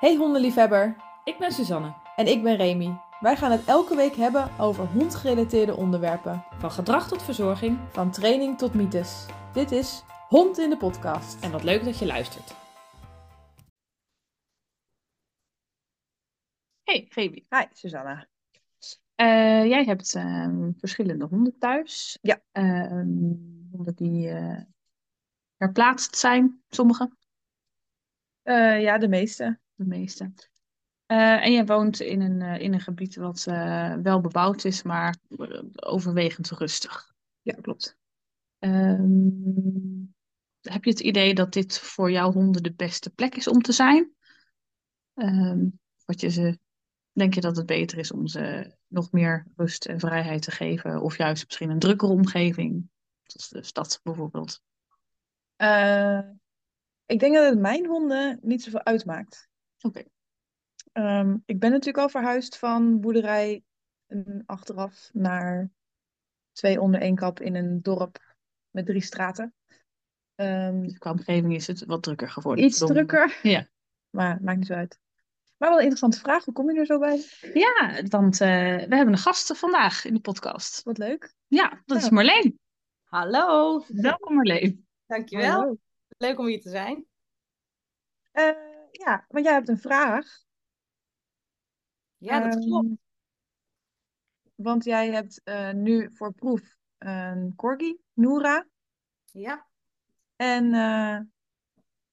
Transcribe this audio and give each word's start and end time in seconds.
Hey 0.00 0.16
hondenliefhebber, 0.16 0.96
Ik 1.24 1.38
ben 1.38 1.52
Suzanne. 1.52 1.94
en 2.16 2.26
ik 2.26 2.42
ben 2.42 2.56
Remy. 2.56 3.00
Wij 3.20 3.36
gaan 3.36 3.50
het 3.50 3.64
elke 3.64 3.96
week 3.96 4.14
hebben 4.14 4.58
over 4.60 4.86
hondgerelateerde 4.86 5.74
onderwerpen, 5.76 6.44
Van 6.58 6.70
gedrag 6.70 7.08
tot 7.08 7.22
verzorging. 7.22 7.78
van 7.92 8.10
training 8.10 8.58
tot 8.58 8.74
mythes. 8.74 9.26
Dit 9.52 9.70
is 9.70 10.02
Hond 10.28 10.58
in 10.58 10.70
de 10.70 10.76
podcast. 10.76 11.42
En 11.44 11.50
wat 11.50 11.62
leuk 11.64 11.84
dat 11.84 11.98
je 11.98 12.06
luistert. 12.06 12.54
Hey, 16.82 17.06
Remy. 17.14 17.46
Hi, 17.48 17.64
Susanna. 17.72 18.28
Eh, 19.14 19.64
jij 19.66 19.84
hebt 19.84 20.14
ehm, 20.14 20.70
verschillende 20.76 21.24
honden 21.24 21.58
thuis. 21.58 22.18
Ja. 22.22 22.40
Ehm, 22.52 23.32
honden 23.70 23.94
die 23.94 24.28
eh 24.30 24.62
herplaatst 25.56 26.16
zijn, 26.16 26.62
sommige, 26.68 27.18
Eh, 28.42 28.82
ja, 28.82 28.98
de 28.98 29.08
meeste. 29.08 29.58
De 29.80 29.86
meeste. 29.86 30.32
Eh, 31.06 31.44
en 31.44 31.52
jij 31.52 31.66
woont 31.66 32.00
in 32.00 32.20
een, 32.20 32.42
eh, 32.42 32.60
in 32.60 32.72
een 32.72 32.80
gebied 32.80 33.16
wat 33.16 33.46
eh, 33.46 33.94
wel 33.94 34.20
bebouwd 34.20 34.64
is, 34.64 34.82
maar 34.82 35.16
overwegend 35.76 36.50
rustig. 36.50 37.14
Ja, 37.42 37.54
klopt. 37.60 37.96
Ehm, 38.58 39.28
heb 40.60 40.84
je 40.84 40.90
het 40.90 41.00
idee 41.00 41.34
dat 41.34 41.52
dit 41.52 41.78
voor 41.78 42.10
jouw 42.10 42.32
honden 42.32 42.62
de 42.62 42.74
beste 42.74 43.10
plek 43.10 43.36
is 43.36 43.48
om 43.48 43.62
te 43.62 43.72
zijn? 43.72 44.12
Ehm, 45.14 45.68
wat 46.04 46.20
je 46.20 46.28
ze, 46.28 46.58
denk 47.12 47.34
je 47.34 47.40
dat 47.40 47.56
het 47.56 47.66
beter 47.66 47.98
is 47.98 48.12
om 48.12 48.26
ze 48.26 48.74
nog 48.86 49.12
meer 49.12 49.46
rust 49.56 49.86
en 49.86 50.00
vrijheid 50.00 50.42
te 50.42 50.50
geven? 50.50 51.02
Of 51.02 51.16
juist 51.16 51.46
misschien 51.46 51.70
een 51.70 51.78
drukkere 51.78 52.12
omgeving, 52.12 52.88
zoals 53.22 53.48
de 53.48 53.62
stad 53.62 54.00
bijvoorbeeld? 54.02 54.62
Ik 57.06 57.18
denk 57.20 57.34
dat 57.34 57.50
het 57.50 57.58
mijn 57.58 57.86
honden 57.86 58.38
niet 58.42 58.62
zoveel 58.62 58.84
uitmaakt. 58.84 59.49
Oké. 59.80 60.02
Ehm, 60.92 61.36
ik 61.46 61.58
ben 61.58 61.70
natuurlijk 61.70 61.98
al 61.98 62.08
verhuisd 62.08 62.58
van 62.58 63.00
boerderij 63.00 63.64
en 64.06 64.42
achteraf 64.46 65.10
naar 65.12 65.70
twee 66.52 66.80
onder 66.80 67.00
één 67.00 67.14
kap 67.14 67.40
in 67.40 67.54
een 67.54 67.82
dorp 67.82 68.34
met 68.70 68.86
drie 68.86 69.02
straten. 69.02 69.54
Ehm, 70.34 70.80
Dus 70.82 70.98
qua 70.98 71.10
omgeving 71.10 71.54
is 71.54 71.66
het 71.66 71.84
wat 71.84 72.02
drukker 72.02 72.30
geworden. 72.30 72.64
iets 72.64 72.78
drukker, 72.78 73.38
Ja. 73.42 73.68
maar 74.10 74.38
maakt 74.42 74.58
niet 74.58 74.66
zo 74.66 74.74
uit. 74.74 74.98
Maar 75.56 75.68
wel 75.68 75.78
een 75.78 75.84
interessante 75.84 76.18
vraag, 76.20 76.44
hoe 76.44 76.54
kom 76.54 76.70
je 76.72 76.78
er 76.78 76.86
zo 76.86 76.98
bij? 76.98 77.24
Ja, 77.52 78.02
want 78.08 78.40
eh, 78.40 78.48
we 78.88 78.96
hebben 78.96 79.12
een 79.12 79.18
gast 79.18 79.58
vandaag 79.58 80.04
in 80.04 80.14
de 80.14 80.20
podcast. 80.20 80.82
Wat 80.82 80.98
leuk. 80.98 81.34
Ja, 81.46 81.82
dat 81.86 81.96
is 81.96 82.04
Ja. 82.04 82.10
Marleen. 82.10 82.58
Hallo, 83.04 83.84
Welkom 83.88 84.34
Marleen. 84.34 84.86
dankjewel. 85.06 85.50
Hallo. 85.50 85.76
Leuk 86.08 86.38
om 86.38 86.46
hier 86.46 86.60
te 86.60 86.68
zijn. 86.70 87.06
Eh, 88.32 88.50
ja, 88.90 89.24
want 89.28 89.44
jij 89.44 89.54
hebt 89.54 89.68
een 89.68 89.78
vraag. 89.78 90.26
Ja, 92.16 92.40
dat 92.40 92.54
Ehm, 92.54 92.62
klopt. 92.62 92.88
Want 94.54 94.84
jij 94.84 95.10
hebt 95.10 95.40
eh, 95.44 95.70
nu 95.70 96.10
voor 96.12 96.32
proef 96.32 96.76
een 96.98 97.52
corgi, 97.56 98.00
Noora. 98.12 98.66
Ja. 99.32 99.66
En 100.36 100.74
eh, 100.74 101.20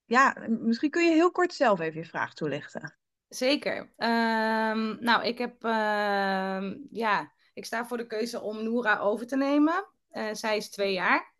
ja, 0.06 0.36
misschien 0.48 0.90
kun 0.90 1.06
je 1.06 1.12
heel 1.12 1.32
kort 1.32 1.54
zelf 1.54 1.80
even 1.80 2.02
je 2.02 2.08
vraag 2.08 2.34
toelichten. 2.34 2.98
Zeker. 3.28 3.94
Ehm, 3.98 5.04
nou, 5.04 5.26
ik 5.26 5.38
heb, 5.38 5.64
ehm, 5.64 6.78
ja, 6.92 7.34
ik 7.54 7.66
sta 7.66 7.86
voor 7.86 7.98
de 7.98 8.08
keuze 8.08 8.42
om 8.42 8.64
Noora 8.64 9.00
over 9.00 9.28
te 9.28 9.36
nemen. 9.38 9.88
Eh, 10.10 10.34
zij 10.34 10.58
is 10.58 10.70
twee 10.70 10.94
jaar 10.94 11.34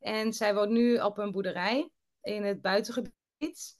en 0.00 0.32
zij 0.32 0.54
woont 0.54 0.70
nu 0.70 0.98
op 0.98 1.18
een 1.18 1.30
boerderij 1.30 1.90
in 2.22 2.44
het 2.44 2.60
buitengebied. 2.60 3.76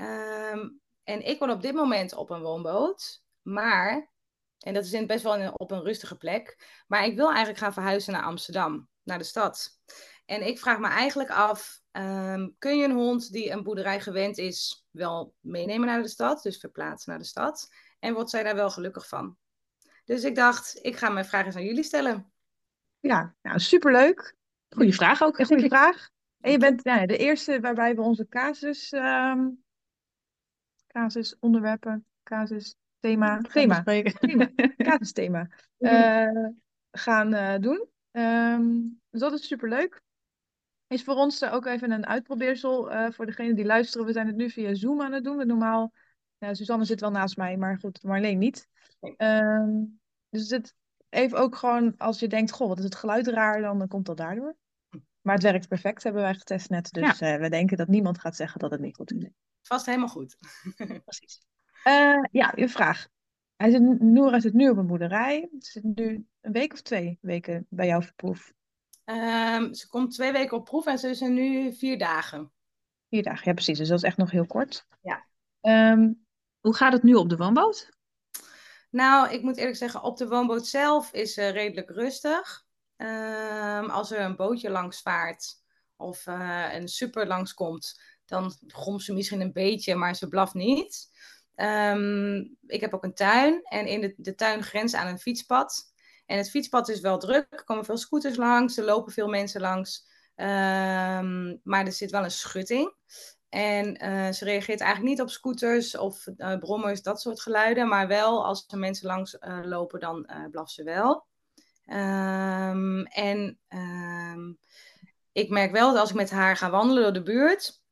Ehm, 0.00 0.68
en 1.04 1.26
ik 1.26 1.38
woon 1.38 1.50
op 1.50 1.62
dit 1.62 1.74
moment 1.74 2.14
op 2.14 2.30
een 2.30 2.40
woonboot, 2.40 3.22
maar, 3.42 4.10
en 4.58 4.74
dat 4.74 4.84
is 4.84 4.92
in, 4.92 5.06
best 5.06 5.22
wel 5.22 5.38
een- 5.38 5.58
op 5.58 5.70
een 5.70 5.82
rustige 5.82 6.16
plek, 6.16 6.68
maar 6.86 7.04
ik 7.04 7.16
wil 7.16 7.28
eigenlijk 7.28 7.58
gaan 7.58 7.72
verhuizen 7.72 8.12
naar 8.12 8.22
Amsterdam, 8.22 8.88
naar 9.02 9.18
de 9.18 9.24
stad. 9.24 9.78
En 10.26 10.46
ik 10.46 10.58
vraag 10.58 10.78
me 10.78 10.88
eigenlijk 10.88 11.30
af, 11.30 11.80
ehm, 11.90 12.48
kun 12.58 12.76
je 12.78 12.84
een 12.84 12.94
hond 12.94 13.32
die 13.32 13.50
een 13.50 13.62
boerderij 13.62 14.00
gewend 14.00 14.38
is, 14.38 14.86
wel 14.90 15.34
meenemen 15.40 15.86
naar 15.86 16.02
de 16.02 16.08
stad, 16.08 16.42
dus 16.42 16.58
verplaatsen 16.58 17.10
naar 17.10 17.20
de 17.20 17.26
stad? 17.26 17.68
En 17.98 18.14
wordt 18.14 18.30
zij 18.30 18.42
daar 18.42 18.54
wel 18.54 18.70
gelukkig 18.70 19.08
van? 19.08 19.36
Dus 20.04 20.24
ik 20.24 20.34
dacht, 20.34 20.78
ik 20.82 20.96
ga 20.96 21.08
mijn 21.08 21.24
vraag 21.24 21.46
eens 21.46 21.56
aan 21.56 21.64
jullie 21.64 21.82
stellen. 21.84 22.32
Ja, 23.00 23.34
nou 23.42 23.58
superleuk. 23.58 24.34
Goeie 24.68 24.94
vraag 24.94 25.22
ook. 25.22 25.38
Een 25.38 25.46
goede 25.46 25.68
vraag. 25.76 26.08
En 26.40 26.50
je 26.50 26.58
bent 26.58 26.84
nou 26.84 27.00
ja, 27.00 27.06
de 27.06 27.16
eerste 27.16 27.60
waarbij 27.60 27.94
we 27.94 28.00
onze 28.02 28.28
casus, 28.28 28.92
ehm 28.92 29.46
casus 30.92 31.36
onderwerpen, 31.38 32.04
casus 32.22 32.76
thema, 33.00 33.40
thema, 33.40 33.82
thema, 33.82 34.50
casusthema 34.76 35.48
eh, 35.78 36.48
gaan 36.90 37.34
eh, 37.34 37.60
doen. 37.60 37.88
Ehm, 38.10 38.68
dus 39.10 39.20
dat 39.20 39.32
is 39.32 39.46
superleuk. 39.46 40.02
Is 40.86 41.04
voor 41.04 41.14
ons 41.14 41.40
eh, 41.40 41.54
ook 41.54 41.66
even 41.66 41.90
een 41.90 42.06
uitprobeersel 42.06 42.90
eh, 42.90 43.10
voor 43.10 43.26
degenen 43.26 43.56
die 43.56 43.64
luisteren. 43.64 44.06
We 44.06 44.12
zijn 44.12 44.26
het 44.26 44.36
nu 44.36 44.50
via 44.50 44.74
Zoom 44.74 45.02
aan 45.02 45.12
het 45.12 45.24
doen. 45.24 45.36
We 45.36 45.44
normaal, 45.44 45.92
ja, 46.38 46.54
Suzanne 46.54 46.84
zit 46.84 47.00
wel 47.00 47.10
naast 47.10 47.36
mij, 47.36 47.56
maar 47.56 47.78
goed, 47.78 48.02
Marleen 48.02 48.38
niet. 48.38 48.68
Ehm, 49.16 49.84
dus 50.28 50.50
het 50.50 50.74
even 51.08 51.38
ook 51.38 51.56
gewoon 51.56 51.94
als 51.96 52.20
je 52.20 52.28
denkt, 52.28 52.50
goh, 52.50 52.68
wat 52.68 52.78
is 52.78 52.84
het 52.84 52.94
geluid 52.94 53.26
raar, 53.26 53.60
dan, 53.60 53.78
dan 53.78 53.88
komt 53.88 54.06
dat 54.06 54.16
daardoor. 54.16 54.56
Maar 55.20 55.34
het 55.34 55.42
werkt 55.42 55.68
perfect, 55.68 56.02
hebben 56.02 56.22
wij 56.22 56.34
getest 56.34 56.70
net. 56.70 56.92
Dus 56.92 57.20
eh, 57.20 57.36
we 57.36 57.48
denken 57.48 57.76
dat 57.76 57.88
niemand 57.88 58.18
gaat 58.18 58.36
zeggen 58.36 58.60
dat 58.60 58.70
het 58.70 58.80
niet 58.80 58.96
goed 58.96 59.12
is. 59.12 59.28
Vast 59.62 59.86
helemaal 59.86 60.08
goed. 60.08 60.36
Precies. 61.04 61.40
Eh, 61.82 62.22
ja, 62.30 62.52
je 62.56 62.68
vraag. 62.68 63.08
Hij 63.56 63.70
zit, 63.70 64.00
Noora 64.00 64.40
zit 64.40 64.52
nu 64.52 64.68
op 64.68 64.76
een 64.76 64.86
boerderij. 64.86 65.48
Ze 65.58 65.70
zit 65.70 65.82
nu 65.82 66.26
een 66.40 66.52
week 66.52 66.72
of 66.72 66.80
twee 66.80 67.18
weken 67.20 67.66
bij 67.68 67.86
jou 67.86 68.02
verproef. 68.02 68.52
Ehm, 69.04 69.72
ze 69.72 69.88
komt 69.88 70.14
twee 70.14 70.32
weken 70.32 70.56
op 70.56 70.64
proef 70.64 70.86
en 70.86 70.98
ze 70.98 71.08
is 71.08 71.20
er 71.20 71.30
nu 71.30 71.72
vier 71.72 71.98
dagen. 71.98 72.52
Vier 73.08 73.22
dagen, 73.22 73.42
ja 73.44 73.52
precies. 73.52 73.78
Dus 73.78 73.88
dat 73.88 73.98
is 73.98 74.04
echt 74.04 74.16
nog 74.16 74.30
heel 74.30 74.46
kort. 74.46 74.86
Ja. 75.02 75.26
Ehm, 75.60 76.12
Hoe 76.60 76.74
gaat 76.74 76.92
het 76.92 77.02
nu 77.02 77.14
op 77.14 77.28
de 77.28 77.36
woonboot? 77.36 77.88
Nou, 78.90 79.32
ik 79.32 79.42
moet 79.42 79.56
eerlijk 79.56 79.76
zeggen, 79.76 80.02
op 80.02 80.16
de 80.16 80.28
woonboot 80.28 80.66
zelf 80.66 81.12
is 81.12 81.34
ze 81.34 81.48
redelijk 81.48 81.90
rustig. 81.90 82.64
Ehm, 83.00 83.90
als 83.90 84.10
er 84.10 84.20
een 84.20 84.36
bootje 84.36 84.70
langs 84.70 85.02
vaart 85.02 85.62
of 85.96 86.26
eh, 86.26 86.68
een 86.72 86.88
super 86.88 87.26
langs 87.26 87.54
komt, 87.54 88.02
dan 88.24 88.52
gromt 88.66 89.02
ze 89.02 89.12
misschien 89.12 89.40
een 89.40 89.52
beetje, 89.52 89.94
maar 89.94 90.14
ze 90.14 90.28
blaft 90.28 90.54
niet. 90.54 91.08
Ehm, 91.54 92.36
ik 92.66 92.80
heb 92.80 92.94
ook 92.94 93.04
een 93.04 93.14
tuin 93.14 93.62
en 93.62 93.86
in 93.86 94.00
de, 94.00 94.14
de 94.16 94.34
tuin 94.34 94.62
grenst 94.62 94.94
aan 94.94 95.06
een 95.06 95.18
fietspad. 95.18 95.92
En 96.26 96.36
het 96.36 96.50
fietspad 96.50 96.88
is 96.88 97.00
wel 97.00 97.18
druk, 97.18 97.46
er 97.50 97.64
komen 97.64 97.84
veel 97.84 97.96
scooters 97.96 98.36
langs, 98.36 98.76
er 98.76 98.84
lopen 98.84 99.12
veel 99.12 99.28
mensen 99.28 99.60
langs. 99.60 100.08
Ehm, 100.34 101.56
maar 101.62 101.86
er 101.86 101.92
zit 101.92 102.10
wel 102.10 102.24
een 102.24 102.30
schutting. 102.30 102.94
En 103.48 103.96
eh, 103.96 104.30
ze 104.32 104.44
reageert 104.44 104.80
eigenlijk 104.80 105.10
niet 105.10 105.20
op 105.20 105.30
scooters 105.30 105.96
of 105.96 106.26
eh, 106.26 106.58
brommers, 106.58 107.02
dat 107.02 107.20
soort 107.20 107.40
geluiden. 107.40 107.88
Maar 107.88 108.08
wel 108.08 108.44
als 108.46 108.64
er 108.68 108.78
mensen 108.78 109.06
langs 109.06 109.36
lopen, 109.62 110.00
dan 110.00 110.30
blaft 110.50 110.72
ze 110.72 110.82
wel. 110.82 111.28
Ehm, 111.90 113.02
en 113.02 113.58
ehm, 113.68 114.52
ik 115.32 115.50
merk 115.50 115.72
wel 115.72 115.90
dat 115.90 116.00
als 116.00 116.10
ik 116.10 116.16
met 116.16 116.30
haar 116.30 116.56
ga 116.56 116.70
wandelen 116.70 117.02
door 117.02 117.12
de 117.12 117.22
buurt, 117.22 117.82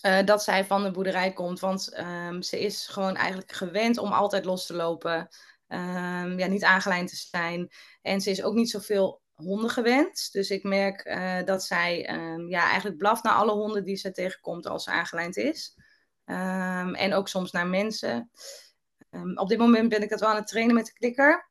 eh, 0.00 0.24
dat 0.24 0.42
zij 0.42 0.64
van 0.64 0.82
de 0.82 0.90
boerderij 0.90 1.32
komt. 1.32 1.60
Want 1.60 1.92
ehm, 1.92 2.40
ze 2.40 2.60
is 2.60 2.86
gewoon 2.86 3.16
eigenlijk 3.16 3.52
gewend 3.52 3.98
om 3.98 4.12
altijd 4.12 4.44
los 4.44 4.66
te 4.66 4.74
lopen. 4.74 5.28
Ja, 6.36 6.46
niet 6.46 6.64
aangelijnd 6.64 7.08
te 7.08 7.16
zijn. 7.16 7.70
En 8.02 8.20
ze 8.20 8.30
is 8.30 8.42
ook 8.42 8.54
niet 8.54 8.70
zoveel 8.70 9.22
honden 9.34 9.70
gewend. 9.70 10.32
Dus 10.32 10.50
ik 10.50 10.62
merk 10.62 11.00
eh, 11.00 11.44
dat 11.44 11.64
zij 11.64 11.98
ja, 12.48 12.62
eigenlijk 12.62 12.98
blaft 12.98 13.22
naar 13.22 13.34
alle 13.34 13.52
honden 13.52 13.84
die 13.84 13.96
ze 13.96 14.10
tegenkomt 14.10 14.66
als 14.66 14.84
ze 14.84 14.90
aangelijnd 14.90 15.36
is. 15.36 15.74
En 16.24 17.14
ook 17.14 17.28
soms 17.28 17.50
naar 17.50 17.66
mensen. 17.66 18.30
Op 19.34 19.48
dit 19.48 19.58
moment 19.58 19.88
ben 19.88 20.02
ik 20.02 20.08
dat 20.10 20.20
wel 20.20 20.28
aan 20.28 20.36
het 20.36 20.46
trainen 20.46 20.74
met 20.74 20.86
de 20.86 20.92
klikker. 20.92 21.48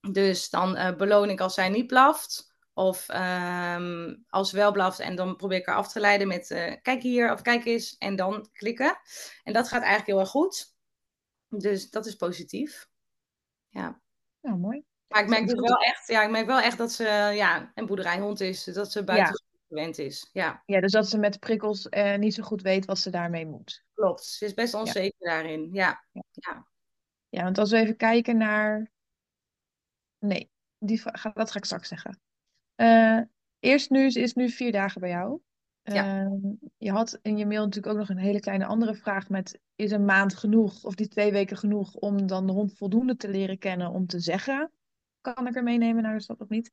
Dus 0.00 0.50
dan 0.50 0.76
eh, 0.76 0.96
beloon 0.96 1.30
ik 1.30 1.40
als 1.40 1.54
zij 1.54 1.68
niet 1.68 1.86
blaft. 1.86 2.54
Of 2.72 3.08
ehm, 3.08 4.14
als 4.28 4.50
ze 4.50 4.56
wel 4.56 4.72
blaft 4.72 4.98
en 4.98 5.16
dan 5.16 5.36
probeer 5.36 5.58
ik 5.58 5.66
haar 5.66 5.76
af 5.76 5.92
te 5.92 6.00
leiden 6.00 6.28
met 6.28 6.50
eh, 6.50 6.74
kijk 6.82 7.02
hier 7.02 7.32
of 7.32 7.42
kijk 7.42 7.64
eens 7.64 7.96
en 7.98 8.16
dan 8.16 8.48
klikken. 8.52 8.98
En 9.42 9.52
dat 9.52 9.68
gaat 9.68 9.80
eigenlijk 9.80 10.06
heel 10.06 10.20
erg 10.20 10.28
goed. 10.28 10.74
Dus 11.48 11.90
dat 11.90 12.06
is 12.06 12.14
positief. 12.14 12.88
Ja. 13.68 14.00
nou, 14.40 14.58
mooi. 14.58 14.84
Maar 15.08 15.22
ik 15.22 15.28
merk 15.28 15.48
dus 15.48 15.60
wel 15.60 15.78
echt, 15.78 16.08
ja, 16.08 16.22
ik 16.22 16.30
merk 16.30 16.46
wel 16.46 16.60
echt 16.60 16.78
dat 16.78 16.92
ze 16.92 17.04
ja, 17.34 17.72
een 17.74 17.86
boerderijhond 17.86 18.40
is. 18.40 18.64
Dat 18.64 18.92
ze 18.92 19.04
buiten 19.04 19.42
gewend 19.68 19.98
is. 19.98 20.28
Ja, 20.32 20.62
Ja, 20.66 20.80
dus 20.80 20.92
dat 20.92 21.08
ze 21.08 21.18
met 21.18 21.38
prikkels 21.38 21.88
eh, 21.88 22.18
niet 22.18 22.34
zo 22.34 22.42
goed 22.42 22.62
weet 22.62 22.84
wat 22.84 22.98
ze 22.98 23.10
daarmee 23.10 23.46
moet. 23.46 23.84
klopt. 23.94 24.24
Ze 24.24 24.44
is 24.44 24.54
best 24.54 24.74
onzeker 24.74 25.26
daarin. 25.26 25.68
Ja. 25.72 26.04
Ja, 27.28 27.42
want 27.42 27.58
als 27.58 27.70
we 27.70 27.78
even 27.78 27.96
kijken 27.96 28.36
naar... 28.36 28.90
Nee, 30.20 30.50
die, 30.78 30.98
ga- 30.98 31.30
dat 31.34 31.50
ga 31.50 31.58
ik 31.58 31.64
straks 31.64 31.88
zeggen. 31.88 32.20
Eh, 32.74 33.20
eerst 33.58 33.90
nu, 33.90 34.10
ze 34.10 34.20
is 34.20 34.34
nu 34.34 34.48
vier 34.48 34.72
dagen 34.72 35.00
bij 35.00 35.10
jou. 35.10 35.40
Ja. 35.82 36.24
Ehm, 36.24 36.38
je 36.76 36.90
had 36.90 37.18
in 37.22 37.36
je 37.36 37.46
mail 37.46 37.64
natuurlijk 37.64 37.92
ook 37.92 37.98
nog 37.98 38.08
een 38.08 38.18
hele 38.18 38.40
kleine 38.40 38.64
andere 38.66 38.94
vraag 38.94 39.28
met, 39.28 39.60
is 39.74 39.90
een 39.90 40.04
maand 40.04 40.34
genoeg 40.34 40.84
of 40.84 40.94
die 40.94 41.08
twee 41.08 41.32
weken 41.32 41.56
genoeg 41.56 41.94
om 41.94 42.26
dan 42.26 42.46
de 42.46 42.52
hond 42.52 42.72
voldoende 42.76 43.16
te 43.16 43.28
leren 43.28 43.58
kennen 43.58 43.90
om 43.90 44.06
te 44.06 44.20
zeggen, 44.20 44.70
kan 45.20 45.46
ik 45.46 45.56
er 45.56 45.62
meenemen 45.62 46.02
naar 46.02 46.16
de 46.16 46.22
stad 46.22 46.40
of 46.40 46.48
niet? 46.48 46.70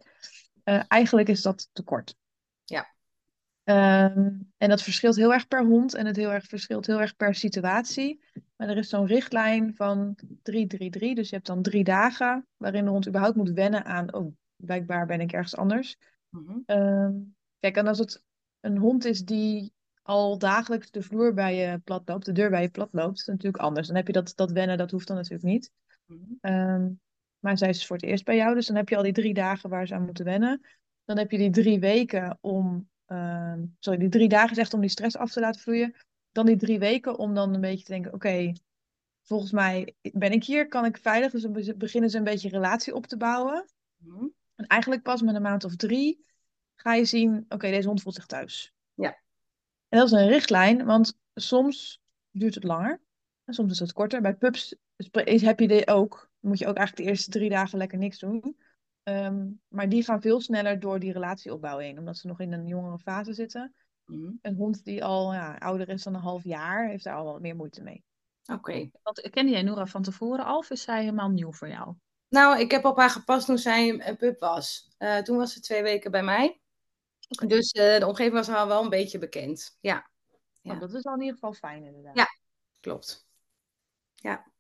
Eh, 0.64 0.84
eigenlijk 0.88 1.28
is 1.30 1.42
dat 1.42 1.70
te 1.72 1.84
kort. 1.84 2.16
Ja. 2.64 2.96
Ehm, 3.64 4.30
en 4.58 4.70
dat 4.70 4.82
verschilt 4.82 5.16
heel 5.16 5.34
erg 5.34 5.48
per 5.48 5.66
hond 5.66 5.94
en 5.94 6.06
het 6.06 6.16
heel 6.16 6.32
erg 6.32 6.46
verschilt 6.46 6.86
heel 6.88 7.02
erg 7.02 7.16
per 7.16 7.36
situatie. 7.36 8.24
Maar 8.58 8.70
er 8.70 8.78
is 8.78 8.90
zo'n 8.90 9.06
richtlijn 9.06 9.76
van 9.76 10.18
3-3-3, 10.26 11.14
dus 11.14 11.30
je 11.30 11.36
hebt 11.36 11.48
dan 11.48 11.62
drie 11.62 11.84
dagen 11.84 12.48
waarin 12.58 12.86
de 12.86 12.92
hond 12.92 13.08
überhaupt 13.08 13.36
moet 13.36 13.52
wennen 13.52 13.86
aan, 13.86 14.14
oh, 14.14 14.34
blijkbaar 14.56 15.06
ben 15.06 15.22
ik 15.22 15.32
ergens 15.32 15.56
anders. 15.56 15.98
Mhm. 16.30 16.58
Ehm, 16.66 17.14
kijk, 17.60 17.76
en 17.76 17.88
als 17.88 18.00
het 18.00 18.24
een 18.60 18.78
hond 18.78 19.06
is 19.06 19.26
die 19.26 19.74
al 20.02 20.38
dagelijks 20.38 20.92
de 20.92 21.02
vloer 21.02 21.34
bij 21.34 21.56
je 21.56 21.80
plat 21.80 22.02
loopt, 22.06 22.26
de 22.26 22.32
deur 22.32 22.50
bij 22.50 22.62
je 22.62 22.70
plat 22.70 22.90
loopt, 22.92 23.20
is 23.20 23.26
natuurlijk 23.26 23.64
anders. 23.64 23.88
Dan 23.88 23.96
heb 23.96 24.08
je 24.08 24.14
dat, 24.14 24.34
dat 24.36 24.52
wennen, 24.52 24.78
dat 24.78 24.92
hoeft 24.92 25.08
dan 25.08 25.16
natuurlijk 25.16 25.44
niet. 25.44 25.72
Mhm. 26.06 26.22
Ehm, 26.42 26.90
maar 27.40 27.58
zij 27.58 27.70
is 27.70 27.88
voor 27.88 27.96
het 27.96 28.06
eerst 28.06 28.26
bij 28.26 28.36
jou, 28.36 28.56
dus 28.56 28.68
dan 28.68 28.76
heb 28.76 28.90
je 28.90 28.98
al 28.98 29.04
die 29.04 29.14
drie 29.14 29.34
dagen 29.34 29.70
waar 29.70 29.88
ze 29.88 29.94
aan 29.94 30.06
moeten 30.06 30.26
wennen. 30.26 30.62
Dan 31.06 31.18
heb 31.18 31.32
je 31.32 31.38
die 31.38 31.50
drie 31.50 31.80
weken 31.80 32.38
om, 32.42 32.90
ehm, 33.06 33.66
sorry, 33.80 34.00
die 34.00 34.10
drie 34.10 34.30
dagen 34.30 34.52
is 34.52 34.58
echt 34.58 34.74
om 34.74 34.82
die 34.82 34.90
stress 34.90 35.18
af 35.18 35.32
te 35.32 35.40
laten 35.40 35.62
vloeien. 35.62 35.96
Dan 36.38 36.46
die 36.46 36.56
drie 36.56 36.80
weken 36.80 37.18
om 37.18 37.34
dan 37.34 37.54
een 37.54 37.62
beetje 37.62 37.86
te 37.86 37.92
denken, 37.92 38.14
oké, 38.14 38.54
volgens 39.24 39.52
mij 39.52 39.96
ben 40.12 40.32
ik 40.32 40.44
hier, 40.44 40.68
kan 40.68 40.86
ik 40.86 40.98
veilig. 40.98 41.32
Dus 41.32 41.42
dan 41.42 41.52
be- 41.52 41.76
beginnen 41.78 42.10
ze 42.10 42.18
een 42.18 42.24
beetje 42.24 42.50
relatie 42.50 42.96
op 42.96 43.08
te 43.08 43.18
bouwen. 43.18 43.66
Mhm. 43.98 44.26
En 44.56 44.68
eigenlijk 44.68 45.04
pas 45.04 45.22
met 45.22 45.36
een 45.36 45.42
maand 45.42 45.64
of 45.64 45.76
drie 45.76 46.26
ga 46.76 46.94
je 46.94 47.06
zien, 47.06 47.46
oké, 47.50 47.70
deze 47.70 47.88
hond 47.88 48.02
voelt 48.02 48.16
zich 48.16 48.26
thuis. 48.26 48.74
Ja. 48.94 49.18
En 49.90 49.98
dat 50.00 50.06
is 50.08 50.12
een 50.12 50.28
richtlijn, 50.28 50.86
want 50.86 51.20
soms 51.34 52.02
duurt 52.32 52.56
het 52.56 52.64
langer 52.64 53.02
en 53.46 53.54
soms 53.54 53.72
is 53.72 53.80
het 53.80 53.94
korter. 53.94 54.22
Bij 54.22 54.36
pups 54.36 54.76
heb 55.24 55.60
je 55.60 55.68
dit 55.68 55.88
ook. 55.88 56.30
Dan 56.40 56.50
moet 56.50 56.60
je 56.60 56.68
ook 56.68 56.78
eigenlijk 56.78 57.08
de 57.08 57.14
eerste 57.14 57.32
drie 57.32 57.50
dagen 57.50 57.78
lekker 57.78 57.98
niks 57.98 58.20
doen. 58.20 58.58
Ehm, 59.04 59.48
maar 59.68 59.90
die 59.90 60.04
gaan 60.04 60.22
veel 60.22 60.42
sneller 60.42 60.80
door 60.80 61.00
die 61.00 61.12
relatieopbouw 61.12 61.78
heen, 61.78 61.98
omdat 61.98 62.18
ze 62.18 62.28
nog 62.28 62.40
in 62.40 62.52
een 62.52 62.68
jongere 62.68 63.00
fase 63.00 63.34
zitten. 63.34 63.76
Mhm. 64.08 64.32
Een 64.42 64.56
hond 64.56 64.84
die 64.84 65.04
al 65.04 65.34
ja, 65.34 65.56
ouder 65.56 65.90
is 65.90 66.04
dan 66.04 66.14
een 66.16 66.22
half 66.22 66.44
jaar, 66.44 66.88
heeft 66.88 67.04
daar 67.04 67.16
al 67.16 67.26
wat 67.26 67.42
meer 67.42 67.56
moeite 67.56 67.84
mee. 67.84 68.04
Oké. 68.54 68.90
Want 69.04 69.30
kende 69.30 69.52
jij 69.52 69.62
Noora 69.62 69.86
van 69.86 70.04
tevoren 70.04 70.46
al 70.46 70.58
of 70.58 70.70
is 70.70 70.82
zij 70.82 71.00
helemaal 71.00 71.30
nieuw 71.30 71.52
voor 71.54 71.68
jou? 71.68 71.96
Nou, 72.30 72.60
ik 72.60 72.72
heb 72.72 72.86
op 72.86 72.98
haar 72.98 73.10
gepast 73.10 73.46
toen 73.46 73.58
zij 73.58 74.08
een 74.08 74.18
pup 74.18 74.40
was. 74.40 74.90
Eh, 74.98 75.18
toen 75.18 75.38
was 75.38 75.54
ze 75.54 75.60
twee 75.60 75.84
weken 75.84 76.12
bij 76.12 76.24
mij. 76.24 76.62
Dus 77.48 77.72
eh, 77.72 78.00
de 78.00 78.08
omgeving 78.08 78.34
was 78.34 78.50
al 78.50 78.68
wel 78.68 78.84
een 78.84 78.90
beetje 78.90 79.20
bekend. 79.20 79.78
Ja, 79.80 80.10
Ja. 80.62 80.74
Nou, 80.74 80.80
dat 80.80 80.94
is 80.94 81.04
al 81.04 81.14
in 81.14 81.20
ieder 81.20 81.34
geval 81.34 81.54
fijn 81.54 81.84
inderdaad. 81.84 82.18
Ja. 82.18 82.28
klopt. 82.80 83.28
Ja. 84.16 84.52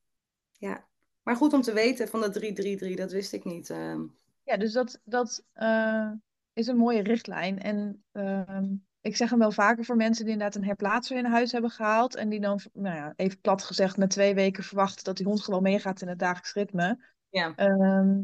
ja. 0.57 0.87
Maar 1.23 1.35
goed 1.35 1.53
om 1.53 1.61
te 1.61 1.73
weten 1.73 2.07
van 2.07 2.21
de 2.21 2.29
333, 2.29 2.95
dat 2.97 3.11
wist 3.11 3.33
ik 3.33 3.43
niet. 3.43 3.69
ehm. 3.69 4.01
Ja, 4.43 4.57
dus 4.57 4.73
dat, 4.73 5.01
dat 5.03 5.45
eh, 5.53 6.11
is 6.53 6.67
een 6.67 6.77
mooie 6.77 7.03
richtlijn. 7.03 7.59
En 7.61 8.03
ehm, 8.11 8.73
ik 9.01 9.15
zeg 9.15 9.29
hem 9.29 9.39
wel 9.39 9.51
vaker 9.51 9.85
voor 9.85 9.95
mensen 9.95 10.23
die 10.23 10.33
inderdaad 10.33 10.55
een 10.55 10.67
herplaatser 10.67 11.17
in 11.17 11.25
huis 11.25 11.51
hebben 11.51 11.69
gehaald. 11.71 12.15
En 12.15 12.29
die 12.29 12.39
dan, 12.39 12.59
nou 12.73 12.95
ja, 12.95 13.13
even 13.15 13.39
plat 13.41 13.63
gezegd, 13.63 13.97
met 13.97 14.09
twee 14.09 14.35
weken 14.35 14.63
verwachten 14.63 15.03
dat 15.03 15.17
die 15.17 15.25
hond 15.25 15.41
gewoon 15.41 15.61
meegaat 15.63 16.01
in 16.01 16.07
het 16.07 16.19
dagelijks 16.19 16.53
ritme. 16.53 17.05
Ja. 17.29 17.55
Ehm, 17.55 18.21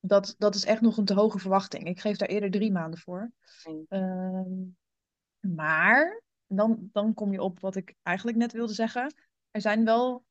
dat, 0.00 0.34
dat 0.38 0.54
is 0.54 0.64
echt 0.64 0.80
nog 0.80 0.96
een 0.96 1.04
te 1.04 1.14
hoge 1.14 1.38
verwachting. 1.38 1.84
Ik 1.86 2.00
geef 2.00 2.16
daar 2.16 2.28
eerder 2.28 2.50
drie 2.50 2.72
maanden 2.72 3.00
voor. 3.00 3.32
Ehm, 3.88 4.52
maar 5.40 6.22
dan, 6.46 6.88
dan 6.92 7.14
kom 7.14 7.32
je 7.32 7.42
op 7.42 7.60
wat 7.60 7.76
ik 7.76 7.94
eigenlijk 8.02 8.36
net 8.36 8.52
wilde 8.52 8.72
zeggen. 8.72 9.14
Er 9.50 9.60
zijn 9.60 9.84
wel 9.84 10.24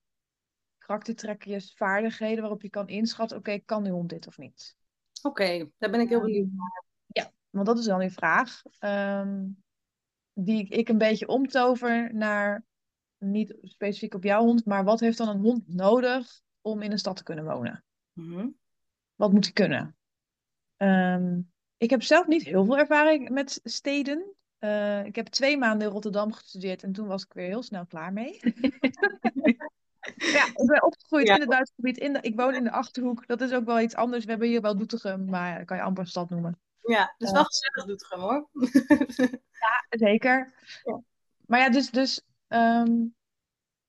karaktertrekjes, 0.77 1.73
vaardigheden 1.75 2.41
waarop 2.41 2.61
je 2.61 2.69
kan 2.69 2.87
inschatten, 2.87 3.37
oké, 3.37 3.59
kan 3.59 3.83
die 3.83 3.91
hond 3.91 4.09
dit 4.09 4.27
of 4.27 4.37
niet? 4.37 4.75
Oké, 5.21 5.69
daar 5.77 5.89
ben 5.89 5.99
ik 5.99 6.09
heel 6.09 6.21
benieuwd. 6.21 6.47
Ja, 7.07 7.31
want 7.49 7.65
dat 7.65 7.79
is 7.79 7.85
dan 7.85 7.99
die 7.99 8.11
vraag. 8.11 8.61
ehm, 8.79 9.45
die 10.39 10.67
ik 10.67 10.89
een 10.89 10.97
beetje 10.97 11.27
omtover 11.27 12.13
naar, 12.13 12.65
niet 13.17 13.57
specifiek 13.61 14.13
op 14.13 14.23
jouw 14.23 14.43
hond, 14.43 14.65
maar 14.65 14.83
wat 14.83 14.99
heeft 14.99 15.17
dan 15.17 15.29
een 15.29 15.41
hond 15.41 15.67
nodig 15.67 16.41
om 16.61 16.81
in 16.81 16.91
een 16.91 16.99
stad 16.99 17.15
te 17.15 17.23
kunnen 17.23 17.45
wonen? 17.45 17.83
Mhm. 18.13 18.47
Wat 19.15 19.31
moet 19.31 19.43
hij 19.43 19.53
kunnen? 19.53 19.95
Ehm, 20.77 21.39
ik 21.77 21.89
heb 21.89 22.03
zelf 22.03 22.27
niet 22.27 22.43
heel 22.43 22.65
veel 22.65 22.77
ervaring 22.77 23.29
met 23.29 23.59
steden. 23.63 24.35
Eh, 24.57 25.05
ik 25.05 25.15
heb 25.15 25.27
twee 25.27 25.57
maanden 25.57 25.87
in 25.87 25.93
Rotterdam 25.93 26.31
gestudeerd 26.33 26.83
en 26.83 26.91
toen 26.91 27.07
was 27.07 27.23
ik 27.23 27.33
weer 27.33 27.47
heel 27.47 27.63
snel 27.63 27.85
klaar 27.85 28.13
mee. 28.13 28.39
ja, 30.35 30.45
ik 30.45 30.65
ben 30.65 30.83
opgegroeid 30.83 31.27
Ja. 31.27 31.33
in 31.35 31.41
het 31.41 31.49
Duitse 31.49 31.73
gebied. 31.75 31.97
In 31.97 32.13
de, 32.13 32.19
ik 32.21 32.35
woon 32.35 32.55
in 32.55 32.63
de 32.63 32.71
Achterhoek. 32.71 33.27
Dat 33.27 33.41
is 33.41 33.53
ook 33.53 33.65
wel 33.65 33.79
iets 33.79 33.95
anders. 33.95 34.23
We 34.23 34.29
hebben 34.29 34.47
hier 34.47 34.61
wel 34.61 34.77
Doetinchem, 34.77 35.25
maar 35.25 35.57
dat 35.57 35.65
kan 35.65 35.77
je 35.77 35.83
amper 35.83 36.03
een 36.03 36.09
stad 36.09 36.29
noemen. 36.29 36.59
Ja, 36.87 37.15
dat 37.17 37.27
is 37.27 37.33
wel 37.33 37.43
gezellig, 37.43 37.85
Doetinchem 37.85 38.19
hoor. 38.19 38.49
Zeker. 40.07 40.53
Ja. 40.83 41.01
Maar 41.45 41.59
ja, 41.59 41.69
dus, 41.69 41.91
dus 41.91 42.21
ehm, 42.47 43.05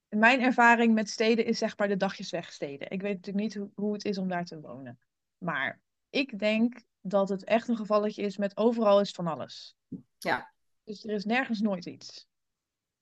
mijn 0.09 0.41
ervaring 0.41 0.95
met 0.95 1.11
steden 1.11 1.45
is 1.45 1.59
zeg 1.59 1.77
maar 1.77 1.89
de 1.89 1.97
dagjeswegsteden. 1.97 2.91
Ik 2.91 3.03
weet 3.03 3.15
natuurlijk 3.15 3.45
niet 3.45 3.55
hoe, 3.55 3.71
hoe 3.75 3.93
het 3.93 4.05
is 4.05 4.19
om 4.19 4.29
daar 4.29 4.45
te 4.45 4.61
wonen. 4.61 4.99
Maar 5.39 5.81
ik 6.11 6.39
denk 6.39 6.83
dat 7.01 7.29
het 7.29 7.45
echt 7.45 7.69
een 7.69 7.77
gevalletje 7.77 8.23
is 8.23 8.37
met 8.37 8.57
overal 8.57 9.01
is 9.01 9.11
van 9.11 9.27
alles. 9.27 9.77
Ja. 10.19 10.53
Dus 10.85 11.05
er 11.05 11.15
is 11.15 11.25
nergens 11.25 11.61
nooit 11.61 11.87
iets. 11.87 12.29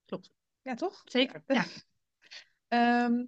Klopt. 0.05 0.31
Ja, 0.63 0.75
toch? 0.75 1.03
Zeker. 1.05 1.43
Ja. 1.47 1.65
Ehm, 2.69 3.25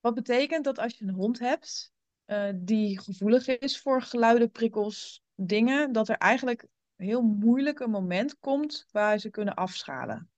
wat 0.00 0.14
betekent 0.14 0.64
dat 0.64 0.78
als 0.78 0.98
je 0.98 1.04
een 1.04 1.14
hond 1.14 1.38
hebt 1.38 1.92
eh, 2.24 2.50
die 2.54 3.00
gevoelig 3.00 3.46
is 3.46 3.80
voor 3.80 4.02
geluiden, 4.02 4.50
prikkels, 4.50 5.23
dingen, 5.34 5.92
dat 5.92 6.08
er 6.08 6.16
eigenlijk 6.16 6.66
heel 6.96 7.22
moeilijk 7.22 7.80
een 7.80 7.90
moment 7.90 8.38
komt 8.38 8.86
waar 8.90 9.18
ze 9.18 9.30
kunnen 9.30 9.54
afschalen. 9.54 10.30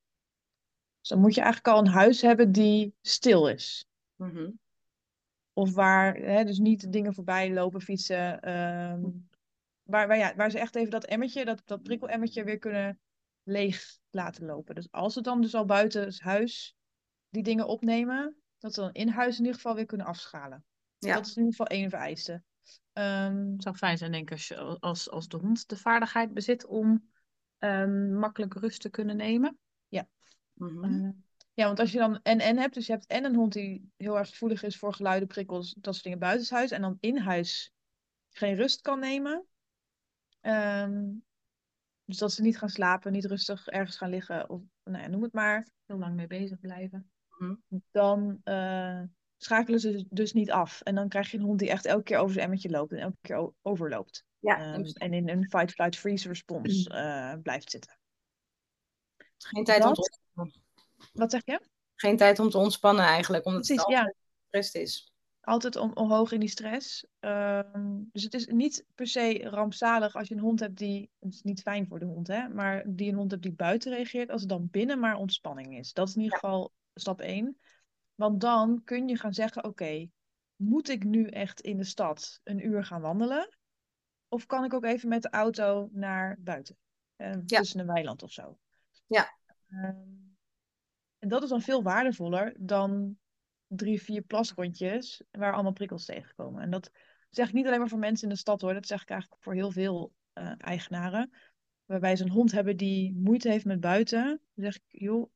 Dus 0.99 1.09
dan 1.09 1.19
moet 1.19 1.35
je 1.35 1.41
eigenlijk 1.41 1.75
al 1.75 1.79
een 1.79 1.91
huis 1.91 2.21
hebben 2.21 2.51
die 2.51 2.95
stil 3.01 3.49
is. 3.49 3.87
Mhm. 4.15 4.49
Of 5.53 5.73
waar 5.73 6.15
hè, 6.15 6.43
dus 6.43 6.57
niet 6.57 6.91
dingen 6.91 7.13
voorbij 7.13 7.53
lopen, 7.53 7.81
fietsen. 7.81 8.41
ehm, 8.41 9.01
waar, 9.83 10.07
waar, 10.07 10.17
ja, 10.17 10.35
waar 10.35 10.51
ze 10.51 10.59
echt 10.59 10.75
even 10.75 10.91
dat 10.91 11.05
emmertje, 11.05 11.45
dat, 11.45 11.61
dat 11.65 11.83
prikkelemmertje 11.83 12.43
weer 12.43 12.57
kunnen 12.57 12.99
leeg 13.43 13.97
laten 14.09 14.45
lopen. 14.45 14.75
Dus 14.75 14.91
als 14.91 15.13
ze 15.13 15.21
dan 15.21 15.41
dus 15.41 15.55
al 15.55 15.65
buiten 15.65 16.03
het 16.03 16.19
huis 16.19 16.75
die 17.29 17.43
dingen 17.43 17.67
opnemen, 17.67 18.35
dat 18.57 18.73
ze 18.73 18.81
dan 18.81 18.93
in 18.93 19.07
huis 19.07 19.33
in 19.33 19.39
ieder 19.39 19.55
geval 19.55 19.75
weer 19.75 19.85
kunnen 19.85 20.05
afschalen. 20.05 20.65
Ja. 20.97 21.13
Dat 21.13 21.25
is 21.25 21.35
in 21.35 21.43
ieder 21.43 21.55
geval 21.55 21.77
één 21.77 21.89
vereiste. 21.89 22.43
Ehm, 22.93 23.51
Het 23.51 23.63
zou 23.63 23.75
fijn 23.75 23.97
zijn, 23.97 24.11
denk 24.11 24.23
ik, 24.23 24.31
als, 24.31 24.47
je, 24.47 24.57
als, 24.79 25.09
als 25.09 25.27
de 25.27 25.37
hond 25.37 25.69
de 25.69 25.77
vaardigheid 25.77 26.33
bezit 26.33 26.65
om 26.65 27.09
ehm, 27.57 28.13
makkelijk 28.13 28.53
rust 28.53 28.81
te 28.81 28.89
kunnen 28.89 29.17
nemen. 29.17 29.57
Mhm. 30.57 30.83
Eh, 30.83 31.09
ja, 31.53 31.65
want 31.65 31.79
als 31.79 31.91
je 31.91 31.97
dan 31.97 32.19
en 32.23 32.39
en 32.39 32.57
hebt, 32.57 32.73
dus 32.73 32.85
je 32.85 32.91
hebt 32.91 33.05
en 33.05 33.25
een 33.25 33.35
hond 33.35 33.53
die 33.53 33.91
heel 33.97 34.17
erg 34.17 34.29
gevoelig 34.29 34.63
is 34.63 34.77
voor 34.77 34.93
geluiden, 34.93 35.27
prikkels, 35.27 35.73
dat 35.73 35.93
soort 35.93 36.03
dingen 36.03 36.19
buitenshuis, 36.19 36.71
en 36.71 36.81
dan 36.81 36.97
in 36.99 37.17
huis 37.17 37.73
geen 38.29 38.55
rust 38.55 38.81
kan 38.81 38.99
nemen. 38.99 39.45
Ehm, 40.41 41.13
dus 42.05 42.17
dat 42.17 42.31
ze 42.31 42.41
niet 42.41 42.57
gaan 42.57 42.69
slapen, 42.69 43.11
niet 43.11 43.25
rustig 43.25 43.67
ergens 43.67 43.97
gaan 43.97 44.09
liggen, 44.09 44.49
of 44.49 44.61
nou 44.83 45.03
ja, 45.03 45.07
noem 45.09 45.23
het 45.23 45.33
maar, 45.33 45.67
Heel 45.85 45.97
lang 45.97 46.15
mee 46.15 46.27
bezig 46.27 46.59
blijven. 46.59 47.11
dan 47.91 48.41
eh, 48.43 49.01
schakelen 49.37 49.79
ze 49.79 50.05
dus 50.09 50.33
niet 50.33 50.51
af. 50.51 50.81
En 50.81 50.95
dan 50.95 51.09
krijg 51.09 51.31
je 51.31 51.37
een 51.37 51.43
hond 51.43 51.59
die 51.59 51.69
echt 51.69 51.85
elke 51.85 52.03
keer 52.03 52.17
over 52.17 52.31
zijn 52.33 52.45
emmertje 52.45 52.69
loopt 52.69 52.91
en 52.91 52.97
elke 52.97 53.17
keer 53.21 53.51
overloopt. 53.61 54.25
Ja, 54.39 54.73
Ehm, 54.73 54.83
en 54.93 55.13
in 55.13 55.29
een 55.29 55.49
fight, 55.49 55.71
flight, 55.71 55.95
freeze 55.95 56.27
respons 56.27 56.83
eh, 56.87 57.33
blijft 57.41 57.71
zitten. 57.71 57.99
geen 59.37 59.63
tijd 59.63 59.85
om 59.85 59.93
te 59.93 59.99
ontspannen. 60.01 60.61
Wat 61.13 61.31
zeg 61.31 61.41
je? 61.45 61.61
Geen 61.95 62.17
tijd 62.17 62.39
om 62.39 62.49
te 62.49 62.57
ontspannen 62.57 63.05
eigenlijk, 63.05 63.45
omdat 63.45 63.61
Precies, 63.65 63.85
het 63.85 63.91
ja. 64.51 64.79
is. 64.81 65.11
altijd 65.41 65.75
om, 65.75 65.91
omhoog 65.93 66.31
in 66.31 66.39
die 66.39 66.49
stress. 66.49 67.05
Ehm, 67.19 67.95
dus 68.11 68.23
het 68.23 68.33
is 68.33 68.45
niet 68.47 68.85
per 68.95 69.07
se 69.07 69.49
rampzalig 69.49 70.15
als 70.15 70.27
je 70.27 70.35
een 70.35 70.41
hond 70.41 70.59
hebt 70.59 70.77
die, 70.77 71.09
het 71.19 71.33
is 71.33 71.41
niet 71.41 71.61
fijn 71.61 71.87
voor 71.87 71.99
de 71.99 72.05
hond, 72.05 72.27
hè, 72.27 72.47
maar 72.49 72.83
die 72.87 73.09
een 73.09 73.17
hond 73.17 73.31
hebt 73.31 73.43
die 73.43 73.53
buiten 73.53 73.93
reageert, 73.93 74.29
als 74.29 74.41
het 74.41 74.49
dan 74.49 74.67
binnen 74.71 74.99
maar 74.99 75.15
ontspanning 75.15 75.77
is. 75.77 75.93
Dat 75.93 76.07
is 76.07 76.15
in 76.15 76.21
ieder 76.21 76.37
geval 76.39 76.73
stap 76.93 77.21
1. 77.21 77.57
Want 78.17 78.41
dan 78.41 78.81
kun 78.83 79.07
je 79.07 79.17
gaan 79.17 79.33
zeggen, 79.33 79.63
oké, 79.63 80.09
moet 80.55 80.89
ik 80.89 81.03
nu 81.03 81.27
echt 81.27 81.61
in 81.61 81.77
de 81.77 81.83
stad 81.83 82.39
een 82.43 82.65
uur 82.65 82.83
gaan 82.83 83.01
wandelen? 83.01 83.57
Of 84.27 84.45
kan 84.45 84.63
ik 84.63 84.73
ook 84.73 84.83
even 84.85 85.09
met 85.09 85.21
de 85.21 85.29
auto 85.29 85.89
naar 85.91 86.37
buiten? 86.39 86.77
Eh, 87.15 87.31
Ja. 87.45 87.59
Tussen 87.59 87.79
een 87.79 87.87
weiland 87.87 88.23
of 88.23 88.31
zo. 88.31 88.57
Ja. 89.07 89.37
Ehm, 89.69 89.95
en 91.17 91.29
dat 91.29 91.43
is 91.43 91.49
dan 91.49 91.61
veel 91.61 91.83
waardevoller 91.83 92.55
dan 92.59 93.17
drie, 93.67 94.01
vier 94.01 94.21
plasrondjes 94.21 95.23
waar 95.31 95.53
allemaal 95.53 95.73
prikkels 95.73 96.05
tegenkomen. 96.05 96.61
En 96.61 96.69
dat 96.69 96.91
zeg 97.29 97.47
ik 97.47 97.53
niet 97.53 97.65
alleen 97.65 97.79
maar 97.79 97.89
voor 97.89 97.99
mensen 97.99 98.27
in 98.27 98.33
de 98.33 98.39
stad 98.39 98.61
hoor, 98.61 98.73
dat 98.73 98.87
zeg 98.87 99.01
ik 99.01 99.09
eigenlijk 99.09 99.43
voor 99.43 99.53
heel 99.53 99.71
veel 99.71 100.13
eh, 100.33 100.51
eigenaren. 100.57 101.31
waarbij 101.85 102.15
ze 102.15 102.23
een 102.23 102.29
hond 102.31 102.51
hebben 102.51 102.77
die 102.77 103.13
moeite 103.15 103.49
heeft 103.49 103.65
met 103.65 103.79
buiten, 103.79 104.23
dan 104.25 104.63
zeg 104.63 104.75
ik, 104.75 104.83
joh, 104.87 105.29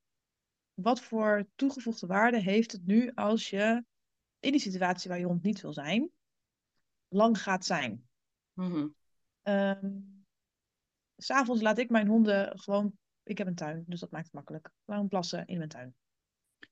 wat 0.74 1.02
voor 1.02 1.46
toegevoegde 1.56 2.08
waarde 2.08 2.40
heeft 2.40 2.72
het 2.72 2.86
nu 2.86 3.12
als 3.16 3.50
je 3.50 3.84
in 4.40 4.52
die 4.52 4.62
situatie 4.62 5.10
waar 5.10 5.20
je 5.20 5.26
hond 5.26 5.44
niet 5.44 5.62
wil 5.62 5.74
zijn, 5.74 6.12
lang 7.08 7.42
gaat 7.42 7.66
zijn? 7.66 8.10
Mhm. 8.54 8.88
Ehm, 9.42 10.00
S'avonds 11.18 11.62
laat 11.62 11.78
ik 11.78 11.90
mijn 11.90 12.08
honden 12.08 12.60
gewoon. 12.60 12.94
Ik 13.24 13.38
heb 13.38 13.48
een 13.48 13.56
tuin, 13.56 13.84
dus 13.88 14.00
dat 14.00 14.12
maakt 14.12 14.26
het 14.26 14.34
makkelijk. 14.34 14.70
Gewoon 14.86 15.08
plassen 15.08 15.46
in 15.46 15.58
mijn 15.58 15.70
tuin. 15.70 15.96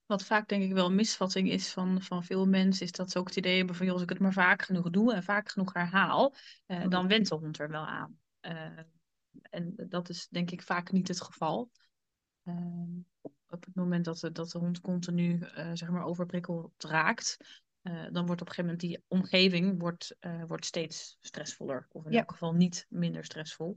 Wat 0.06 0.24
vaak 0.24 0.48
denk 0.48 0.62
ik 0.62 0.72
wel 0.72 0.86
een 0.86 0.94
misvatting 0.94 1.50
is 1.50 1.72
van, 1.72 2.02
van 2.02 2.24
veel 2.24 2.46
mensen, 2.46 2.86
is 2.86 2.92
dat 2.92 3.10
ze 3.10 3.18
ook 3.18 3.26
het 3.26 3.36
idee 3.36 3.56
hebben 3.56 3.74
van, 3.74 3.84
joh, 3.86 3.94
als 3.94 4.02
ik 4.02 4.08
het 4.08 4.18
maar 4.18 4.32
vaak 4.32 4.62
genoeg 4.62 4.90
doe 4.90 5.14
en 5.14 5.22
vaak 5.22 5.50
genoeg 5.50 5.72
herhaal, 5.72 6.34
eh, 6.66 6.88
dan 6.88 7.08
went 7.08 7.28
de 7.28 7.34
hond 7.34 7.58
er 7.58 7.68
wel 7.68 7.86
aan. 7.86 8.18
Eh, 8.40 8.78
en 9.42 9.74
dat 9.88 10.08
is 10.08 10.28
denk 10.28 10.50
ik 10.50 10.62
vaak 10.62 10.92
niet 10.92 11.08
het 11.08 11.20
geval. 11.20 11.70
Ehm, 12.44 12.98
op 13.50 13.64
het 13.64 13.74
moment 13.74 14.04
dat 14.04 14.18
de, 14.18 14.32
dat 14.32 14.50
de 14.50 14.58
hond 14.58 14.80
continu 14.80 15.38
eh, 15.40 15.70
zeg 15.74 15.88
maar 15.88 16.04
overprikkeld 16.04 16.84
raakt, 16.84 17.36
eh, 17.82 18.06
dan 18.12 18.26
wordt 18.26 18.40
op 18.40 18.48
een 18.48 18.54
gegeven 18.54 18.64
moment 18.64 18.80
die 18.80 19.04
omgeving 19.08 19.80
wordt, 19.80 20.16
eh, 20.20 20.44
wordt 20.44 20.64
steeds 20.64 21.16
stressvoller. 21.20 21.86
Of 21.92 22.04
in 22.04 22.12
Ja. 22.12 22.18
elk 22.18 22.30
geval 22.30 22.52
niet 22.54 22.86
minder 22.88 23.24
stressvol. 23.24 23.76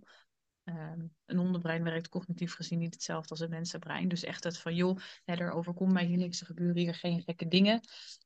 Ehm, 0.64 1.06
een 1.26 1.38
hondenbrein 1.38 1.84
werkt 1.84 2.10
cognitief 2.10 2.54
gezien 2.54 2.80
niet 2.80 2.94
hetzelfde 2.94 3.30
als 3.30 3.40
een 3.40 3.50
mensenbrein. 3.50 4.08
Dus 4.08 4.24
echt 4.24 4.44
het 4.44 4.58
van, 4.58 4.76
joh, 4.76 4.98
hè, 5.24 5.34
er 5.36 5.52
overkomt 5.52 5.92
mij 5.94 6.06
hier 6.06 6.18
niks, 6.18 6.40
er 6.40 6.46
gebeuren 6.46 6.78
hier 6.78 6.96
geen 6.96 7.22
gekke 7.22 7.48
dingen. 7.48 7.80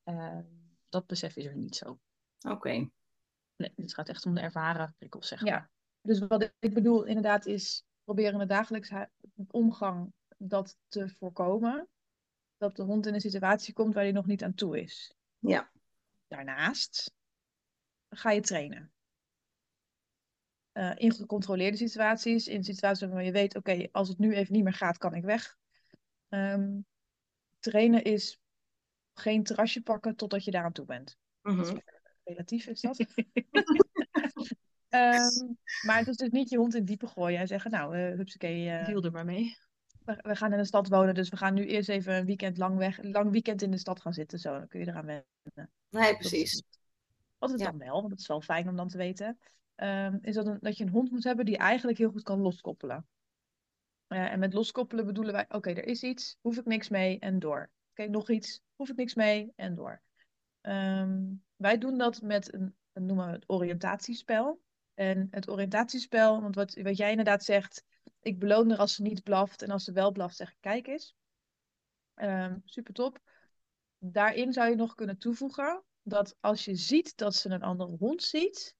Ehm, 0.03 0.43
dat 0.89 1.07
besef 1.07 1.35
is 1.35 1.45
er 1.45 1.55
niet 1.55 1.75
zo. 1.75 1.99
Oké. 2.47 2.89
Nee, 3.55 3.71
het 3.75 3.93
gaat 3.93 4.09
echt 4.09 4.25
om 4.25 4.33
de 4.33 4.41
ervaren 4.41 4.95
prikkels, 4.97 5.27
zeg 5.27 5.43
Ja. 5.45 5.51
maar. 5.51 5.71
Dus 6.01 6.19
wat 6.19 6.53
ik 6.59 6.73
bedoel 6.73 7.03
inderdaad 7.03 7.45
is 7.45 7.85
proberen 8.03 8.33
in 8.33 8.39
de 8.39 8.45
dagelijkse 8.45 9.09
omgang 9.47 10.13
dat 10.37 10.77
te 10.87 11.09
voorkomen. 11.09 11.87
Dat 12.57 12.75
de 12.75 12.83
hond 12.83 13.05
in 13.05 13.13
een 13.13 13.21
situatie 13.21 13.73
komt 13.73 13.93
waar 13.93 14.03
hij 14.03 14.11
nog 14.11 14.25
niet 14.25 14.43
aan 14.43 14.53
toe 14.53 14.81
is. 14.81 15.15
Ja. 15.39 15.71
Daarnaast 16.27 17.13
ga 18.09 18.31
je 18.31 18.41
trainen. 18.41 18.91
Eh, 20.71 20.91
in 20.95 21.13
gecontroleerde 21.13 21.77
situaties, 21.77 22.47
in 22.47 22.63
situaties 22.63 23.01
waarvan 23.01 23.25
je 23.25 23.31
weet, 23.31 23.55
oké, 23.55 23.87
als 23.91 24.09
het 24.09 24.17
nu 24.17 24.33
even 24.33 24.53
niet 24.53 24.63
meer 24.63 24.73
gaat, 24.73 24.97
kan 24.97 25.13
ik 25.13 25.23
weg. 25.23 25.57
Ehm, 26.29 26.79
trainen 27.59 28.03
is 28.03 28.39
geen 29.13 29.43
terrasje 29.43 29.81
pakken 29.81 30.15
totdat 30.15 30.43
je 30.43 30.51
daar 30.51 30.63
aan 30.63 30.71
toe 30.71 30.85
bent. 30.85 31.17
Mhm. 31.41 31.77
Relatief 32.23 32.67
is 32.67 32.81
dat. 32.81 32.97
Ehm, 34.87 35.53
maar 35.85 35.97
het 35.97 36.07
is 36.07 36.15
dus 36.15 36.29
niet 36.29 36.49
je 36.49 36.57
hond 36.57 36.75
in 36.75 36.85
diepe 36.85 37.07
gooien 37.07 37.39
en 37.39 37.47
zeggen, 37.47 37.71
nou, 37.71 37.97
uh, 37.97 38.15
hupsakee, 38.15 38.83
Deal 38.83 39.03
er 39.03 39.11
maar 39.11 39.25
mee. 39.25 39.57
We, 40.07 40.17
we 40.21 40.35
gaan 40.35 40.51
in 40.51 40.57
de 40.57 40.65
stad 40.65 40.87
wonen, 40.87 41.13
dus 41.13 41.29
we 41.29 41.37
gaan 41.37 41.53
nu 41.53 41.65
eerst 41.65 41.89
even 41.89 42.15
een 42.15 42.25
weekend 42.25 42.57
lang 42.57 42.77
weg, 42.77 43.03
lang 43.03 43.31
weekend 43.31 43.61
in 43.61 43.71
de 43.71 43.77
stad 43.77 44.01
gaan 44.01 44.13
zitten. 44.13 44.39
Zo, 44.39 44.51
dan 44.51 44.67
kun 44.67 44.79
je 44.79 44.87
eraan 44.87 45.05
wennen. 45.05 45.71
Nee, 45.89 46.17
precies. 46.17 46.51
het. 46.51 46.79
Wat 47.37 47.49
het 47.51 47.59
Ja. 47.59 47.65
dan 47.65 47.77
wel, 47.77 47.93
want 47.93 48.09
dat 48.09 48.19
is 48.19 48.27
wel 48.27 48.41
fijn 48.41 48.69
om 48.69 48.75
dan 48.75 48.87
te 48.87 48.97
weten, 48.97 49.39
ehm, 49.75 50.17
is 50.21 50.35
dat, 50.35 50.47
een, 50.47 50.57
dat 50.61 50.77
je 50.77 50.83
een 50.83 50.89
hond 50.89 51.11
moet 51.11 51.23
hebben 51.23 51.45
die 51.45 51.57
eigenlijk 51.57 51.97
heel 51.97 52.11
goed 52.11 52.23
kan 52.23 52.39
loskoppelen. 52.39 53.07
Eh, 54.07 54.31
en 54.31 54.39
met 54.39 54.53
loskoppelen 54.53 55.05
bedoelen 55.05 55.33
wij, 55.33 55.45
oké, 55.49 55.69
er 55.69 55.85
is 55.87 56.03
iets, 56.03 56.37
hoef 56.41 56.57
ik 56.57 56.65
niks 56.65 56.89
mee 56.89 57.19
en 57.19 57.39
door. 57.39 57.69
Oké, 57.91 58.09
nog 58.09 58.29
iets, 58.29 58.61
hoef 58.75 58.89
ik 58.89 58.95
niks 58.95 59.13
mee 59.15 59.51
en 59.55 59.75
door. 59.75 60.01
Ehm, 60.61 61.21
wij 61.55 61.77
doen 61.77 61.97
dat 61.97 62.21
met 62.21 62.53
een, 62.53 62.75
een 62.93 63.05
noemen 63.05 63.25
we 63.25 63.31
het 63.31 63.43
oriëntatiespel. 63.47 64.61
En 64.93 65.27
het 65.31 65.49
oriëntatiespel, 65.49 66.41
want 66.41 66.55
wat, 66.55 66.73
wat 66.81 66.97
jij 66.97 67.09
inderdaad 67.09 67.43
zegt, 67.43 67.83
ik 68.21 68.39
beloon 68.39 68.71
er 68.71 68.77
als 68.77 68.95
ze 68.95 69.01
niet 69.01 69.23
blaft 69.23 69.61
en 69.61 69.69
als 69.69 69.83
ze 69.83 69.91
wel 69.91 70.11
blaft 70.11 70.35
zeg 70.35 70.51
ik 70.51 70.57
kijk 70.59 70.87
eens. 70.87 71.15
Ehm, 72.13 72.57
super 72.65 72.93
top. 72.93 73.19
Daarin 73.97 74.53
zou 74.53 74.69
je 74.69 74.75
nog 74.75 74.95
kunnen 74.95 75.17
toevoegen 75.17 75.83
dat 76.01 76.35
als 76.39 76.65
je 76.65 76.75
ziet 76.75 77.17
dat 77.17 77.35
ze 77.35 77.49
een 77.49 77.63
andere 77.63 77.95
hond 77.99 78.23
ziet, 78.23 78.75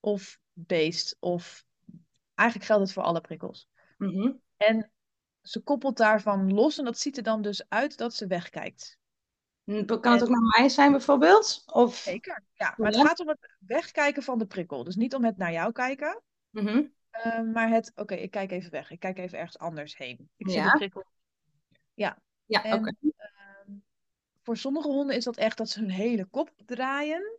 of 0.00 0.38
beest, 0.52 1.16
of 1.20 1.64
eigenlijk 2.34 2.68
geldt 2.68 2.84
het 2.84 2.92
voor 2.92 3.02
alle 3.02 3.20
prikkels. 3.20 3.68
Mhm. 3.98 4.32
En 4.56 4.90
ze 5.42 5.60
koppelt 5.60 5.96
daarvan 5.96 6.52
los 6.54 6.78
en 6.78 6.84
dat 6.84 6.98
ziet 6.98 7.16
er 7.16 7.22
dan 7.22 7.42
dus 7.42 7.68
uit 7.68 7.96
dat 7.96 8.14
ze 8.14 8.26
wegkijkt. 8.26 8.98
Hm, 9.64 9.84
Kan 9.84 10.12
het 10.12 10.22
ook 10.22 10.28
naar 10.28 10.58
mij 10.58 10.68
zijn 10.68 10.90
bijvoorbeeld? 10.90 11.62
Of... 11.66 11.96
Zeker. 11.96 12.44
Ja, 12.52 12.74
maar 12.76 12.90
het 12.92 13.00
gaat 13.00 13.20
om 13.20 13.28
het 13.28 13.56
wegkijken 13.58 14.22
van 14.22 14.38
de 14.38 14.46
prikkel. 14.46 14.84
Dus 14.84 14.96
niet 14.96 15.14
om 15.14 15.24
het 15.24 15.36
naar 15.36 15.52
jou 15.52 15.72
kijken, 15.72 16.22
Mhm. 16.50 16.84
Eh, 17.22 17.40
maar 17.40 17.68
het, 17.68 17.92
oké, 17.94 18.14
ik 18.14 18.30
kijk 18.30 18.50
even 18.50 18.70
weg. 18.70 18.90
Ik 18.90 19.00
kijk 19.00 19.18
even 19.18 19.38
ergens 19.38 19.58
anders 19.58 19.96
heen. 19.96 20.30
Ik 20.36 20.48
zie 20.50 20.58
Ja. 20.58 20.70
de 20.72 20.78
prikkel. 20.78 21.04
Ja. 21.94 22.18
Ja, 22.44 22.74
oké. 22.74 22.92
ehm, 23.16 23.72
voor 24.42 24.56
sommige 24.56 24.88
honden 24.88 25.16
is 25.16 25.24
dat 25.24 25.36
echt 25.36 25.56
dat 25.56 25.68
ze 25.68 25.80
hun 25.80 25.90
hele 25.90 26.24
kop 26.24 26.50
draaien. 26.64 27.38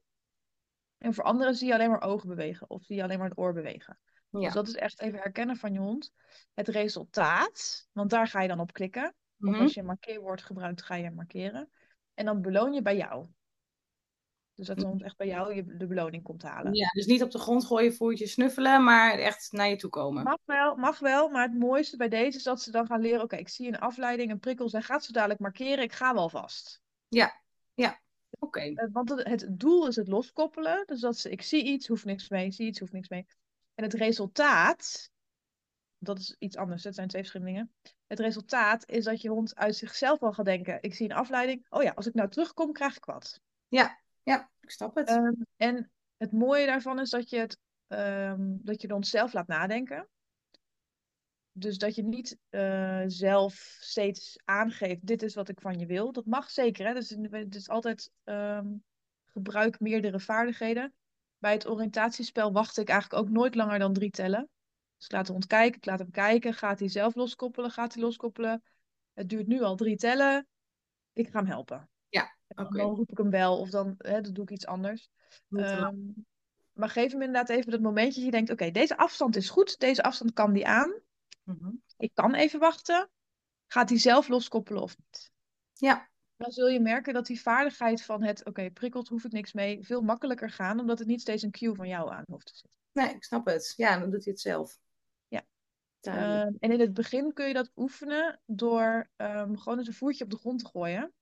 En 0.98 1.14
voor 1.14 1.24
anderen 1.24 1.56
zie 1.56 1.68
je 1.68 1.74
alleen 1.74 1.90
maar 1.90 2.02
ogen 2.02 2.28
bewegen 2.30 2.70
of 2.70 2.84
zie 2.84 2.96
je 2.96 3.04
alleen 3.04 3.20
maar 3.20 3.30
het 3.30 3.38
oor 3.38 3.54
bewegen. 3.54 4.00
Ja. 4.30 4.40
Dus 4.40 4.54
dat 4.54 4.68
is 4.68 4.76
echt 4.76 5.02
even 5.02 5.20
herkennen 5.20 5.56
van 5.58 5.74
je 5.74 5.80
hond. 5.80 6.12
Het 6.54 6.68
resultaat, 6.68 7.88
want 7.94 8.10
daar 8.10 8.28
ga 8.28 8.42
je 8.42 8.48
dan 8.48 8.60
op 8.60 8.74
klikken. 8.74 9.06
Of 9.08 9.14
Mhm. 9.38 9.62
als 9.62 9.74
je 9.74 9.80
een 9.80 9.86
markeerwoord 9.86 10.42
gebruikt, 10.44 10.84
ga 10.84 10.96
je 10.96 11.12
markeren. 11.12 11.70
En 12.14 12.26
dan 12.26 12.42
beloon 12.42 12.74
je 12.74 12.82
bij 12.82 12.96
jou. 12.98 13.28
Dus 14.58 14.68
dat 14.68 14.80
de 14.80 14.86
hond 14.86 15.04
echt 15.04 15.18
bij 15.18 15.28
jou 15.28 15.56
je, 15.56 15.78
de 15.78 15.88
beloning 15.88 16.24
komt 16.24 16.44
halen. 16.44 16.74
Ja, 16.74 16.90
dus 16.90 17.06
niet 17.06 17.24
op 17.24 17.32
de 17.32 17.40
grond 17.40 17.66
gooien, 17.66 17.94
voertje 17.94 18.28
snuffelen, 18.28 18.84
maar 18.84 19.20
echt 19.20 19.52
naar 19.52 19.70
je 19.70 19.76
toe 19.76 19.90
komen. 19.90 20.24
Mag 20.24 20.40
wel, 20.46 20.76
mag 20.76 21.00
wel, 21.00 21.30
maar 21.30 21.44
het 21.44 21.60
mooiste 21.60 21.98
bij 21.98 22.10
deze 22.10 22.38
is 22.38 22.44
dat 22.44 22.62
ze 22.62 22.72
dan 22.72 22.86
gaan 22.86 23.02
leren, 23.02 23.22
oké, 23.22 23.36
ik 23.36 23.50
zie 23.50 23.68
een 23.68 23.80
afleiding, 23.80 24.32
een 24.32 24.40
prikkel, 24.40 24.70
zij 24.70 24.82
gaat 24.82 25.04
zo 25.04 25.12
dadelijk 25.12 25.40
markeren, 25.40 25.84
ik 25.84 25.94
ga 25.94 26.14
wel 26.14 26.30
vast. 26.30 26.82
Oké. 28.40 28.60
Eh, 28.60 28.88
Want 28.92 29.10
het, 29.10 29.28
het 29.28 29.48
doel 29.50 29.88
is 29.88 29.96
het 29.96 30.08
loskoppelen, 30.08 30.84
dus 30.86 31.00
dat 31.00 31.18
ze, 31.18 31.30
ik 31.30 31.42
zie 31.42 31.64
iets, 31.64 31.88
hoef 31.88 32.06
niks 32.06 32.30
mee, 32.30 32.52
zie 32.52 32.68
iets, 32.68 32.80
hoef 32.80 32.92
niks 32.92 33.10
mee. 33.10 33.26
En 33.76 33.84
het 33.84 33.94
resultaat, 33.94 35.12
dat 35.98 36.20
is 36.20 36.36
iets 36.40 36.58
anders, 36.58 36.84
het 36.84 36.96
zijn 36.96 37.08
twee 37.08 37.22
verschillende 37.22 37.54
dingen. 37.54 37.74
Het 38.08 38.20
resultaat 38.20 38.90
is 38.90 39.04
dat 39.04 39.22
je 39.22 39.30
hond 39.30 39.56
uit 39.56 39.76
zichzelf 39.76 40.20
al 40.22 40.34
gaat 40.34 40.46
denken, 40.46 40.78
ik 40.82 40.94
zie 40.94 41.10
een 41.10 41.16
afleiding, 41.16 41.66
oh 41.70 41.84
ja, 41.84 41.92
als 41.96 42.08
ik 42.08 42.14
nou 42.14 42.30
terugkom, 42.30 42.72
krijg 42.72 42.96
ik 42.98 43.06
wat. 43.06 43.42
Ja, 43.68 44.00
ik 44.60 44.72
snap 44.72 44.96
het. 44.96 45.08
Ehm, 45.08 45.34
en 45.56 45.92
het 46.18 46.32
mooie 46.32 46.66
daarvan 46.66 47.00
is 47.00 47.10
dat 47.10 47.30
je, 47.30 47.38
het, 47.38 47.58
ehm, 47.88 48.56
dat 48.62 48.82
je 48.82 48.88
de 48.88 48.94
hond 48.94 49.08
zelf 49.08 49.34
laat 49.34 49.48
nadenken. 49.48 50.08
Dus 51.52 51.78
dat 51.78 51.96
je 51.96 52.04
niet 52.04 52.38
eh, 52.50 53.04
zelf 53.06 53.54
steeds 53.80 54.40
aangeeft, 54.44 55.06
dit 55.06 55.24
is 55.24 55.36
wat 55.36 55.50
ik 55.50 55.62
van 55.62 55.80
je 55.80 55.86
wil. 55.86 56.12
Dat 56.12 56.26
mag 56.26 56.50
zeker, 56.50 56.88
hè? 56.88 56.94
Dus 56.94 57.10
het 57.10 57.56
is 57.56 57.70
altijd 57.70 58.12
ehm, 58.24 58.68
gebruik 59.26 59.80
meerdere 59.80 60.20
vaardigheden. 60.20 60.94
Bij 61.38 61.52
het 61.52 61.68
oriëntatiespel 61.68 62.52
wacht 62.52 62.78
ik 62.78 62.90
eigenlijk 62.90 63.22
ook 63.22 63.30
nooit 63.30 63.56
langer 63.56 63.80
dan 63.80 63.94
drie 63.94 64.12
tellen. 64.12 64.50
Dus 64.98 65.06
ik 65.06 65.12
laat 65.12 65.26
de 65.26 65.32
hond 65.32 65.48
kijken, 65.48 65.78
ik 65.78 65.86
laat 65.86 66.00
hem 66.00 66.12
kijken. 66.12 66.54
Gaat 66.54 66.80
hij 66.80 66.90
zelf 66.90 67.16
loskoppelen? 67.16 67.72
Gaat 67.72 67.94
hij 67.94 68.04
loskoppelen? 68.04 68.64
Het 69.14 69.30
duurt 69.30 69.48
nu 69.48 69.62
al 69.62 69.76
drie 69.76 69.96
tellen. 69.96 70.48
Ik 71.14 71.30
ga 71.30 71.40
hem 71.40 71.48
helpen. 71.48 71.90
Oké. 72.58 72.78
Dan 72.78 72.96
roep 72.96 73.12
ik 73.12 73.18
hem 73.18 73.30
wel 73.30 73.60
of 73.60 73.70
dan, 73.70 73.96
hè, 73.98 74.22
dan 74.22 74.34
doe 74.34 74.44
ik 74.44 74.50
iets 74.50 74.66
anders. 74.66 75.10
Ehm, 75.50 75.96
maar 76.74 76.90
geef 76.90 77.12
hem 77.12 77.22
inderdaad 77.22 77.50
even 77.50 77.72
dat 77.72 77.82
momentje 77.82 78.16
dat 78.16 78.24
je 78.24 78.32
denkt, 78.32 78.52
oké, 78.52 78.72
deze 78.72 78.98
afstand 78.98 79.36
is 79.36 79.50
goed, 79.50 79.80
deze 79.80 80.04
afstand 80.04 80.34
kan 80.34 80.54
die 80.54 80.68
aan. 80.68 80.94
Mhm. 81.44 81.72
Ik 81.98 82.12
kan 82.14 82.34
even 82.34 82.60
wachten. 82.60 83.10
Gaat 83.68 83.90
hij 83.90 83.98
zelf 83.98 84.28
loskoppelen 84.28 84.82
of 84.82 84.98
niet? 84.98 85.32
Ja. 85.74 86.10
Dan 86.36 86.52
zul 86.52 86.68
je 86.68 86.80
merken 86.80 87.14
dat 87.14 87.26
die 87.26 87.42
vaardigheid 87.42 88.04
van 88.04 88.24
het, 88.24 88.46
oké, 88.46 88.72
prikkelt, 88.72 89.08
hoef 89.08 89.24
ik 89.24 89.32
niks 89.32 89.54
mee, 89.54 89.84
veel 89.84 90.02
makkelijker 90.02 90.50
gaan, 90.50 90.80
omdat 90.80 91.00
het 91.00 91.08
niet 91.08 91.22
steeds 91.22 91.44
een 91.44 91.52
cue 91.52 91.76
van 91.76 91.88
jou 91.88 92.12
aan 92.12 92.24
hoeft 92.26 92.46
te 92.46 92.54
zitten. 92.54 92.72
Nee, 92.92 93.16
ik 93.16 93.24
snap 93.24 93.46
het. 93.46 93.74
Ja, 93.76 94.00
dan 94.00 94.10
doet 94.10 94.24
hij 94.24 94.34
het 94.34 94.42
zelf. 94.42 94.80
Ehm, 96.02 96.54
en 96.60 96.72
in 96.72 96.80
het 96.80 96.94
begin 96.94 97.34
kun 97.34 97.48
je 97.48 97.54
dat 97.54 97.72
oefenen 97.76 98.40
door 98.46 99.10
ehm, 99.16 99.56
gewoon 99.56 99.78
eens 99.78 99.88
een 99.88 99.94
voertje 99.94 100.24
op 100.24 100.30
de 100.30 100.38
grond 100.38 100.60
te 100.60 100.66
gooien. 100.66 101.14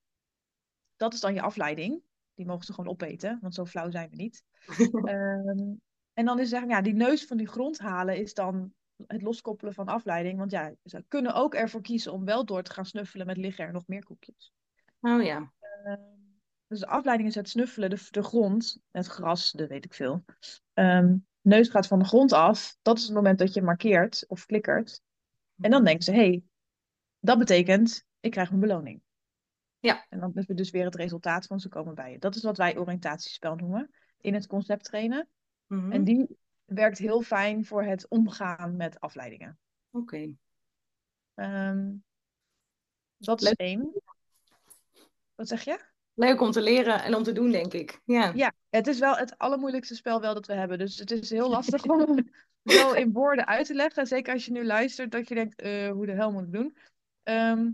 Dat 0.96 1.14
is 1.14 1.20
dan 1.20 1.34
je 1.34 1.42
afleiding. 1.42 2.02
Die 2.34 2.46
mogen 2.46 2.66
ze 2.66 2.74
gewoon 2.74 2.92
opeten, 2.92 3.38
want 3.42 3.54
zo 3.54 3.66
flauw 3.66 3.92
zijn 3.92 4.10
we 4.10 4.16
niet. 4.16 4.44
Ehm, 4.92 5.74
en 6.14 6.26
dan 6.26 6.40
is 6.40 6.50
zeggen, 6.50 6.70
ja, 6.70 6.82
die 6.82 6.94
neus 6.94 7.26
van 7.26 7.38
die 7.38 7.48
grond 7.48 7.80
halen 7.80 8.18
is 8.18 8.34
dan 8.34 8.74
het 9.08 9.22
loskoppelen 9.22 9.74
van 9.74 9.88
afleiding. 9.88 10.38
Want 10.38 10.52
ja, 10.52 10.74
ze 10.84 11.06
kunnen 11.08 11.34
ook 11.34 11.54
ervoor 11.54 11.82
kiezen 11.82 12.14
om 12.14 12.26
wel 12.26 12.46
door 12.46 12.64
te 12.64 12.74
gaan 12.74 12.86
snuffelen 12.86 13.26
met 13.26 13.38
liggen 13.38 13.66
er 13.66 13.74
nog 13.74 13.88
meer 13.88 14.04
koekjes. 14.04 14.54
oh 15.02 15.24
ja. 15.24 15.54
Ehm, 15.60 16.02
dus 16.68 16.80
de 16.80 16.88
afleiding 16.88 17.30
is 17.30 17.36
het 17.36 17.50
snuffelen, 17.50 17.90
de, 17.90 18.08
de 18.10 18.24
grond, 18.24 18.80
het 18.92 19.08
gras, 19.08 19.52
de 19.52 19.68
weet 19.68 19.86
ik 19.86 19.94
veel. 19.94 20.26
Ehm, 20.74 21.18
neus 21.42 21.70
gaat 21.70 21.88
van 21.88 22.00
de 22.00 22.06
grond 22.06 22.34
af. 22.34 22.78
Dat 22.82 22.98
is 22.98 23.04
het 23.04 23.14
moment 23.14 23.40
dat 23.40 23.54
je 23.54 23.62
markeert 23.62 24.26
of 24.28 24.46
klikkert. 24.46 25.02
En 25.62 25.72
dan 25.72 25.84
denken 25.84 26.04
ze, 26.04 26.12
hé, 26.12 26.18
hey, 26.18 26.44
dat 27.20 27.38
betekent, 27.38 28.06
ik 28.20 28.32
krijg 28.32 28.50
mijn 28.50 28.62
beloning. 28.62 29.02
Ja. 29.86 30.06
En 30.10 30.20
dan 30.20 30.32
is 30.34 30.48
het 30.48 30.58
dus 30.58 30.70
weer 30.70 30.86
het 30.86 30.96
resultaat 30.96 31.46
van 31.46 31.60
ze 31.60 31.70
komen 31.70 31.96
bij 31.96 32.12
je. 32.12 32.20
Dat 32.20 32.36
is 32.36 32.44
wat 32.44 32.58
wij 32.58 32.78
oriëntatiespel 32.78 33.56
noemen 33.56 33.90
in 34.22 34.34
het 34.34 34.48
concept 34.48 34.84
trainen. 34.84 35.28
Mhm. 35.68 35.92
En 35.92 36.04
die 36.04 36.38
werkt 36.66 36.98
heel 36.98 37.22
fijn 37.22 37.66
voor 37.66 37.84
het 37.84 38.08
omgaan 38.08 38.76
met 38.76 39.00
afleidingen. 39.00 39.60
Oké. 39.92 40.34
Ehm, 41.34 41.92
dat 43.18 43.42
is 43.42 43.48
Leuk. 43.48 43.58
één. 43.58 44.02
Wat 45.36 45.48
zeg 45.48 45.64
je? 45.64 45.80
Leuk 46.14 46.42
om 46.42 46.52
te 46.52 46.62
leren 46.62 47.04
en 47.04 47.16
om 47.16 47.24
te 47.24 47.32
doen, 47.32 47.52
denk 47.52 47.74
ik. 47.74 48.02
Ja. 48.06 48.32
Ja, 48.36 48.54
het 48.70 48.88
is 48.88 49.00
wel 49.00 49.16
het 49.16 49.38
allermoeilijkste 49.38 49.96
spel 49.96 50.22
wel 50.22 50.34
dat 50.34 50.48
we 50.48 50.54
hebben. 50.54 50.78
Dus 50.78 50.98
het 50.98 51.12
is 51.12 51.30
heel 51.30 51.50
lastig 51.50 51.84
om 51.90 52.30
zo 52.64 52.92
in 52.92 53.12
woorden 53.12 53.48
uit 53.48 53.66
te 53.66 53.74
leggen. 53.74 54.08
Zeker 54.08 54.34
als 54.34 54.46
je 54.46 54.52
nu 54.52 54.66
luistert, 54.66 55.12
dat 55.12 55.28
je 55.28 55.36
denkt, 55.36 55.62
eh, 55.62 55.90
hoe 55.92 56.06
de 56.06 56.12
hel 56.12 56.32
moet 56.32 56.44
ik 56.44 56.54
doen? 56.54 56.78
Ehm, 57.24 57.70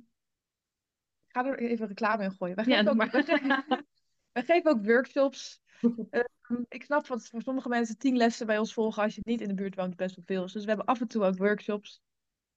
ga 1.32 1.46
er 1.46 1.60
even 1.60 1.88
reclame 1.88 2.24
in 2.24 2.32
gooien. 2.32 2.56
Wij 2.56 2.66
Ja, 2.66 2.76
geven, 2.78 2.92
ook, 2.92 3.12
wij 3.12 3.24
geven, 3.24 3.66
wij 4.34 4.44
geven 4.44 4.72
ook 4.72 4.86
workshops. 4.86 5.60
Ehm, 6.10 6.64
ik 6.68 6.84
snap 6.84 7.08
dat 7.08 7.28
voor 7.28 7.42
sommige 7.42 7.70
mensen 7.70 7.98
tien 7.98 8.18
lessen 8.18 8.46
bij 8.46 8.58
ons 8.58 8.74
volgen 8.74 9.04
als 9.04 9.16
je 9.16 9.22
niet 9.24 9.42
in 9.42 9.48
de 9.48 9.54
buurt 9.54 9.76
woont 9.76 9.96
best 9.96 10.16
wel 10.16 10.26
veel 10.26 10.44
is. 10.44 10.52
Dus 10.52 10.62
we 10.62 10.68
hebben 10.68 10.86
af 10.88 11.02
en 11.02 11.08
toe 11.08 11.24
ook 11.24 11.38
workshops. 11.38 12.02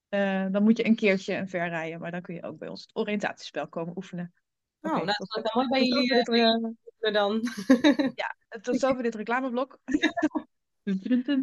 Eh, 0.08 0.46
dan 0.50 0.62
moet 0.62 0.76
je 0.76 0.86
een 0.86 0.96
keertje 0.96 1.34
een 1.34 1.48
ver 1.48 1.68
rijden, 1.68 2.00
maar 2.00 2.10
dan 2.10 2.22
kun 2.22 2.34
je 2.34 2.42
ook 2.42 2.58
bij 2.58 2.68
ons 2.68 2.80
het 2.82 2.96
oriëntatiespel 2.96 3.68
komen 3.68 3.96
oefenen. 3.96 4.32
Oh, 4.80 4.92
Oké, 4.94 5.04
nou, 5.04 5.16
tot- 5.16 5.42
dat 5.42 5.54
mooi 5.54 5.68
bij 5.68 5.82
jullie 5.84 6.06
zover 6.14 6.60
dit, 6.84 6.94
eh, 6.98 7.12
dan. 7.12 7.40
tot 8.62 8.78
zover 8.80 9.02
dit 9.02 9.14
reclameblok. 9.14 9.78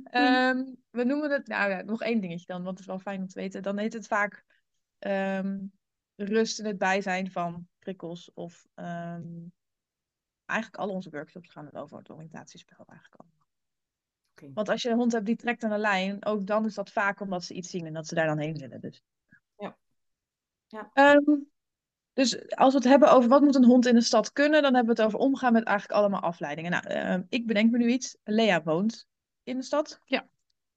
Ehm, 0.04 0.64
we 0.90 1.04
noemen 1.04 1.32
het, 1.32 1.48
nou 1.48 1.70
ja, 1.70 1.82
nog 1.82 2.02
één 2.02 2.22
dingetje 2.22 2.46
dan, 2.46 2.64
want 2.64 2.70
het 2.70 2.80
is 2.80 2.86
wel 2.86 3.00
fijn 3.00 3.22
om 3.22 3.28
te 3.28 3.40
weten. 3.40 3.64
Dan 3.64 3.78
heet 3.78 3.94
het 3.94 4.08
vaak 4.08 4.44
ehm, 5.00 5.58
rust 6.22 6.60
in 6.60 6.66
het 6.66 6.78
bijzijn 6.78 7.32
van 7.32 7.68
prikkels. 7.80 8.32
Of 8.34 8.66
ehm, 8.74 9.48
eigenlijk 10.46 10.82
al 10.82 10.90
onze 10.90 11.10
workshops 11.10 11.50
gaan 11.50 11.66
het 11.66 11.76
over 11.76 11.98
het 11.98 12.10
oriëntatiespel 12.10 12.86
eigenlijk 12.88 13.22
al. 13.22 13.30
Want 14.54 14.70
als 14.70 14.82
je 14.82 14.90
een 14.90 14.98
hond 14.98 15.12
hebt 15.12 15.26
die 15.26 15.36
trekt 15.36 15.64
aan 15.64 15.72
een 15.72 15.80
lijn, 15.80 16.26
ook 16.26 16.46
dan 16.46 16.66
is 16.66 16.74
dat 16.74 16.92
vaak 16.92 17.20
omdat 17.20 17.44
ze 17.44 17.54
iets 17.54 17.70
zien 17.70 17.86
en 17.86 17.94
dat 17.94 18.08
ze 18.08 18.16
daar 18.16 18.28
dan 18.28 18.38
heen 18.38 18.58
willen. 18.58 18.82
Dus. 18.82 19.04
Ja. 19.58 19.78
Ja. 20.68 20.90
Ehm, 20.94 21.40
dus 22.14 22.50
als 22.50 22.74
we 22.74 22.80
het 22.80 22.88
hebben 22.88 23.12
over 23.12 23.30
wat 23.30 23.42
moet 23.42 23.56
een 23.56 23.66
hond 23.66 23.86
in 23.86 23.96
de 23.96 24.02
stad 24.02 24.32
kunnen, 24.32 24.62
dan 24.62 24.76
hebben 24.76 24.96
we 24.96 25.02
het 25.02 25.12
over 25.12 25.26
omgaan 25.26 25.54
met 25.54 25.64
eigenlijk 25.64 26.00
allemaal 26.00 26.22
afleidingen. 26.22 26.72
Nou, 26.72 26.88
ehm, 26.88 27.24
ik 27.30 27.48
bedenk 27.48 27.72
me 27.72 27.78
nu 27.78 27.88
iets. 27.88 28.18
Lea 28.24 28.64
woont 28.64 29.08
in 29.44 29.58
de 29.58 29.64
stad. 29.64 30.00
Ja. 30.06 30.30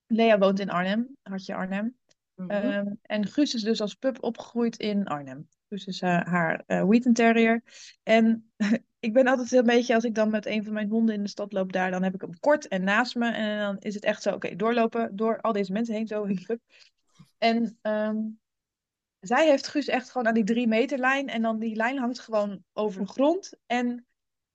Lea 0.06 0.38
woont 0.38 0.60
in 0.60 0.70
Arnhem, 0.70 1.16
Hartje 1.22 1.54
Arnhem. 1.54 1.98
Mhm. 2.35 2.50
Ehm, 2.50 2.93
en 3.03 3.26
Guus 3.26 3.55
is 3.55 3.62
dus 3.62 3.81
als 3.81 3.95
pup 3.95 4.23
opgegroeid 4.23 4.76
in 4.79 5.07
Arnhem. 5.07 5.49
Guus 5.69 5.87
is 5.87 6.00
eh, 6.00 6.21
haar 6.21 6.62
eh 6.67 6.83
Wheaton 6.83 7.12
Terrier. 7.12 7.62
En 8.03 8.53
ik 8.99 9.12
ben 9.12 9.26
altijd 9.26 9.53
een 9.53 9.64
beetje, 9.64 9.95
als 9.95 10.05
ik 10.05 10.14
dan 10.14 10.31
met 10.31 10.47
een 10.47 10.64
van 10.64 10.73
mijn 10.73 10.88
honden 10.88 11.14
in 11.14 11.23
de 11.23 11.29
stad 11.29 11.53
loop 11.53 11.73
daar, 11.73 11.91
dan 11.91 12.03
heb 12.03 12.14
ik 12.14 12.21
hem 12.21 12.41
kort 12.41 12.69
en 12.69 12.85
naast 12.85 13.14
me. 13.14 13.31
En 13.31 13.59
dan 13.59 13.79
is 13.79 13.95
het 13.95 14.05
echt 14.05 14.23
zo, 14.23 14.35
oké, 14.35 14.57
doorlopen 14.57 15.17
door 15.17 15.41
al 15.41 15.53
deze 15.53 15.73
mensen 15.73 15.95
heen, 15.95 16.07
zo. 16.07 16.26
hup. 16.26 16.61
En 17.38 17.79
ehm, 17.83 18.17
zij 19.21 19.49
heeft 19.49 19.67
Guus 19.67 19.88
echt 19.88 20.11
gewoon 20.11 20.26
aan 20.26 20.35
die 20.35 20.45
drie 20.45 20.67
meter 20.67 20.99
lijn. 20.99 21.29
En 21.29 21.43
dan 21.43 21.59
die 21.59 21.76
lijn 21.76 21.99
hangt 21.99 22.19
gewoon 22.19 22.64
over 22.73 23.00
de 23.00 23.09
grond. 23.09 23.53
En 23.67 24.07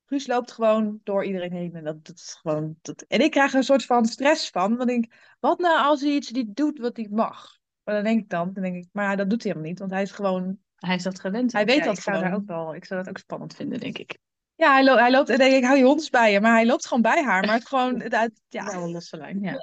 Guus 0.06 0.28
loopt 0.28 0.52
gewoon 0.52 1.00
door 1.04 1.26
iedereen 1.26 1.52
heen. 1.52 1.76
En 1.76 1.84
dat, 1.84 2.06
dat 2.06 2.16
is 2.16 2.38
gewoon. 2.42 2.78
Dat... 2.82 3.02
En 3.02 3.22
ik 3.22 3.32
krijg 3.32 3.52
er 3.52 3.58
een 3.58 3.64
soort 3.64 3.86
van 3.86 4.06
stress 4.06 4.50
van. 4.50 4.78
Want 4.78 4.90
ik 4.90 5.02
denk, 5.02 5.14
wat 5.40 5.60
nou 5.60 5.80
als 5.84 6.02
hij 6.02 6.12
iets 6.12 6.32
niet 6.32 6.56
doet 6.56 6.80
wat 6.80 6.98
hij 6.98 7.08
mag? 7.10 7.59
Maar 7.90 8.04
dan 8.04 8.08
denk 8.14 8.24
ik 8.24 8.30
dan, 8.30 8.54
dan 8.54 8.64
denk 8.64 8.76
ik, 8.76 8.88
maar 8.92 9.18
dat 9.18 9.30
doet 9.30 9.44
hij 9.44 9.52
helemaal 9.52 9.70
niet. 9.72 9.80
Want 9.80 9.92
hij 9.92 10.02
is 10.02 10.12
gewoon. 10.12 10.58
Hij 10.76 10.96
is 10.96 11.04
dat 11.04 11.20
gewend. 11.20 11.52
Hij 11.52 11.66
weet 11.66 11.78
Ja, 11.78 11.84
dat 11.84 11.98
ik 11.98 12.04
zou 12.04 12.20
daar 12.20 12.34
ook 12.34 12.46
wel. 12.46 12.76
Ik 12.76 12.86
zou 12.86 13.00
dat 13.00 13.10
ook 13.10 13.18
spannend 13.18 13.56
vinden, 13.56 13.80
denk 13.80 13.98
ik. 13.98 14.18
Ja, 14.56 14.72
hij, 14.74 14.84
lo 14.84 14.96
hij 14.98 15.12
loopt. 15.12 15.30
En 15.30 15.38
denk 15.38 15.54
ik, 15.56 15.64
hou 15.64 15.78
je 15.78 15.84
hond 15.84 16.00
eens 16.00 16.10
bij 16.10 16.32
je. 16.32 16.42
Maar 16.42 16.52
hij 16.54 16.66
loopt 16.66 16.88
gewoon 16.88 17.02
bij 17.02 17.24
haar. 17.24 17.46
Maar 17.46 17.56
het 17.56 17.68
gewoon. 17.68 18.02
Het, 18.02 18.16
het- 18.16 18.42
ja. 18.48 18.66
Wel 18.66 18.84
een 18.84 18.92
losse 18.92 19.18
lijn. 19.18 19.40
Ja. 19.42 19.54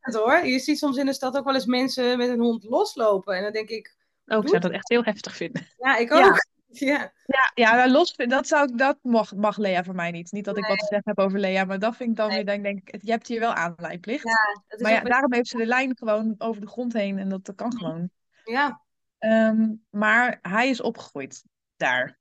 Het 0.00 0.14
hoor. 0.14 0.46
Je 0.46 0.58
ziet 0.58 0.78
soms 0.78 0.96
in 0.96 1.06
de 1.06 1.12
stad 1.12 1.36
ook 1.36 1.44
wel 1.44 1.54
eens 1.54 1.66
mensen 1.66 2.18
met 2.18 2.28
een 2.28 2.40
hond 2.40 2.64
loslopen. 2.64 3.36
En 3.36 3.42
dan 3.42 3.52
denk 3.52 3.68
ik, 3.68 3.96
Oh, 4.26 4.38
ik 4.42 4.48
zou 4.48 4.60
dat 4.60 4.70
echt 4.70 4.88
heel 4.88 5.04
heftig 5.04 5.36
vinden. 5.36 5.66
ja, 5.76 5.96
ik 5.96 6.12
ook. 6.12 6.18
Ja. 6.18 6.34
Ja, 7.26 7.50
ja 7.54 7.74
maar 7.74 7.88
los, 7.88 8.16
dat, 8.16 8.46
zou, 8.46 8.68
ik- 8.72 8.78
dat 8.78 8.98
mag, 9.02 9.34
mag 9.34 9.56
Lea 9.56 9.84
voor 9.84 9.94
mij 9.94 10.10
niet. 10.10 10.32
Niet 10.32 10.44
dat 10.44 10.56
ik 10.56 10.66
wat 10.66 10.78
te 10.78 10.86
zeggen 10.86 11.10
heb 11.14 11.18
over 11.18 11.38
Lea, 11.38 11.64
maar 11.64 11.78
dat 11.78 11.96
vind 11.96 12.10
ik 12.10 12.16
dan 12.16 12.28
weer, 12.28 12.44
dan 12.44 12.62
denk 12.62 12.88
ik, 12.88 13.02
je 13.02 13.10
hebt 13.10 13.26
hier 13.26 13.40
wel 13.40 13.52
aanlijnplicht. 13.54 14.24
Is 14.68 14.80
Maar 14.80 14.92
ja, 14.92 15.00
ook- 15.00 15.08
daarom 15.08 15.32
heeft 15.32 15.48
ze 15.48 15.56
de 15.56 15.66
lijn 15.66 15.96
gewoon 15.96 16.34
over 16.38 16.60
de 16.60 16.66
grond 16.66 16.92
heen 16.92 17.18
en 17.18 17.28
dat, 17.28 17.44
dat 17.44 17.54
kan 17.54 17.76
gewoon. 17.76 18.10
ja. 18.44 18.80
Ehm, 19.18 19.72
maar 19.90 20.38
hij 20.42 20.68
is 20.68 20.80
opgegroeid 20.80 21.44
daar. 21.76 22.18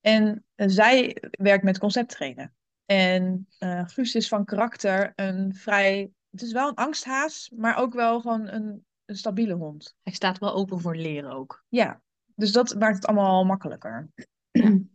En 0.00 0.44
zij 0.56 1.22
werkt 1.30 1.64
met 1.64 1.78
concepttrainen. 1.78 2.54
En 2.86 3.46
eh 3.58 3.82
Guus 3.86 4.14
is 4.14 4.28
van 4.28 4.44
karakter 4.44 5.12
een 5.16 5.54
vrij, 5.54 6.10
het 6.30 6.42
is 6.42 6.52
wel 6.52 6.68
een 6.68 6.74
angsthaas, 6.74 7.50
maar 7.56 7.76
ook 7.76 7.94
wel 7.94 8.20
gewoon 8.20 8.48
een, 8.48 8.84
een 9.04 9.16
stabiele 9.16 9.54
hond. 9.54 9.96
Hij 10.02 10.12
staat 10.12 10.38
wel 10.38 10.54
open 10.54 10.80
voor 10.80 10.96
leren 10.96 11.30
ook. 11.30 11.64
Ja, 11.68 12.00
dus 12.42 12.52
dat 12.52 12.74
maakt 12.78 12.94
het 12.94 13.06
allemaal 13.06 13.44
makkelijker. 13.44 14.10
Ja. 14.50 14.80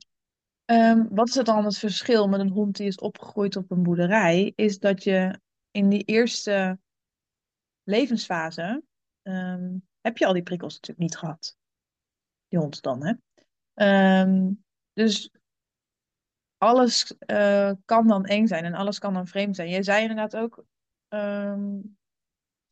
Ehm, 0.66 1.08
wat 1.10 1.28
is 1.28 1.36
het 1.36 1.46
dan 1.46 1.66
het 1.66 1.78
verschil 1.78 2.28
met 2.28 2.40
een 2.40 2.50
hond 2.50 2.76
die 2.76 2.88
is 2.88 3.00
opgegroeid 3.00 3.56
op 3.56 3.72
een 3.72 3.84
boerderij? 3.84 4.54
Is 4.56 4.80
dat 4.80 5.04
je 5.04 5.40
in 5.72 5.90
die 5.90 6.04
eerste 6.04 6.80
levensfase 7.84 8.84
ehm, 9.22 9.78
heb 10.02 10.18
je 10.18 10.26
al 10.26 10.34
die 10.34 10.44
prikkels 10.44 10.74
natuurlijk 10.74 11.00
niet 11.00 11.18
gehad. 11.18 11.58
Die 12.48 12.60
hond 12.60 12.82
dan, 12.82 13.06
hè? 13.06 13.14
Ehm, 13.74 14.52
dus 14.94 15.32
alles 16.58 17.18
eh, 17.18 17.72
kan 17.86 18.08
dan 18.08 18.26
eng 18.26 18.48
zijn 18.48 18.66
en 18.66 18.74
alles 18.74 19.00
kan 19.00 19.14
dan 19.14 19.28
vreemd 19.28 19.56
zijn. 19.56 19.70
Jij 19.70 19.84
zei 19.84 20.02
inderdaad 20.02 20.36
ook 20.36 20.66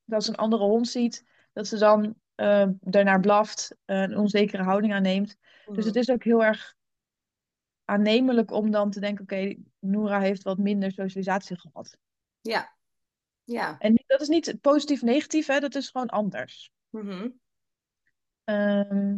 dat 0.05 0.15
als 0.15 0.27
een 0.27 0.35
andere 0.35 0.63
hond 0.63 0.87
ziet, 0.87 1.25
dat 1.53 1.67
ze 1.67 1.77
dan 1.77 2.15
eh 2.35 2.67
daarnaar 2.79 3.19
blaft, 3.19 3.75
eh, 3.85 4.01
een 4.01 4.17
onzekere 4.17 4.63
houding 4.63 4.93
aanneemt. 4.93 5.37
Dus 5.71 5.85
het 5.85 5.95
is 5.95 6.09
ook 6.09 6.23
heel 6.23 6.43
erg 6.43 6.75
aannemelijk 7.85 8.51
om 8.51 8.71
dan 8.71 8.91
te 8.91 8.99
denken, 8.99 9.23
oké, 9.23 9.55
Noora 9.79 10.19
heeft 10.19 10.43
wat 10.43 10.57
minder 10.57 10.91
socialisatie 10.91 11.59
gehad. 11.59 11.97
Ja. 12.41 12.75
Ja. 13.43 13.79
En 13.79 14.03
dat 14.07 14.21
is 14.21 14.27
niet 14.27 14.61
positief-negatief, 14.61 15.47
hè, 15.47 15.59
dat 15.59 15.75
is 15.75 15.89
gewoon 15.89 16.07
anders. 16.07 16.71
Mhm. 16.89 17.29
Ehm, 18.43 19.17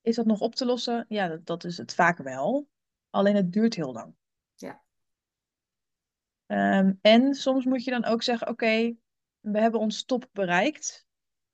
is 0.00 0.16
dat 0.16 0.26
nog 0.26 0.40
op 0.40 0.54
te 0.54 0.64
lossen? 0.64 1.04
Ja, 1.08 1.28
dat, 1.28 1.46
dat 1.46 1.64
is 1.64 1.76
het 1.76 1.94
vaak 1.94 2.18
wel. 2.18 2.68
Alleen 3.10 3.36
het 3.36 3.52
duurt 3.52 3.74
heel 3.74 3.92
lang. 3.92 4.14
Ja. 4.54 4.82
Ehm, 6.46 6.92
en 7.00 7.34
soms 7.34 7.64
moet 7.64 7.84
je 7.84 7.90
dan 7.90 8.04
ook 8.04 8.22
zeggen, 8.22 8.48
oké, 8.48 8.94
we 9.40 9.60
hebben 9.60 9.80
ons 9.80 10.04
top 10.04 10.28
bereikt. 10.32 11.06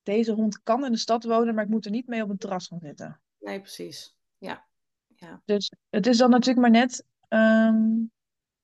Deze 0.09 0.33
hond 0.33 0.63
kan 0.63 0.85
in 0.85 0.93
de 0.93 0.99
stad 0.99 1.25
wonen, 1.25 1.55
maar 1.55 1.65
ik 1.65 1.71
moet 1.71 1.85
er 1.85 1.91
niet 1.91 2.07
mee 2.07 2.23
op 2.23 2.31
een 2.31 2.39
terras 2.39 2.67
gaan 2.67 2.79
zitten. 2.83 3.21
Nee, 3.41 3.61
precies. 3.61 4.17
Ja. 4.39 4.67
Ja. 5.17 5.43
Dus 5.45 5.73
het 5.91 6.07
is 6.07 6.17
dan 6.17 6.31
natuurlijk 6.31 6.59
maar 6.59 6.81
net, 6.81 7.05
ehm, 7.29 7.77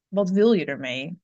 wat 0.09 0.30
wil 0.30 0.52
je 0.52 0.64
ermee? 0.64 1.18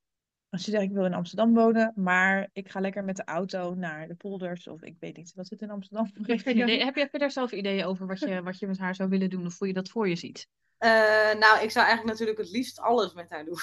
Als 0.51 0.65
je 0.65 0.71
zegt, 0.71 0.83
ik 0.83 0.93
wil 0.93 1.05
in 1.05 1.15
Amsterdam 1.15 1.55
wonen, 1.55 1.93
maar 1.95 2.49
ik 2.53 2.71
ga 2.71 2.81
lekker 2.81 3.05
met 3.05 3.17
de 3.17 3.25
auto 3.25 3.75
naar 3.75 4.09
de 4.09 4.15
polders. 4.15 4.69
Of 4.69 4.83
ik 4.83 4.97
weet 4.99 5.17
niet, 5.17 5.33
wat 5.35 5.47
zit 5.47 5.63
in 5.63 5.71
Amsterdam? 5.71 6.11
Heb 6.23 6.41
geen 6.41 6.59
idee. 6.63 6.85
Heb 6.85 6.95
je, 6.95 7.01
heb 7.01 7.13
je 7.13 7.19
daar 7.19 7.31
zelf 7.31 7.53
ideeën 7.53 7.85
over 7.85 8.07
wat 8.07 8.19
je, 8.19 8.43
wat 8.43 8.59
je 8.59 8.67
met 8.67 8.79
haar 8.79 8.95
zou 8.95 9.09
willen 9.09 9.31
doen? 9.31 9.47
Of 9.47 9.59
hoe 9.59 9.67
je 9.67 9.75
dat 9.75 9.89
voor 9.89 10.09
je 10.09 10.17
ziet? 10.17 10.49
Eh, 10.79 10.91
nou, 11.39 11.63
ik 11.63 11.71
zou 11.71 11.87
eigenlijk 11.87 12.07
natuurlijk 12.07 12.39
het 12.39 12.51
liefst 12.51 12.81
alles 12.81 13.15
met 13.15 13.31
haar 13.31 13.45
doen. 13.45 13.59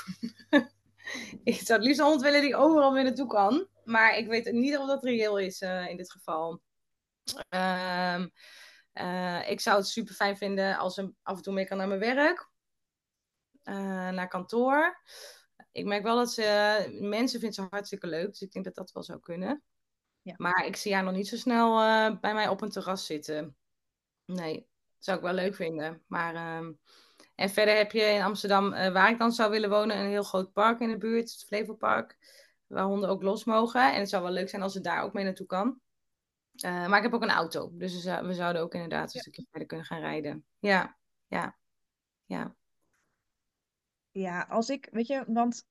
ik 1.53 1.55
zou 1.55 1.79
het 1.79 1.87
liefst 1.87 1.99
een 1.99 2.05
hond 2.05 2.21
willen 2.21 2.41
die 2.41 2.55
overal 2.55 2.93
weer 2.93 3.03
naartoe 3.03 3.27
kan. 3.27 3.67
Maar 3.87 4.17
ik 4.17 4.27
weet 4.27 4.51
niet 4.51 4.77
of 4.77 4.87
dat 4.87 5.03
reëel 5.03 5.37
is 5.39 5.61
eh, 5.61 5.89
in 5.89 5.97
dit 5.97 6.11
geval. 6.11 6.61
Ehm, 7.49 8.27
eh, 8.91 9.49
ik 9.49 9.59
zou 9.59 9.77
het 9.77 9.87
super 9.87 10.13
fijn 10.13 10.37
vinden 10.37 10.77
als 10.77 10.93
ze 10.93 11.13
af 11.23 11.37
en 11.37 11.43
toe 11.43 11.53
mee 11.53 11.65
kan 11.65 11.77
naar 11.77 11.87
mijn 11.87 11.99
werk. 11.99 12.49
eh, 13.63 14.09
naar 14.09 14.27
kantoor. 14.27 15.01
Ik 15.71 15.85
merk 15.85 16.03
wel 16.03 16.15
dat 16.15 16.31
ze... 16.31 16.97
Mensen 17.01 17.39
vindt 17.39 17.55
ze 17.55 17.67
hartstikke 17.69 18.07
leuk. 18.07 18.27
Dus 18.27 18.41
ik 18.41 18.51
denk 18.51 18.65
dat 18.65 18.75
dat 18.75 18.91
wel 18.91 19.03
zou 19.03 19.19
kunnen. 19.19 19.63
Ja. 20.21 20.33
Maar 20.37 20.65
ik 20.65 20.75
zie 20.75 20.93
haar 20.93 21.03
nog 21.03 21.13
niet 21.13 21.27
zo 21.27 21.35
snel 21.37 21.75
bij 22.19 22.33
mij 22.33 22.47
op 22.47 22.61
een 22.61 22.69
terras 22.69 23.05
zitten. 23.05 23.57
Nee, 24.25 24.67
zou 24.97 25.17
ik 25.17 25.23
wel 25.23 25.33
leuk 25.33 25.55
vinden. 25.55 26.03
Maar... 26.07 26.35
ehm, 26.35 26.71
en 27.35 27.49
verder 27.49 27.75
heb 27.75 27.91
je 27.91 28.01
in 28.01 28.21
Amsterdam, 28.21 28.69
waar 28.69 29.09
ik 29.09 29.17
dan 29.19 29.31
zou 29.31 29.51
willen 29.51 29.69
wonen, 29.69 29.97
een 29.97 30.09
heel 30.09 30.23
groot 30.23 30.53
park 30.53 30.79
in 30.79 30.89
de 30.89 30.97
buurt, 30.97 31.31
het 31.31 31.43
Flevopark, 31.43 32.17
waar 32.67 32.85
honden 32.85 33.09
ook 33.09 33.21
los 33.23 33.43
mogen. 33.43 33.93
En 33.93 33.99
het 33.99 34.09
zou 34.09 34.23
wel 34.23 34.31
leuk 34.31 34.49
zijn 34.49 34.61
als 34.61 34.73
ze 34.73 34.81
daar 34.81 35.01
ook 35.03 35.13
mee 35.13 35.23
naartoe 35.23 35.45
kan. 35.45 35.79
Eh, 36.55 36.87
maar 36.87 36.97
ik 36.97 37.03
heb 37.03 37.13
ook 37.13 37.21
een 37.21 37.29
auto, 37.29 37.69
dus 37.73 38.03
we 38.03 38.33
zouden 38.33 38.61
ook 38.61 38.73
inderdaad 38.73 39.13
een 39.13 39.19
stukje 39.19 39.45
verder 39.49 39.67
kunnen 39.67 39.85
gaan 39.85 39.99
rijden. 39.99 40.45
Ja, 40.59 40.97
ja, 41.27 41.57
ja. 42.25 42.55
Ja, 44.11 44.41
als 44.49 44.69
ik, 44.69 44.87
weet 44.91 45.07
je, 45.07 45.23
want 45.27 45.65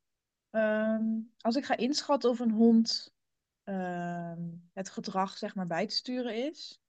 ehm, 0.51 1.05
als 1.41 1.57
ik 1.57 1.65
ga 1.65 1.77
inschatten 1.77 2.31
of 2.31 2.39
een 2.39 2.51
hond 2.51 3.15
ehm, 3.63 4.43
het 4.73 4.91
gedrag, 4.91 5.37
zeg 5.37 5.55
maar, 5.55 5.67
bij 5.67 5.87
te 5.87 5.95
sturen 5.95 6.47
is, 6.47 6.81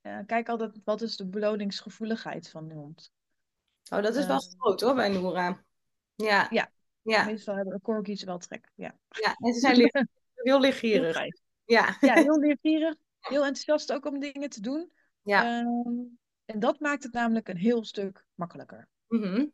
eh, 0.00 0.18
kijk 0.26 0.48
altijd 0.48 0.80
wat 0.84 1.00
is 1.02 1.16
de 1.16 1.26
beloningsgevoeligheid 1.26 2.50
van 2.50 2.68
de 2.68 2.74
hond. 2.74 3.12
Oh, 3.90 4.02
dat 4.02 4.14
is 4.14 4.26
wel 4.26 4.36
Ehm. 4.36 4.58
groot 4.58 4.80
hoor, 4.80 4.94
bij 4.94 5.08
Noora. 5.08 5.64
Ja, 6.14 6.46
Ja. 6.50 6.70
Ja, 7.02 7.24
Meestal 7.24 7.54
hebben 7.56 7.80
corgis 7.80 8.22
wel 8.24 8.38
trek. 8.38 8.70
Ja. 8.74 8.98
ja. 9.08 9.36
en 9.38 9.52
ze 9.52 9.60
zijn 9.60 9.76
heel 10.34 10.60
vrij. 11.12 11.32
Ja, 11.64 11.96
Ja, 12.00 12.14
heel 12.14 12.38
leergierig. 12.38 12.94
Heel 13.20 13.44
enthousiast 13.44 13.92
ook 13.92 14.06
om 14.06 14.18
dingen 14.20 14.50
te 14.50 14.60
doen. 14.60 14.92
ja. 15.22 15.58
Ehm, 15.60 15.88
en 16.44 16.60
dat 16.60 16.80
maakt 16.80 17.02
het 17.02 17.12
namelijk 17.12 17.48
een 17.48 17.56
heel 17.56 17.84
stuk 17.84 18.24
makkelijker. 18.34 18.88
Mhm. 19.08 19.46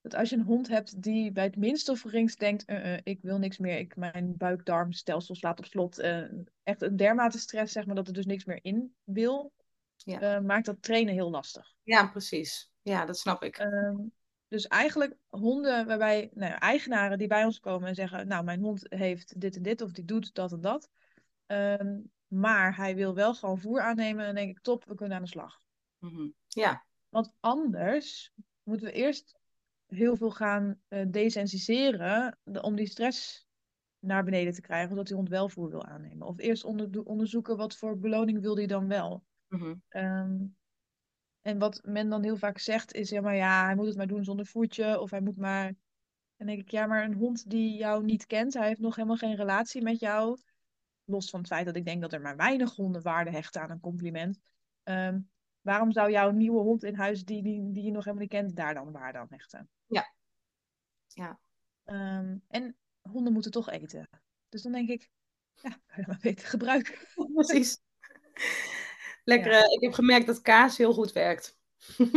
Dat 0.00 0.14
als 0.14 0.30
je 0.30 0.36
een 0.36 0.42
hond 0.42 0.68
hebt 0.68 1.02
die 1.02 1.32
bij 1.32 1.44
het 1.44 1.56
minste 1.56 1.90
of 1.90 2.00
geringst 2.00 2.38
denkt, 2.38 2.64
"Eh, 2.64 2.94
eh, 2.94 3.00
ik 3.04 3.18
wil 3.22 3.38
niks 3.38 3.58
meer, 3.58 3.78
ik, 3.78 3.96
mijn 3.96 4.36
buik-darmstelsel 4.36 5.34
slaat 5.34 5.58
op 5.58 5.64
slot. 5.64 5.98
eh, 5.98 6.22
echt 6.62 6.82
een 6.82 6.96
dermate 6.96 7.38
stress, 7.38 7.72
zeg 7.72 7.86
maar, 7.86 7.94
dat 7.94 8.06
er 8.06 8.12
dus 8.12 8.26
niks 8.26 8.44
meer 8.44 8.58
in 8.62 8.94
wil, 9.04 9.52
Ja. 9.96 10.40
maakt 10.40 10.66
dat 10.66 10.82
trainen 10.82 11.14
heel 11.14 11.30
lastig. 11.30 11.74
ja, 11.82 12.06
precies. 12.06 12.70
Ja, 12.82 13.04
dat 13.04 13.18
snap 13.18 13.42
ik. 13.42 13.58
Dus 14.48 14.66
eigenlijk 14.66 15.16
honden 15.26 15.86
waarbij 15.86 16.30
nou 16.34 16.52
eigenaren 16.52 17.18
die 17.18 17.26
bij 17.26 17.44
ons 17.44 17.60
komen 17.60 17.88
en 17.88 17.94
zeggen, 17.94 18.28
nou 18.28 18.44
mijn 18.44 18.60
hond 18.60 18.86
heeft 18.88 19.40
dit 19.40 19.56
en 19.56 19.62
dit 19.62 19.80
of 19.80 19.92
die 19.92 20.04
doet 20.04 20.34
dat 20.34 20.52
en 20.52 20.60
dat. 20.60 20.90
Ehm, 21.46 22.00
maar 22.26 22.76
hij 22.76 22.94
wil 22.94 23.14
wel 23.14 23.34
gewoon 23.34 23.58
voer 23.58 23.80
aannemen. 23.80 24.24
Dan 24.24 24.34
denk 24.34 24.50
ik, 24.50 24.62
top, 24.62 24.84
we 24.84 24.94
kunnen 24.94 25.16
aan 25.16 25.22
de 25.22 25.28
slag. 25.28 25.60
Mhm. 25.98 26.28
Ja, 26.46 26.86
Want 27.08 27.32
anders 27.40 28.32
moeten 28.62 28.86
we 28.86 28.92
eerst 28.92 29.38
heel 29.86 30.16
veel 30.16 30.30
gaan 30.30 30.80
desensiseren 31.10 32.38
de- 32.42 32.62
om 32.62 32.76
die 32.76 32.86
stress 32.86 33.46
naar 33.98 34.24
beneden 34.24 34.52
te 34.52 34.60
krijgen, 34.60 34.88
zodat 34.88 35.06
die 35.06 35.16
hond 35.16 35.28
wel 35.28 35.48
voer 35.48 35.70
wil 35.70 35.84
aannemen. 35.84 36.26
Of 36.26 36.38
eerst 36.38 36.64
onderdo- 36.64 37.00
onderzoeken 37.02 37.56
wat 37.56 37.76
voor 37.76 37.98
beloning 37.98 38.40
wil 38.40 38.54
die 38.54 38.66
dan 38.66 38.88
wel. 38.88 39.24
Ehm, 39.88 40.36
en 41.48 41.58
wat 41.58 41.80
men 41.84 42.08
dan 42.08 42.22
heel 42.22 42.36
vaak 42.36 42.58
zegt 42.58 42.92
is, 42.92 43.10
ja 43.10 43.20
maar 43.20 43.36
ja, 43.36 43.64
hij 43.64 43.74
moet 43.74 43.86
het 43.86 43.96
maar 43.96 44.06
doen 44.06 44.24
zonder 44.24 44.46
voertje. 44.46 45.00
Of 45.00 45.10
hij 45.10 45.20
moet 45.20 45.36
maar... 45.36 45.74
Dan 46.36 46.46
denk 46.46 46.60
ik, 46.60 46.70
ja 46.70 46.86
maar 46.86 47.04
een 47.04 47.14
hond 47.14 47.50
die 47.50 47.76
jou 47.76 48.04
niet 48.04 48.26
kent, 48.26 48.54
hij 48.54 48.66
heeft 48.66 48.80
nog 48.80 48.94
helemaal 48.94 49.16
geen 49.16 49.36
relatie 49.36 49.82
met 49.82 50.00
jou. 50.00 50.38
Los 51.04 51.30
van 51.30 51.40
het 51.40 51.48
feit 51.48 51.66
dat 51.66 51.76
ik 51.76 51.84
denk 51.84 52.00
dat 52.00 52.12
er 52.12 52.20
maar 52.20 52.36
weinig 52.36 52.74
honden 52.74 53.02
waarde 53.02 53.30
hechten 53.30 53.60
aan 53.60 53.70
een 53.70 53.80
compliment. 53.80 54.38
Ehm, 54.82 55.20
waarom 55.60 55.92
zou 55.92 56.10
jouw 56.10 56.30
nieuwe 56.30 56.60
hond 56.60 56.82
in 56.82 56.94
huis 56.94 57.24
die, 57.24 57.42
die, 57.42 57.72
die 57.72 57.84
je 57.84 57.90
nog 57.90 58.04
helemaal 58.04 58.26
niet 58.26 58.32
kent, 58.32 58.56
daar 58.56 58.74
dan 58.74 58.92
waarde 58.92 59.18
aan 59.18 59.26
hechten? 59.30 59.68
Ja. 59.86 60.14
Ja. 61.06 61.38
Ehm, 61.84 62.36
en 62.48 62.76
honden 63.00 63.32
moeten 63.32 63.50
toch 63.50 63.70
eten. 63.70 64.08
Dus 64.48 64.62
dan 64.62 64.72
denk 64.72 64.88
ik, 64.88 65.10
ja, 65.54 65.70
kan 65.70 65.80
je 65.96 65.96
dat 65.96 66.06
maar 66.06 66.18
beter 66.20 66.48
gebruiken. 66.48 66.94
precies. 67.34 67.80
Lekker. 69.28 69.52
eh, 69.52 69.72
ik 69.72 69.80
heb 69.80 69.92
gemerkt 69.92 70.26
dat 70.26 70.40
kaas 70.40 70.76
heel 70.76 70.92
goed 70.92 71.12
werkt. 71.12 71.56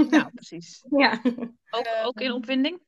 Nou, 0.10 0.32
precies. 0.36 0.86
Ja. 0.89 1.21
Ook, 1.69 1.88
ook 2.04 2.19
in 2.19 2.32
opwinding? 2.32 2.82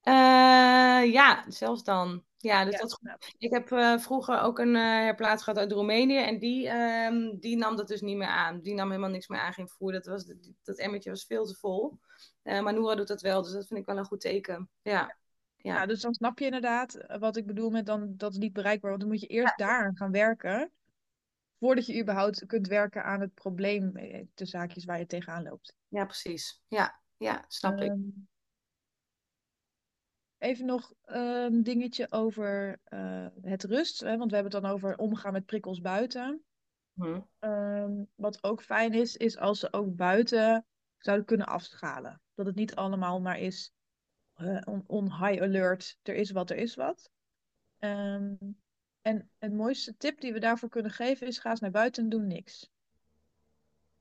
Eh, 0.00 1.12
ja, 1.12 1.44
zelfs 1.48 1.82
dan. 1.82 2.24
Ja, 2.36 2.64
dus 2.64 2.72
Ja, 2.74 2.80
dat, 2.80 2.98
nou, 3.00 3.18
ik 3.38 3.50
heb 3.50 3.72
eh, 3.72 3.98
vroeger 3.98 4.40
ook 4.40 4.58
een 4.58 4.76
eh 4.76 4.82
herplaats 4.82 5.42
gehad 5.42 5.58
uit 5.58 5.72
Roemenië 5.72 6.18
en 6.18 6.38
die, 6.38 6.68
ehm, 6.68 7.38
die 7.38 7.56
nam 7.56 7.76
dat 7.76 7.88
dus 7.88 8.00
niet 8.00 8.16
meer 8.16 8.28
aan. 8.28 8.60
Die 8.60 8.74
nam 8.74 8.88
helemaal 8.88 9.10
niks 9.10 9.28
meer 9.28 9.40
aan, 9.40 9.52
geen 9.52 9.68
voer. 9.68 9.92
Dat, 9.92 10.06
was, 10.06 10.32
dat 10.62 10.78
emmertje 10.78 11.10
was 11.10 11.24
veel 11.24 11.44
te 11.44 11.54
vol. 11.54 11.98
Eh, 12.42 12.60
maar 12.60 12.74
Noora 12.74 12.94
doet 12.94 13.08
dat 13.08 13.20
wel, 13.20 13.42
dus 13.42 13.52
dat 13.52 13.66
vind 13.66 13.80
ik 13.80 13.86
wel 13.86 13.98
een 13.98 14.04
goed 14.04 14.20
teken. 14.20 14.70
Ja, 14.82 14.92
ja. 15.56 15.74
Ja, 15.74 15.86
dus 15.86 16.00
dan 16.00 16.14
snap 16.14 16.38
je 16.38 16.44
inderdaad 16.44 17.04
wat 17.18 17.36
ik 17.36 17.46
bedoel 17.46 17.70
met 17.70 17.86
dan 17.86 18.14
dat 18.16 18.32
is 18.32 18.38
niet 18.38 18.52
bereikbaar. 18.52 18.90
Want 18.90 19.02
dan 19.02 19.10
moet 19.10 19.20
je 19.20 19.26
eerst 19.26 19.58
daaraan 19.58 19.96
gaan 19.96 20.12
werken. 20.12 20.70
Voordat 21.58 21.86
je 21.86 22.00
überhaupt 22.00 22.46
kunt 22.46 22.66
werken 22.66 23.04
aan 23.04 23.20
het 23.20 23.34
probleem, 23.34 23.96
eh, 23.96 24.26
de 24.34 24.46
zaakjes 24.46 24.84
waar 24.84 24.98
je 24.98 25.06
tegenaan 25.06 25.42
loopt. 25.42 25.76
ja 25.88 26.04
precies. 26.04 26.62
Ja, 26.68 27.00
ja 27.16 27.44
snap 27.48 27.80
ik. 27.80 27.90
Ehm, 27.90 28.00
even 30.38 30.66
nog 30.66 30.92
een 31.04 31.62
dingetje 31.62 32.06
over 32.10 32.80
eh, 32.84 33.26
het 33.42 33.64
rust. 33.64 34.00
Hè, 34.00 34.16
want 34.16 34.30
we 34.30 34.36
hebben 34.36 34.54
het 34.54 34.62
dan 34.62 34.72
over 34.72 34.96
omgaan 34.96 35.32
met 35.32 35.46
prikkels 35.46 35.80
buiten. 35.80 36.44
Hm. 36.94 37.20
Ehm, 37.38 38.04
wat 38.14 38.44
ook 38.44 38.62
fijn 38.62 38.92
is, 38.92 39.16
is 39.16 39.38
als 39.38 39.58
ze 39.58 39.72
ook 39.72 39.96
buiten 39.96 40.66
zouden 40.98 41.26
kunnen 41.26 41.46
afschalen. 41.46 42.20
Dat 42.34 42.46
het 42.46 42.54
niet 42.54 42.74
allemaal 42.74 43.20
maar 43.20 43.38
is 43.38 43.74
eh, 44.34 44.60
on, 44.64 44.84
on 44.86 45.04
high 45.04 45.42
alert, 45.42 45.98
er 46.02 46.14
is 46.14 46.30
wat, 46.30 46.50
er 46.50 46.56
is 46.56 46.74
wat. 46.74 47.10
Ehm, 47.78 48.34
en 49.06 49.30
het 49.38 49.52
mooiste 49.52 49.96
tip 49.96 50.20
die 50.20 50.32
we 50.32 50.38
daarvoor 50.38 50.68
kunnen 50.68 50.90
geven 50.90 51.26
is: 51.26 51.38
ga 51.38 51.50
eens 51.50 51.60
naar 51.60 51.70
buiten 51.70 52.02
en 52.02 52.08
doe 52.08 52.20
niks. 52.20 52.70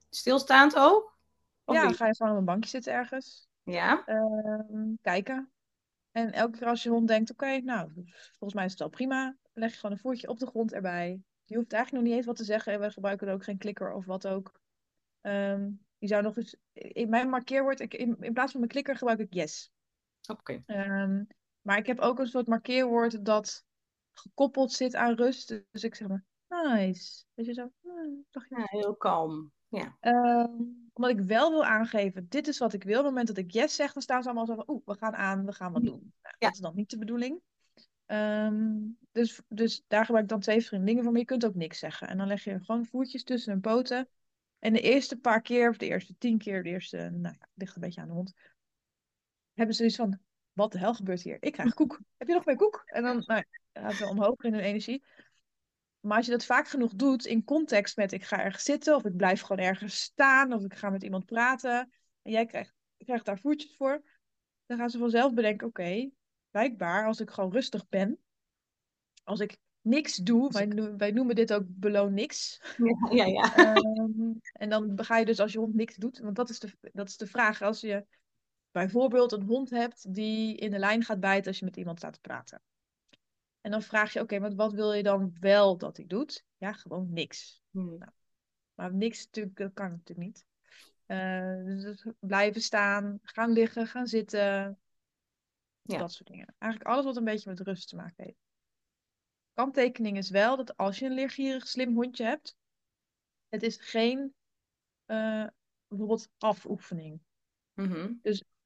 Stilstaand 0.10 0.76
ook? 0.76 1.18
Of 1.63 1.76
ja, 1.76 1.88
niet? 1.88 1.96
ga 1.96 2.08
je 2.08 2.15
gewoon 2.15 2.32
op 2.32 2.38
een 2.38 2.46
bankje 2.46 2.70
zitten 2.70 2.94
ergens, 2.94 3.48
Ja, 3.63 4.06
ehm, 4.06 4.94
kijken. 5.02 5.52
En 6.12 6.32
elke 6.32 6.58
keer 6.58 6.68
als 6.68 6.84
je 6.84 6.89
hond 6.89 7.08
denkt: 7.08 7.32
oké, 7.32 7.58
nou, 7.58 7.91
volgens 8.13 8.54
mij 8.54 8.65
is 8.65 8.72
het 8.72 8.82
al 8.82 8.89
prima, 8.89 9.36
leg 9.54 9.72
je 9.72 9.78
gewoon 9.78 9.91
een 9.91 10.02
voertje 10.02 10.28
op 10.28 10.39
de 10.39 10.48
grond 10.48 10.74
erbij. 10.74 11.22
Je 11.46 11.56
hoeft 11.56 11.74
eigenlijk 11.74 12.04
nog 12.04 12.12
niet 12.12 12.20
eens 12.20 12.28
wat 12.28 12.38
te 12.38 12.52
zeggen. 12.52 12.80
We 12.80 12.91
gebruiken 12.91 13.30
ook 13.30 13.44
geen 13.44 13.58
klikker 13.58 13.94
of 13.94 14.06
wat 14.06 14.28
ook. 14.28 14.60
Ehm, 15.22 15.70
je 15.98 16.08
zou 16.08 16.24
nog 16.24 16.38
eens, 16.38 16.56
in 16.74 17.10
mijn 17.10 17.30
markeerwoord, 17.30 17.80
ik, 17.80 17.94
in, 17.94 18.18
in 18.20 18.34
plaats 18.34 18.52
van 18.52 18.60
mijn 18.60 18.72
klikker 18.72 18.96
gebruik 18.96 19.20
ik 19.20 19.34
yes. 19.34 19.72
oké. 20.28 20.63
Ehm, 20.65 21.24
maar 21.62 21.78
ik 21.78 21.86
heb 21.86 22.00
ook 22.00 22.20
een 22.20 22.28
soort 22.28 22.48
markeerwoord 22.48 23.26
dat 23.26 23.65
gekoppeld 24.19 24.71
zit 24.71 24.95
aan 24.95 25.15
rust. 25.15 25.63
Dus 25.71 25.84
ik 25.84 25.95
zeg 25.95 26.08
maar, 26.08 26.23
nice. 26.47 27.23
Weet 27.34 27.45
je 27.45 27.54
zo, 27.54 27.71
dagje. 28.30 28.58
Ja, 28.60 28.63
heel 28.65 28.95
kalm. 28.95 29.54
Ja, 29.67 29.97
Ehm, 29.99 30.51
omdat 30.93 31.12
ik 31.12 31.19
wel 31.19 31.49
wil 31.51 31.65
aangeven, 31.65 32.25
dit 32.30 32.47
is 32.47 32.58
wat 32.58 32.73
ik 32.73 32.84
wil. 32.84 32.97
Op 32.99 33.04
het 33.04 33.10
moment 33.10 33.28
dat 33.28 33.38
ik 33.38 33.51
yes 33.51 33.75
zeg, 33.75 33.93
dan 33.93 34.01
staan 34.01 34.21
ze 34.21 34.28
allemaal 34.28 34.45
zo 34.45 34.56
van, 34.56 34.69
oeh, 34.69 34.82
we 34.86 34.95
gaan 34.97 35.15
aan, 35.15 35.45
we 35.45 35.54
gaan 35.54 35.71
wat 35.71 35.84
doen. 35.84 35.99
Nou, 36.21 36.36
Ja. 36.39 36.47
Dat 36.47 36.54
is 36.54 36.60
dan 36.60 36.75
niet 36.75 36.89
de 36.89 36.97
bedoeling. 36.97 37.41
Ehm, 38.06 38.78
dus, 39.12 39.41
dus 39.47 39.84
daar 39.88 40.06
gebruik 40.06 40.23
ik 40.23 40.30
dan 40.30 40.39
twee 40.39 40.56
verschillende 40.56 40.89
dingen 40.89 41.04
voor. 41.04 41.12
Maar 41.12 41.21
je 41.21 41.28
kunt 41.28 41.45
ook 41.45 41.56
niks 41.56 41.80
zeggen. 41.80 42.08
En 42.08 42.17
dan 42.17 42.28
leg 42.28 42.43
je 42.43 42.60
gewoon 42.63 42.86
voertjes 42.86 43.23
tussen 43.23 43.51
hun 43.51 43.62
poten. 43.62 44.10
En 44.60 44.73
de 44.73 44.82
eerste 44.82 45.17
paar 45.17 45.41
keer, 45.41 45.69
of 45.69 45.78
de 45.78 45.86
eerste 45.86 46.17
tien 46.17 46.38
keer, 46.38 46.63
de 46.63 46.69
eerste, 46.69 46.97
nou 46.97 47.36
ja, 47.39 47.47
ligt 47.54 47.75
een 47.75 47.82
beetje 47.82 48.01
aan 48.01 48.08
de 48.08 48.13
hond. 48.13 48.34
Hebben 49.54 49.75
ze 49.75 49.80
zoiets 49.82 49.95
van, 49.95 50.19
wat 50.54 50.71
de 50.71 50.80
hel 50.80 50.93
gebeurt 50.93 51.21
hier? 51.21 51.38
Ik 51.39 51.51
krijg 51.51 51.73
koek. 51.73 51.99
Heb 52.17 52.28
je 52.28 52.34
nog 52.34 52.45
meer 52.45 52.56
koek? 52.56 52.84
En 52.86 53.04
dan 53.04 53.23
nou, 53.25 53.43
gaat 53.82 53.94
ze 53.94 54.08
omhoog 54.08 54.44
in 54.44 54.54
hun 54.54 54.64
energie. 54.64 55.04
Maar 56.00 56.18
als 56.18 56.26
je 56.26 56.32
dat 56.32 56.46
vaak 56.46 56.68
genoeg 56.68 56.94
doet 56.94 57.26
in 57.26 57.44
context 57.44 57.98
met 57.98 58.12
ik 58.12 58.24
ga 58.24 58.44
ergens 58.44 58.64
zitten 58.64 58.96
of 58.96 59.06
ik 59.06 59.16
blijf 59.16 59.42
gewoon 59.42 59.66
ergens 59.66 60.00
staan 60.00 60.54
of 60.54 60.64
ik 60.64 60.74
ga 60.74 60.90
met 60.90 61.04
iemand 61.04 61.26
praten 61.26 61.92
en 62.22 62.32
jij 62.32 62.46
krijgt, 62.46 62.74
krijgt 62.98 63.26
daar 63.26 63.40
voertjes 63.40 63.76
voor, 63.76 64.04
dan 64.66 64.78
gaan 64.78 64.90
ze 64.90 64.98
vanzelf 64.98 65.34
bedenken, 65.34 65.68
oké, 65.68 66.10
blijkbaar 66.52 67.06
als 67.06 67.20
ik 67.20 67.30
gewoon 67.30 67.52
rustig 67.52 67.88
ben, 67.90 68.20
als 69.24 69.40
ik 69.40 69.58
niks 69.82 70.16
doe, 70.16 70.52
wij, 70.52 70.66
no- 70.66 70.96
wij 70.96 71.12
noemen 71.12 71.36
dit 71.36 71.54
ook 71.54 71.64
beloon 71.68 72.14
niks. 72.14 72.62
ja, 73.10 73.26
ja. 73.26 73.26
ja. 73.26 73.54
Ehm, 73.54 74.32
en 74.54 74.70
dan 74.70 75.04
ga 75.04 75.18
je 75.18 75.26
dus 75.26 75.40
als 75.40 75.52
je 75.52 75.60
hond 75.60 75.76
niks 75.76 75.96
doet, 75.96 76.20
want 76.20 76.36
dat 76.36 76.50
is 76.50 76.60
de, 76.60 76.72
dat 76.94 77.10
is 77.10 77.18
de 77.18 77.28
vraag. 77.28 77.62
Als 77.62 77.82
je 77.82 78.06
bijvoorbeeld 78.72 79.32
een 79.32 79.44
hond 79.44 79.70
hebt 79.70 80.14
die 80.14 80.56
in 80.56 80.72
de 80.72 80.80
lijn 80.80 81.04
gaat 81.04 81.20
bijten 81.20 81.48
als 81.48 81.60
je 81.60 81.66
met 81.66 81.78
iemand 81.78 81.98
staat 81.98 82.14
te 82.14 82.20
praten. 82.20 82.62
En 83.65 83.71
dan 83.71 83.82
vraag 83.82 84.13
je, 84.13 84.19
oké, 84.19 84.39
maar 84.39 84.56
wat 84.56 84.73
wil 84.73 84.93
je 84.93 85.04
dan 85.04 85.36
wel 85.39 85.78
dat 85.78 85.97
hij 85.97 86.06
doet? 86.06 86.45
Ja, 86.58 86.73
gewoon 86.73 87.13
niks. 87.13 87.62
Hm. 87.71 87.97
Maar 88.73 88.93
niks 88.93 89.25
natuurlijk, 89.25 89.58
dat 89.58 89.73
kan 89.73 89.91
natuurlijk 89.91 90.28
niet. 90.28 90.45
Eh, 91.06 91.63
dus 91.63 92.06
blijven 92.19 92.62
staan, 92.62 93.19
gaan 93.21 93.51
liggen, 93.51 93.88
gaan 93.88 94.08
zitten. 94.08 94.80
Ja. 95.82 95.97
Dat 95.97 96.12
soort 96.12 96.30
dingen. 96.30 96.56
Eigenlijk 96.58 96.91
alles 96.91 97.06
wat 97.06 97.17
een 97.17 97.23
beetje 97.23 97.49
met 97.49 97.60
rust 97.60 97.89
te 97.89 97.95
maken 97.95 98.23
heeft. 98.23 98.39
Kanttekening 99.54 100.17
is 100.17 100.30
wel 100.30 100.56
dat 100.58 100.78
als 100.78 100.99
je 100.99 101.06
een 101.06 101.13
leergierig 101.13 101.67
slim 101.67 101.93
hondje 101.93 102.23
hebt, 102.23 102.58
het 103.49 103.63
is 103.63 103.78
geen 103.78 104.34
eh, 105.06 105.47
bijvoorbeeld 105.88 106.30
afoefening. 106.38 107.19
Mhm. 107.73 108.13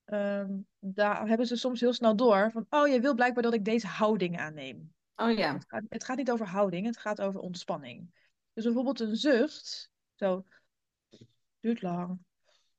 Ehm, 0.09 0.57
daar 0.79 1.27
hebben 1.27 1.47
ze 1.47 1.55
soms 1.55 1.79
heel 1.79 1.93
snel 1.93 2.15
door 2.15 2.51
van, 2.51 2.65
oh, 2.69 2.87
je 2.87 2.99
wil 2.99 3.15
blijkbaar 3.15 3.43
dat 3.43 3.53
ik 3.53 3.65
deze 3.65 3.87
houding 3.87 4.37
aanneem. 4.39 4.93
Oh 5.15 5.31
ja. 5.31 5.53
Het 5.53 5.65
gaat, 5.67 5.83
het 5.89 6.03
gaat 6.03 6.17
niet 6.17 6.31
over 6.31 6.47
houding, 6.47 6.85
het 6.85 6.97
gaat 6.97 7.21
over 7.21 7.39
ontspanning. 7.39 8.13
Dus 8.53 8.63
bijvoorbeeld 8.63 8.99
een 8.99 9.15
zucht, 9.15 9.91
zo, 10.15 10.45
duurt 11.59 11.81
lang, 11.81 12.19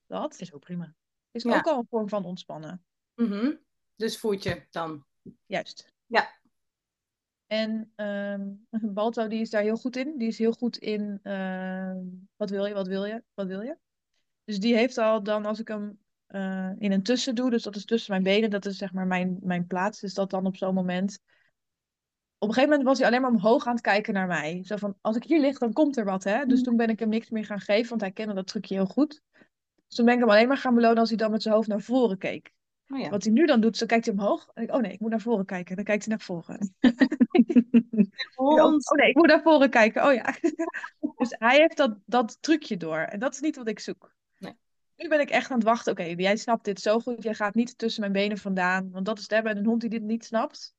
dat 0.07 0.41
Is 0.41 0.53
ook 0.53 0.61
prima. 0.61 0.95
is 1.31 1.43
Ja. 1.43 1.57
ook 1.57 1.67
al 1.67 1.79
een 1.79 1.87
vorm 1.91 2.09
van 2.09 2.25
ontspannen. 2.25 2.85
Mhm. 3.15 3.55
Dus 3.97 4.19
voetje 4.19 4.67
dan. 4.71 5.05
Juist. 5.47 5.93
Ja. 6.07 6.39
En 7.47 7.93
ehm 7.95 8.49
Balto 8.95 9.29
die 9.29 9.41
is 9.41 9.51
daar 9.51 9.63
heel 9.63 9.77
goed 9.77 9.97
in. 9.97 10.19
Die 10.19 10.29
is 10.29 10.39
heel 10.39 10.53
goed 10.53 10.77
in 10.77 11.21
ehm, 11.23 12.05
wat 12.37 12.51
wil 12.51 12.67
je, 12.67 12.75
wat 12.75 12.87
wil 12.87 13.05
je, 13.05 13.23
wat 13.35 13.47
wil 13.47 13.61
je. 13.61 13.77
Dus 14.45 14.61
die 14.61 14.75
heeft 14.77 14.99
al 14.99 15.23
dan, 15.23 15.47
als 15.47 15.59
ik 15.61 15.69
hem 15.69 16.00
eh, 16.31 16.71
in 16.79 16.93
een 16.93 17.03
tussen 17.03 17.35
doe, 17.35 17.51
dus 17.51 17.63
dat 17.63 17.77
is 17.77 17.85
tussen 17.85 18.11
mijn 18.11 18.23
benen, 18.23 18.51
dat 18.51 18.67
is 18.67 18.77
zeg 18.77 18.93
maar 18.93 19.07
mijn, 19.07 19.39
mijn 19.43 19.67
plaats, 19.67 20.03
is 20.03 20.15
dat 20.15 20.31
dan 20.31 20.47
op 20.47 20.57
zo'n 20.57 20.75
moment. 20.75 21.21
Op 22.39 22.49
een 22.49 22.55
gegeven 22.55 22.69
moment 22.71 22.89
was 22.89 22.99
hij 22.99 23.07
alleen 23.07 23.21
maar 23.21 23.31
omhoog 23.31 23.67
aan 23.67 23.73
het 23.73 23.83
kijken 23.83 24.15
naar 24.15 24.27
mij. 24.27 24.61
Zo 24.65 24.77
van, 24.77 24.97
als 25.01 25.17
ik 25.17 25.25
hier 25.25 25.41
lig, 25.41 25.59
dan 25.59 25.73
komt 25.73 25.97
er 25.97 26.05
wat, 26.05 26.25
hè. 26.25 26.45
Dus 26.47 26.63
toen 26.63 26.77
ben 26.77 26.89
ik 26.89 26.99
hem 26.99 27.09
niks 27.09 27.31
meer 27.31 27.45
gaan 27.45 27.61
geven, 27.61 27.89
want 27.89 28.01
hij 28.01 28.11
kende 28.11 28.35
dat 28.35 28.47
trucje 28.47 28.75
heel 28.75 28.87
goed. 28.87 29.23
Dus 29.87 29.97
toen 29.97 30.05
ben 30.05 30.15
ik 30.15 30.21
hem 30.21 30.31
alleen 30.31 30.49
maar 30.49 30.57
gaan 30.57 30.75
belonen 30.75 30.99
als 30.99 31.09
hij 31.09 31.19
dan 31.19 31.31
met 31.31 31.43
zijn 31.43 31.55
hoofd 31.55 31.69
naar 31.69 31.81
voren 31.81 32.19
keek. 32.19 32.53
Oh 32.89 32.99
ja. 32.99 33.09
Wat 33.09 33.25
hij 33.25 33.33
nu 33.33 33.47
dan 33.47 33.61
doet, 33.61 33.77
zo 33.77 33.87
kijkt 33.87 34.07
hij 34.07 34.15
omhoog. 34.15 34.51
En 34.55 34.63
ik, 34.63 34.75
oh 34.75 34.81
nee, 34.81 34.93
ik 34.93 35.01
moet 35.01 35.11
naar 35.11 35.21
voren 35.21 35.45
kijken. 35.45 35.77
Dan 35.77 35.85
kijkt 35.85 36.05
hij 36.05 36.15
naar 36.15 36.25
voren. 36.25 36.75
Oh 38.37 38.97
nee, 38.97 39.09
ik 39.09 39.17
moet 39.17 39.27
naar 39.27 39.43
voren 39.43 39.71
kijken. 39.71 40.05
Oh 40.07 40.15
ja. 40.15 40.35
Dus 41.17 41.35
hij 41.39 41.57
heeft 41.57 41.77
dat, 41.77 41.97
dat 42.07 42.39
trucje 42.41 42.77
door. 42.77 42.99
En 42.99 43.19
dat 43.19 43.35
is 43.35 43.41
niet 43.41 43.57
wat 43.57 43.69
ik 43.69 43.79
zoek. 43.79 44.15
Nu 45.01 45.09
ben 45.09 45.21
ik 45.21 45.31
echt 45.31 45.51
aan 45.51 45.57
het 45.57 45.67
wachten. 45.67 45.93
Oké, 45.93 46.03
jij 46.03 46.37
snapt 46.37 46.65
dit 46.65 46.81
zo 46.81 46.99
goed. 46.99 47.23
Jij 47.23 47.35
gaat 47.35 47.55
niet 47.55 47.79
tussen 47.79 48.01
mijn 48.01 48.13
benen 48.13 48.39
vandaan. 48.39 48.91
Want 48.91 49.07
dat 49.07 49.17
is 49.17 49.23
het 49.23 49.33
hebben. 49.33 49.53
En 49.53 49.59
een 49.59 49.67
hond 49.67 49.81
die 49.81 49.91
dit 49.91 50.03
niet 50.03 50.25
snapt, 50.25 50.75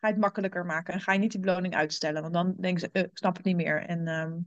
ga 0.00 0.06
je 0.06 0.12
het 0.12 0.22
makkelijker 0.22 0.64
maken. 0.64 0.94
En 0.94 1.00
ga 1.00 1.12
je 1.12 1.18
niet 1.18 1.30
die 1.30 1.40
beloning 1.40 1.74
uitstellen. 1.74 2.22
Want 2.22 2.34
dan 2.34 2.54
denken 2.58 2.80
ze, 2.80 2.88
eh, 2.92 3.02
ik 3.02 3.10
snap 3.12 3.36
het 3.36 3.44
niet 3.44 3.56
meer. 3.56 3.82
En, 3.82 4.06
ehm, 4.06 4.38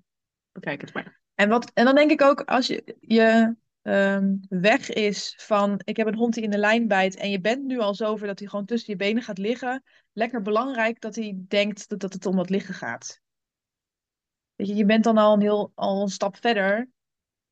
Bekijk 0.52 0.82
het 0.82 0.94
maar. 0.94 1.20
en, 1.36 1.50
wat, 1.50 1.72
en 1.74 1.86
dan 1.86 1.96
denk 1.96 2.12
ik 2.12 2.22
ook, 2.22 2.42
als 2.42 2.68
je, 2.68 2.98
je 3.00 3.56
ehm, 3.82 4.36
weg 4.50 4.90
is 4.90 5.34
van, 5.38 5.82
ik 5.84 5.98
heb 5.98 6.08
een 6.08 6.16
hond 6.16 6.34
die 6.34 6.44
in 6.44 6.52
de 6.52 6.58
lijn 6.58 6.88
bijt. 6.88 7.16
En 7.16 7.32
je 7.32 7.42
bent 7.42 7.64
nu 7.64 7.80
al 7.80 7.96
zover 7.96 8.28
dat 8.28 8.40
hij 8.40 8.48
gewoon 8.48 8.66
tussen 8.66 8.92
je 8.92 8.98
benen 8.98 9.24
gaat 9.24 9.38
liggen. 9.38 9.84
Lekker 10.14 10.42
belangrijk 10.42 11.02
dat 11.02 11.16
hij 11.16 11.44
denkt 11.48 11.90
dat, 11.90 12.00
dat 12.00 12.14
het 12.14 12.26
om 12.26 12.36
dat 12.36 12.50
liggen 12.50 12.74
gaat. 12.74 13.22
Weet 14.56 14.68
je, 14.68 14.76
je 14.76 14.86
bent 14.86 15.04
dan 15.04 15.18
al 15.18 15.34
een, 15.34 15.42
heel, 15.42 15.72
al 15.76 16.02
een 16.02 16.10
stap 16.10 16.38
verder 16.38 16.90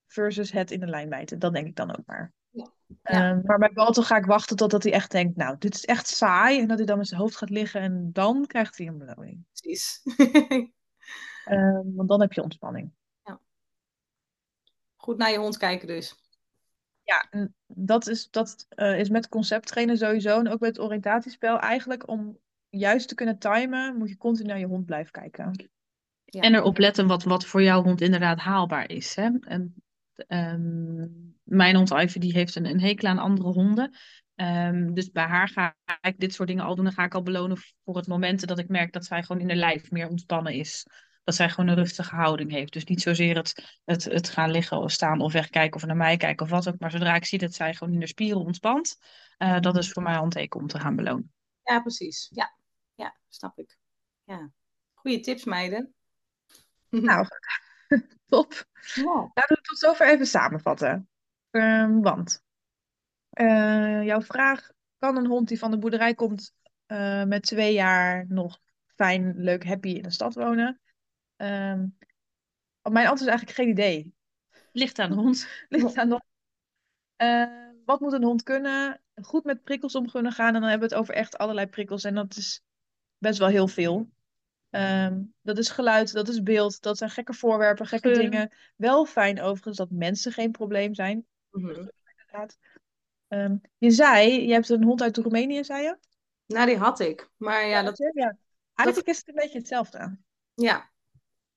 versus 0.08 0.52
het 0.52 0.72
in 0.72 0.80
de 0.80 0.88
lijn 0.88 1.10
bijten. 1.10 1.40
Dat 1.40 1.54
denk 1.54 1.68
ik 1.68 1.76
dan 1.76 1.98
ook 1.98 2.06
maar. 2.06 2.34
Ja. 2.50 2.72
Ehm, 3.02 3.42
maar 3.44 3.58
bij 3.58 3.72
Walter 3.74 4.04
ga 4.04 4.18
ik 4.18 4.26
wachten 4.26 4.56
totdat 4.56 4.84
hij 4.84 4.92
echt 4.92 5.12
denkt, 5.12 5.36
nou, 5.36 5.56
dit 5.60 5.76
is 5.76 5.86
echt 5.86 6.08
saai. 6.08 6.60
En 6.60 6.68
dat 6.68 6.78
hij 6.78 6.86
dan 6.86 6.98
met 6.98 7.08
zijn 7.08 7.22
hoofd 7.22 7.36
gaat 7.36 7.50
liggen 7.50 7.82
en 7.82 8.10
dan 8.14 8.46
krijgt 8.46 8.78
hij 8.78 8.88
een 8.88 8.98
beloning. 8.98 9.46
Precies. 9.52 10.02
Ehm, 11.46 11.96
want 11.96 12.10
dan 12.10 12.22
heb 12.22 12.34
je 12.34 12.44
ontspanning. 12.44 12.92
Goed 14.96 15.18
naar 15.18 15.32
je 15.32 15.38
hond 15.38 15.58
kijken 15.58 15.88
dus. 15.88 16.16
Ja, 17.04 17.28
en 17.30 17.56
dat 17.68 18.08
is, 18.08 18.30
dat 18.30 18.66
eh, 18.70 19.00
is 19.00 19.10
met 19.10 19.30
concepttrainen 19.30 19.98
sowieso. 19.98 20.40
En 20.40 20.50
ook 20.50 20.60
met 20.60 20.70
het 20.76 20.86
oriëntatiespel. 20.86 21.60
Eigenlijk 21.60 22.08
om 22.08 22.40
juist 22.70 23.08
te 23.08 23.16
kunnen 23.16 23.38
timen, 23.38 23.98
moet 23.98 24.10
je 24.10 24.18
continu 24.18 24.48
naar 24.48 24.60
je 24.60 24.66
hond 24.66 24.86
blijven 24.86 25.12
kijken. 25.12 25.70
Ja. 26.26 26.42
En 26.42 26.56
erop 26.56 26.78
letten 26.78 27.08
wat, 27.08 27.24
wat 27.24 27.46
voor 27.46 27.62
jouw 27.62 27.84
hond 27.84 28.02
inderdaad 28.02 28.40
haalbaar 28.40 28.90
is. 28.90 29.16
Hè? 29.16 29.30
En, 29.40 29.76
ehm, 30.28 31.08
mijn 31.44 31.76
hond 31.76 31.92
Ivy 31.92 32.20
die 32.20 32.34
heeft 32.34 32.56
een, 32.56 32.66
een 32.66 32.82
hekel 32.82 33.10
aan 33.10 33.18
andere 33.18 33.50
honden. 33.50 33.98
Ehm, 34.36 34.94
dus 34.94 35.12
bij 35.12 35.26
haar 35.26 35.50
ga 35.50 35.76
ik 36.02 36.20
dit 36.20 36.34
soort 36.34 36.48
dingen 36.48 36.64
al 36.64 36.76
doen. 36.76 36.86
Dan 36.86 36.94
ga 36.94 37.04
ik 37.04 37.14
al 37.14 37.22
belonen 37.24 37.58
voor 37.84 37.96
het 37.96 38.08
momenten 38.08 38.48
dat 38.48 38.60
ik 38.60 38.68
merk 38.68 38.94
dat 38.94 39.06
zij 39.06 39.24
gewoon 39.24 39.42
in 39.42 39.48
haar 39.48 39.58
lijf 39.58 39.92
meer 39.92 40.08
ontspannen 40.08 40.54
is. 40.54 40.86
Dat 41.24 41.36
zij 41.36 41.50
gewoon 41.50 41.70
een 41.70 41.76
rustige 41.76 42.16
houding 42.16 42.52
heeft. 42.52 42.74
Dus 42.74 42.84
niet 42.84 43.02
zozeer 43.02 43.36
het, 43.36 43.80
het, 43.86 44.04
het 44.04 44.30
gaan 44.30 44.52
liggen 44.52 44.78
of 44.78 44.92
staan 44.92 45.22
of 45.22 45.34
wegkijken 45.34 45.76
of 45.76 45.86
naar 45.86 45.96
mij 45.96 46.18
kijken 46.18 46.46
of 46.46 46.52
wat 46.52 46.68
ook. 46.68 46.80
Maar 46.80 46.92
zodra 46.92 47.16
ik 47.16 47.26
zie 47.26 47.40
dat 47.40 47.54
zij 47.54 47.74
gewoon 47.74 47.94
in 47.94 48.00
de 48.00 48.08
spieren 48.08 48.42
ontspant, 48.42 48.98
eh, 49.38 49.60
dat 49.60 49.78
is 49.78 49.92
voor 49.92 50.04
mij 50.04 50.16
een 50.16 50.30
teken 50.30 50.60
om 50.60 50.68
te 50.68 50.80
gaan 50.80 50.96
belonen. 50.96 51.34
Ja, 51.64 51.82
precies. 51.82 52.30
Ja, 52.32 52.56
ja 52.96 53.18
snap 53.30 53.60
ik. 53.60 53.78
Ja. 54.24 54.52
Goeie 54.94 55.20
tips, 55.20 55.44
meiden. 55.44 55.94
Nou, 56.90 57.28
top. 58.28 58.66
Ja. 58.94 59.32
Laten 59.34 59.56
we 59.56 59.62
tot 59.62 59.78
zover 59.78 60.08
even 60.08 60.28
samenvatten. 60.28 61.10
Ehm, 61.52 62.00
want 62.00 62.44
eh, 63.30 64.04
jouw 64.04 64.22
vraag, 64.22 64.70
kan 64.98 65.18
een 65.18 65.28
hond 65.28 65.48
die 65.48 65.60
van 65.60 65.72
de 65.72 65.78
boerderij 65.78 66.14
komt 66.14 66.54
eh, 66.86 67.24
met 67.24 67.44
twee 67.44 67.74
jaar 67.74 68.26
nog 68.28 68.60
fijn, 68.96 69.34
leuk, 69.36 69.66
happy 69.66 69.90
in 69.90 70.02
de 70.04 70.12
stad 70.12 70.34
wonen? 70.34 70.80
Ehm, 71.36 71.86
mijn 72.82 73.08
antwoord 73.08 73.20
is 73.20 73.28
eigenlijk 73.28 73.58
geen 73.58 73.70
idee. 73.70 74.16
Ligt 74.72 75.00
aan 75.00 75.10
de 75.10 75.16
hond. 75.16 75.48
Ligt 75.70 75.98
aan 75.98 76.10
de 76.10 76.22
Eh, 77.16 77.46
wat 77.86 78.00
moet 78.00 78.14
een 78.14 78.24
hond 78.24 78.44
kunnen? 78.44 79.02
Goed 79.22 79.44
met 79.44 79.64
prikkels 79.64 79.96
om 79.96 80.12
kunnen 80.12 80.32
gaan. 80.32 80.56
En 80.56 80.62
dan 80.62 80.70
hebben 80.70 80.90
we 80.90 80.96
het 80.96 81.04
over 81.04 81.16
echt 81.16 81.38
allerlei 81.38 81.68
prikkels. 81.68 82.04
En 82.04 82.16
dat 82.16 82.36
is 82.36 82.64
best 83.18 83.40
wel 83.40 83.48
heel 83.48 83.68
veel. 83.68 84.10
Ehm, 84.70 85.22
dat 85.42 85.58
is 85.58 85.70
geluid, 85.70 86.14
dat 86.14 86.28
is 86.28 86.44
beeld, 86.44 86.82
dat 86.82 86.98
zijn 86.98 87.10
gekke 87.10 87.34
voorwerpen, 87.34 87.86
gekke 87.86 88.08
Geur. 88.14 88.22
dingen. 88.22 88.52
Wel 88.76 89.06
fijn 89.06 89.42
overigens 89.42 89.78
dat 89.78 89.90
mensen 89.92 90.32
geen 90.32 90.52
probleem 90.52 90.94
zijn. 90.94 91.26
Mhm. 91.52 91.88
Ehm, 93.28 93.56
je 93.78 93.92
zei, 93.92 94.48
je 94.48 94.54
hebt 94.54 94.70
een 94.70 94.84
hond 94.84 95.02
uit 95.02 95.18
Roemenië, 95.18 95.64
zei 95.64 95.84
je? 95.84 95.98
Nou, 96.46 96.66
die 96.66 96.78
had 96.78 97.00
ik. 97.00 97.30
Maar 97.38 97.66
ja, 97.66 97.84
dat, 97.84 97.98
ja. 98.14 98.38
Eigenlijk 98.74 99.10
is 99.10 99.18
het 99.18 99.28
een 99.28 99.36
beetje 99.36 99.58
hetzelfde. 99.58 100.18
ja. 100.54 100.90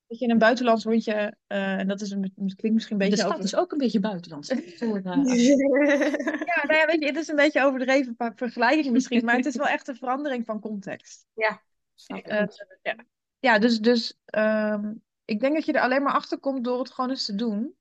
Dat 0.07 0.19
je 0.19 0.29
een 0.29 0.39
buitenlands 0.39 0.85
hondje, 0.85 1.37
eh, 1.47 1.79
en 1.79 1.89
dat 1.89 2.01
is 2.01 2.11
een, 2.11 2.23
het 2.23 2.35
klinkt 2.35 2.73
misschien 2.73 3.01
een 3.01 3.03
De 3.03 3.09
beetje 3.09 3.17
stad 3.17 3.33
over... 3.33 3.45
is 3.45 3.57
ook 3.57 3.73
een 3.73 3.79
beetje 3.79 4.01
buitenlands. 4.01 4.49
Voor, 4.77 5.01
Ja, 5.05 6.63
nou 6.67 6.75
ja, 6.75 6.87
weet 6.87 7.01
je, 7.01 7.07
het 7.07 7.17
is 7.17 7.29
een 7.29 7.37
beetje 7.37 7.65
overdreven 7.65 8.17
vergelijking 8.35 8.93
misschien, 8.93 9.25
maar 9.25 9.37
het 9.37 9.47
is 9.47 9.57
wel 9.57 9.67
echt 9.67 9.89
een 9.89 9.97
verandering 9.97 10.45
van 10.45 10.61
context. 10.61 11.27
Snap 12.01 12.19
ik. 12.19 12.27
Eh, 12.27 12.47
ja. 12.83 13.05
ja, 13.39 13.59
dus, 13.59 13.79
dus 13.79 14.19
ehm, 14.25 14.93
ik 15.25 15.41
denk 15.41 15.55
dat 15.55 15.65
je 15.65 15.73
er 15.73 15.81
alleen 15.81 16.03
maar 16.03 16.13
achter 16.13 16.39
komt 16.39 16.65
door 16.65 16.79
het 16.79 16.91
gewoon 16.91 17.11
eens 17.11 17.25
te 17.25 17.35
doen. 17.35 17.75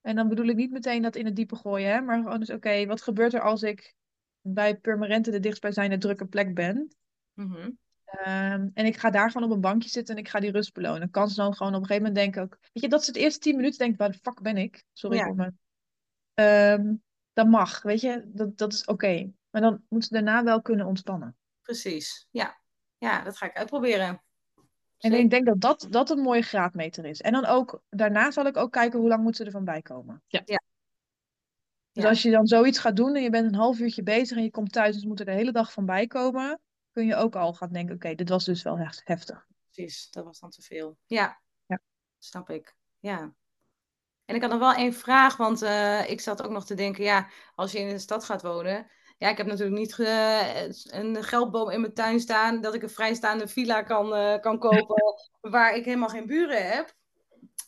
En 0.00 0.16
dan 0.16 0.28
bedoel 0.28 0.46
ik 0.46 0.56
niet 0.56 0.70
meteen 0.70 1.02
dat 1.02 1.16
in 1.16 1.24
het 1.24 1.36
diepe 1.36 1.56
gooien, 1.56 1.90
hè, 1.90 2.00
maar 2.00 2.16
gewoon 2.16 2.38
eens, 2.38 2.50
oké, 2.50 2.86
wat 2.86 3.02
gebeurt 3.02 3.34
er 3.34 3.40
als 3.40 3.62
ik 3.62 3.94
bij 4.40 4.76
Purmerend 4.76 5.24
de 5.24 5.40
dichtstbijzijnde 5.40 5.98
drukke 5.98 6.26
plek 6.26 6.54
ben? 6.54 6.94
Mhm. 7.34 7.70
Ehm, 8.04 8.68
en 8.74 8.86
ik 8.86 8.96
ga 8.96 9.10
daar 9.10 9.30
gewoon 9.30 9.48
op 9.48 9.54
een 9.54 9.60
bankje 9.60 9.88
zitten 9.88 10.14
en 10.14 10.20
ik 10.20 10.28
ga 10.28 10.40
die 10.40 10.50
rust 10.50 10.72
belonen. 10.72 11.10
Kan 11.10 11.28
ze 11.28 11.34
dan 11.34 11.54
gewoon 11.54 11.74
op 11.74 11.80
een 11.80 11.86
gegeven 11.86 12.06
moment 12.08 12.24
denken 12.24 12.42
ook... 12.42 12.58
Weet 12.72 12.82
je, 12.82 12.88
dat 12.88 13.04
ze 13.04 13.10
het 13.10 13.20
eerste 13.20 13.40
tien 13.40 13.56
minuten 13.56 13.78
denkt, 13.78 13.98
waar 13.98 14.10
de 14.10 14.18
fuck 14.22 14.42
ben 14.42 14.56
ik? 14.56 14.84
Sorry 14.92 15.16
Ja. 15.16 15.24
voor 15.24 15.34
me. 15.34 15.52
Ehm, 16.34 16.94
dat 17.32 17.46
mag, 17.46 17.82
weet 17.82 18.00
je. 18.00 18.22
Dat, 18.26 18.58
dat 18.58 18.72
is 18.72 18.84
oké. 18.84 19.32
Maar 19.50 19.60
dan 19.60 19.84
moet 19.88 20.04
ze 20.04 20.12
daarna 20.12 20.44
wel 20.44 20.62
kunnen 20.62 20.86
ontspannen. 20.86 21.36
Precies. 21.62 22.26
Ja. 22.30 22.59
Ja, 23.00 23.22
dat 23.22 23.36
ga 23.36 23.46
ik 23.46 23.56
uitproberen. 23.56 24.22
En 24.98 25.12
ik 25.12 25.30
denk 25.30 25.46
dat, 25.46 25.60
dat 25.60 25.86
dat 25.90 26.10
een 26.10 26.20
mooie 26.20 26.42
graadmeter 26.42 27.04
is. 27.04 27.20
En 27.20 27.32
dan 27.32 27.44
ook, 27.44 27.82
daarna 27.90 28.30
zal 28.30 28.46
ik 28.46 28.56
ook 28.56 28.72
kijken 28.72 28.98
hoe 28.98 29.08
lang 29.08 29.22
moet 29.22 29.36
ze 29.36 29.44
ervan 29.44 29.64
bijkomen. 29.64 30.22
Ja. 30.26 30.42
Ja. 30.44 30.62
Dus 31.92 32.02
Ja. 32.02 32.08
als 32.08 32.22
je 32.22 32.30
dan 32.30 32.46
zoiets 32.46 32.78
gaat 32.78 32.96
doen 32.96 33.14
en 33.16 33.22
je 33.22 33.30
bent 33.30 33.46
een 33.46 33.54
half 33.58 33.78
uurtje 33.78 34.02
bezig 34.02 34.36
en 34.36 34.42
je 34.42 34.50
komt 34.50 34.72
thuis 34.72 34.94
en 34.94 35.00
ze 35.00 35.06
moeten 35.06 35.26
er 35.26 35.32
de 35.32 35.38
hele 35.38 35.52
dag 35.52 35.72
van 35.72 35.86
bijkomen, 35.86 36.60
kun 36.92 37.06
je 37.06 37.16
ook 37.16 37.36
al 37.36 37.54
gaan 37.54 37.72
denken, 37.72 37.94
oké, 37.94 38.14
dit 38.14 38.28
was 38.28 38.44
dus 38.44 38.62
wel 38.62 38.78
echt 38.78 39.00
heftig. 39.04 39.46
Precies, 39.70 40.10
dat 40.10 40.24
was 40.24 40.40
dan 40.40 40.50
te 40.50 40.62
veel. 40.62 40.98
Ja, 41.06 41.40
Ja. 41.66 41.78
snap 42.18 42.50
ik. 42.50 42.74
Ja. 42.98 43.34
En 44.24 44.34
ik 44.34 44.42
had 44.42 44.50
nog 44.50 44.60
wel 44.60 44.72
één 44.72 44.94
vraag, 44.94 45.36
want 45.36 45.62
eh, 45.62 46.10
ik 46.10 46.20
zat 46.20 46.42
ook 46.42 46.50
nog 46.50 46.66
te 46.66 46.74
denken, 46.74 47.04
ja, 47.04 47.28
als 47.54 47.72
je 47.72 47.78
in 47.78 47.88
de 47.88 47.98
stad 47.98 48.24
gaat 48.24 48.42
wonen. 48.42 48.90
Ja, 49.20 49.28
ik 49.28 49.36
heb 49.36 49.46
natuurlijk 49.46 49.78
niet 49.78 49.94
ge- 49.94 50.72
een 50.90 51.22
geldboom 51.24 51.70
in 51.70 51.80
mijn 51.80 51.94
tuin 51.94 52.20
staan, 52.20 52.60
dat 52.60 52.74
ik 52.74 52.82
een 52.82 52.90
vrijstaande 52.90 53.48
villa 53.48 53.82
kan, 53.82 54.14
eh, 54.14 54.40
kan 54.40 54.58
kopen, 54.58 55.04
waar 55.40 55.76
ik 55.76 55.84
helemaal 55.84 56.08
geen 56.08 56.26
buren 56.26 56.70
heb. 56.70 56.94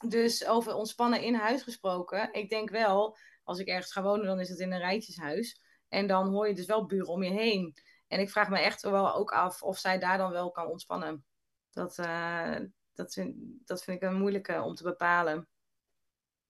Dus 0.08 0.46
over 0.46 0.74
ontspannen 0.74 1.22
in 1.22 1.34
huis 1.34 1.62
gesproken. 1.62 2.32
Ik 2.32 2.48
denk 2.48 2.70
wel, 2.70 3.16
als 3.44 3.58
ik 3.58 3.66
ergens 3.66 3.92
ga 3.92 4.02
wonen, 4.02 4.26
dan 4.26 4.40
is 4.40 4.48
het 4.48 4.58
in 4.58 4.72
een 4.72 4.78
rijtjeshuis. 4.78 5.60
En 5.88 6.06
dan 6.06 6.28
hoor 6.28 6.48
je 6.48 6.54
dus 6.54 6.66
wel 6.66 6.86
buren 6.86 7.08
om 7.08 7.22
je 7.22 7.30
heen. 7.30 7.74
En 8.08 8.20
ik 8.20 8.30
vraag 8.30 8.48
me 8.48 8.58
echt 8.58 8.82
wel 8.82 9.14
ook 9.14 9.32
af 9.32 9.62
of 9.62 9.78
zij 9.78 9.98
daar 9.98 10.18
dan 10.18 10.30
wel 10.30 10.50
kan 10.50 10.66
ontspannen. 10.66 11.24
Dat, 11.70 11.98
eh, 11.98 12.56
dat, 12.94 13.12
vind, 13.12 13.36
dat 13.64 13.84
vind 13.84 14.02
ik 14.02 14.08
een 14.08 14.18
moeilijke 14.18 14.62
om 14.62 14.74
te 14.74 14.82
bepalen. 14.82 15.48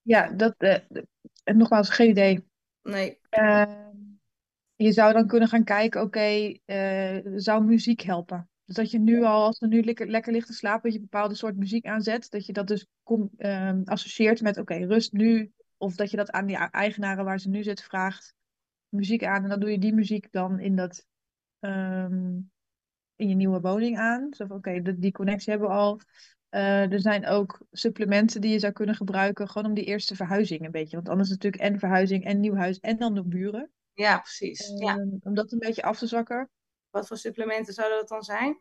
Ja, 0.02 0.28
dat, 0.32 0.54
eh, 0.56 0.78
nogmaals, 1.44 1.90
geen 1.90 2.08
idee. 2.08 2.46
Nee. 2.82 3.20
Ehm, 3.28 3.90
je 4.82 4.92
zou 4.92 5.12
dan 5.12 5.26
kunnen 5.26 5.48
gaan 5.48 5.64
kijken, 5.64 6.00
oké, 6.02 6.54
eh, 6.64 7.18
zou 7.34 7.64
muziek 7.64 8.00
helpen? 8.00 8.50
Dus 8.64 8.76
dat 8.76 8.90
je 8.90 8.98
nu 8.98 9.22
al, 9.24 9.44
als 9.44 9.60
er 9.60 9.68
nu 9.68 9.82
lekker, 9.82 10.08
lekker 10.08 10.32
ligt 10.32 10.46
te 10.46 10.52
slapen, 10.52 10.82
dat 10.82 10.92
je 10.92 10.98
een 10.98 11.08
bepaalde 11.10 11.34
soort 11.34 11.56
muziek 11.56 11.86
aanzet. 11.86 12.30
Dat 12.30 12.46
je 12.46 12.52
dat 12.52 12.66
dus 12.66 12.86
ehm, 13.36 13.80
associeert 13.84 14.40
met, 14.42 14.58
oké, 14.58 14.74
rust 14.74 15.12
nu. 15.12 15.52
Of 15.76 15.94
dat 15.96 16.10
je 16.10 16.16
dat 16.16 16.30
aan 16.30 16.46
die 16.46 16.56
eigenaren 16.56 17.24
waar 17.24 17.40
ze 17.40 17.48
nu 17.48 17.62
zitten 17.62 17.84
vraagt, 17.84 18.34
muziek 18.88 19.24
aan. 19.24 19.42
En 19.42 19.48
dan 19.48 19.60
doe 19.60 19.70
je 19.70 19.78
die 19.78 19.94
muziek 19.94 20.32
dan 20.32 20.58
in, 20.58 20.76
dat, 20.76 21.06
ehm, 21.60 22.34
in 23.16 23.28
je 23.28 23.34
nieuwe 23.34 23.60
woning 23.60 23.98
aan. 23.98 24.26
Zo 24.34 24.46
van, 24.46 24.56
oké, 24.56 24.82
die- 24.82 24.98
die 24.98 25.12
connectie 25.12 25.50
hebben 25.50 25.68
we 25.68 25.74
al. 25.74 26.00
Eh, 26.48 26.92
er 26.92 27.00
zijn 27.00 27.26
ook 27.26 27.66
supplementen 27.70 28.40
die 28.40 28.50
je 28.52 28.58
zou 28.58 28.72
kunnen 28.72 28.94
gebruiken, 28.94 29.48
gewoon 29.48 29.68
om 29.68 29.74
die 29.74 29.84
eerste 29.84 30.16
verhuizing 30.16 30.64
een 30.64 30.70
beetje. 30.70 30.96
Want 30.96 31.08
anders 31.08 31.28
is 31.28 31.34
het 31.34 31.42
natuurlijk 31.42 31.72
en 31.72 31.78
verhuizing 31.78 32.24
en 32.24 32.40
nieuw 32.40 32.54
huis 32.54 32.78
en 32.80 32.96
dan 32.96 33.14
de 33.14 33.22
buren. 33.24 33.70
Ja, 33.94 34.18
precies. 34.18 34.72
Ja. 34.78 34.96
Ehm, 34.96 35.08
om 35.20 35.34
dat 35.34 35.52
een 35.52 35.58
beetje 35.58 35.82
af 35.82 35.98
te 35.98 36.06
zwakken. 36.06 36.50
Wat 36.90 37.06
voor 37.06 37.16
supplementen 37.16 37.74
zouden 37.74 37.98
dat 37.98 38.08
dan 38.08 38.22
zijn? 38.22 38.58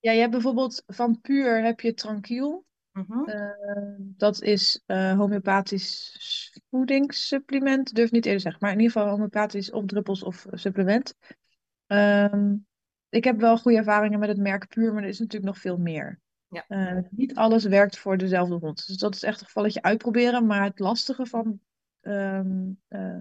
Ja, 0.00 0.12
je 0.12 0.20
hebt 0.20 0.32
bijvoorbeeld 0.32 0.82
van 0.86 1.20
Puur 1.20 1.62
heb 1.62 1.80
je 1.80 1.94
Tranquil. 1.94 2.64
Mhm. 2.92 3.28
Eh, 3.28 3.94
dat 3.98 4.42
is 4.42 4.82
eh 4.86 5.16
homeopathisch 5.16 6.58
voedingssupplement. 6.70 7.94
Durf 7.94 8.10
niet 8.10 8.26
eerder 8.26 8.40
zeggen, 8.40 8.60
maar 8.60 8.72
in 8.72 8.80
ieder 8.80 8.92
geval 8.92 9.08
homeopathisch 9.08 9.70
of 9.70 9.84
druppels 9.84 10.22
of 10.22 10.46
supplement. 10.50 11.14
Ehm, 11.86 12.54
ik 13.08 13.24
heb 13.24 13.40
wel 13.40 13.58
goede 13.58 13.78
ervaringen 13.78 14.18
met 14.18 14.28
het 14.28 14.38
merk 14.38 14.68
Puur, 14.68 14.92
maar 14.92 15.02
er 15.02 15.08
is 15.08 15.18
natuurlijk 15.18 15.52
nog 15.52 15.60
veel 15.60 15.76
meer. 15.76 16.20
Ja. 16.48 16.64
Eh, 16.68 16.98
niet 17.10 17.34
alles 17.34 17.64
werkt 17.64 17.98
voor 17.98 18.16
dezelfde 18.16 18.54
hond. 18.54 18.86
Dus 18.86 18.96
dat 18.96 19.14
is 19.14 19.22
echt 19.22 19.40
een 19.40 19.46
gevalletje 19.46 19.82
uitproberen. 19.82 20.46
Maar 20.46 20.64
het 20.64 20.78
lastige 20.78 21.26
van 21.26 21.60
ehm, 22.00 22.70
eh, 22.88 23.20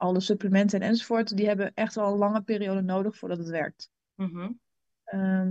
alle 0.00 0.20
supplementen 0.20 0.80
en 0.80 0.88
enzovoort, 0.88 1.36
die 1.36 1.46
hebben 1.46 1.72
echt 1.74 1.94
wel 1.94 2.12
een 2.12 2.18
lange 2.18 2.42
periode 2.42 2.80
nodig 2.80 3.16
voordat 3.16 3.38
het 3.38 3.48
werkt. 3.48 3.90
Mhm. 4.14 4.50
Ehm, 5.04 5.48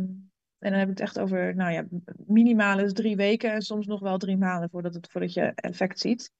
en 0.59 0.71
dan 0.71 0.73
heb 0.73 0.83
ik 0.83 0.89
het 0.89 0.99
echt 0.99 1.19
over, 1.19 1.55
nou 1.55 1.71
ja, 1.71 1.85
minimaal 2.27 2.79
is 2.79 2.93
drie 2.93 3.15
weken 3.15 3.51
en 3.53 3.61
soms 3.61 3.85
nog 3.87 3.99
wel 3.99 4.17
drie 4.17 4.37
maanden 4.37 4.69
voordat, 4.69 4.93
het, 4.93 5.11
voordat 5.11 5.33
je 5.33 5.41
effect 5.55 5.99
ziet. 5.99 6.31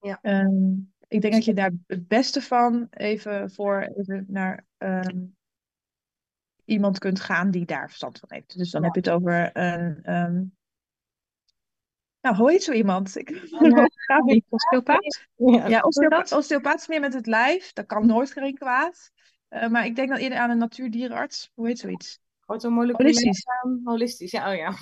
Ja. 0.00 0.18
Ehm, 0.22 0.72
ik 1.08 1.20
denk 1.20 1.32
dat 1.32 1.44
je 1.44 1.54
daar 1.54 1.72
het 1.86 2.08
beste 2.08 2.40
van 2.40 2.86
even 2.90 3.50
voor 3.50 3.80
even 3.80 4.24
naar 4.28 4.66
ehm, 4.78 5.24
iemand 6.64 6.98
kunt 6.98 7.20
gaan 7.20 7.50
die 7.50 7.64
daar 7.64 7.88
verstand 7.88 8.18
van 8.18 8.28
heeft. 8.32 8.58
Dus 8.58 8.70
dan 8.70 8.80
Ja. 8.80 8.86
heb 8.86 9.04
je 9.04 9.10
het 9.10 9.20
over 9.20 9.50
een. 9.56 10.56
Nou, 12.22 12.36
hoe 12.36 12.50
heet 12.50 12.62
zo 12.62 12.72
iemand? 12.72 13.16
Ik 13.16 13.30
Ja, 14.26 14.40
osteopaat. 14.48 15.26
Ja. 15.36 15.66
ja, 15.66 15.80
osteopaat, 15.80 16.32
osteopaat 16.32 16.80
is 16.80 16.86
meer 16.86 17.00
met 17.00 17.14
het 17.14 17.26
lijf. 17.26 17.72
Dat 17.72 17.86
kan 17.86 18.06
nooit 18.06 18.32
geen 18.32 18.54
kwaad. 18.54 19.10
Eh, 19.48 19.68
maar 19.68 19.86
ik 19.86 19.96
denk 19.96 20.08
dan 20.08 20.18
eerder 20.18 20.38
aan 20.38 20.50
een 20.50 20.58
natuurdierenarts. 20.58 21.50
Hoe 21.54 21.66
heet 21.66 21.78
zoiets? 21.78 22.18
Holistisch. 22.46 23.46
holistisch, 23.84 24.30
ja, 24.30 24.50
oh 24.50 24.56
ja. 24.56 24.74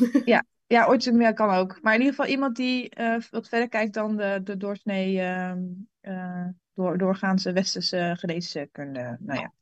Ja, 0.67 0.87
ooit 0.89 1.05
ja, 1.05 1.33
kan 1.33 1.51
ook. 1.51 1.83
Maar 1.83 1.95
in 1.95 2.01
ieder 2.01 2.15
geval 2.15 2.31
iemand 2.31 2.57
die 2.57 2.91
eh, 2.91 3.21
wat 3.31 3.49
verder 3.49 3.69
kijkt 3.69 3.95
dan 3.95 4.17
de, 4.17 4.41
de 4.45 4.57
doorsnee 4.57 5.21
ehm, 5.21 5.59
eh, 6.01 6.47
door, 6.75 6.99
doorgaanse 6.99 7.53
westerse 7.53 8.15
geneeskunde. 8.19 9.17
Nou 9.21 9.41
ja. 9.41 9.53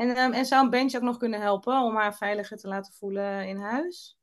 En, 0.00 0.16
ehm, 0.16 0.32
en 0.32 0.46
zou 0.46 0.64
een 0.64 0.70
bench 0.70 0.94
ook 0.94 1.02
nog 1.02 1.16
kunnen 1.16 1.40
helpen 1.40 1.82
om 1.82 1.96
haar 1.96 2.16
veiliger 2.16 2.56
te 2.56 2.68
laten 2.68 2.92
voelen 2.92 3.48
in 3.48 3.56
huis? 3.56 4.18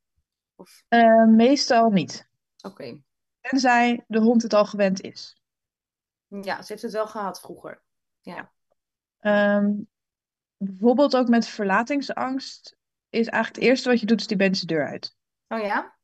Of, 0.60 0.84
Eh, 0.88 1.26
meestal 1.26 1.90
niet. 1.90 2.30
oké. 2.62 3.02
Tenzij 3.42 4.04
de 4.08 4.20
hond 4.20 4.42
het 4.42 4.54
al 4.54 4.66
gewend 4.66 5.02
is. 5.02 5.42
Ja, 6.28 6.62
ze 6.62 6.72
heeft 6.72 6.82
het 6.82 6.92
wel 6.92 7.08
gehad 7.08 7.40
vroeger. 7.40 7.82
Ja. 8.22 8.52
Ehm, 9.18 9.74
bijvoorbeeld 10.58 11.16
ook 11.16 11.28
met 11.28 11.48
verlatingsangst 11.48 12.78
is 13.10 13.28
eigenlijk 13.28 13.56
het 13.56 13.64
eerste 13.72 13.90
wat 13.90 14.00
je 14.00 14.06
doet, 14.06 14.20
is 14.20 14.28
die 14.28 14.38
de 14.38 14.66
deur 14.66 14.88
uit. 14.88 15.16
Oh 15.48 15.60
ja? 15.62 15.96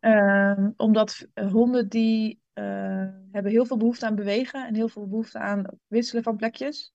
Ehm, 0.00 0.70
omdat 0.76 1.26
honden 1.34 1.88
die 1.88 2.40
eh, 2.52 2.64
hebben 3.32 3.52
heel 3.52 3.64
veel 3.64 3.76
behoefte 3.76 4.06
aan 4.06 4.14
bewegen 4.14 4.66
en 4.66 4.74
heel 4.74 4.88
veel 4.88 5.08
behoefte 5.08 5.38
aan 5.38 5.64
wisselen 5.86 6.22
van 6.22 6.36
plekjes. 6.36 6.94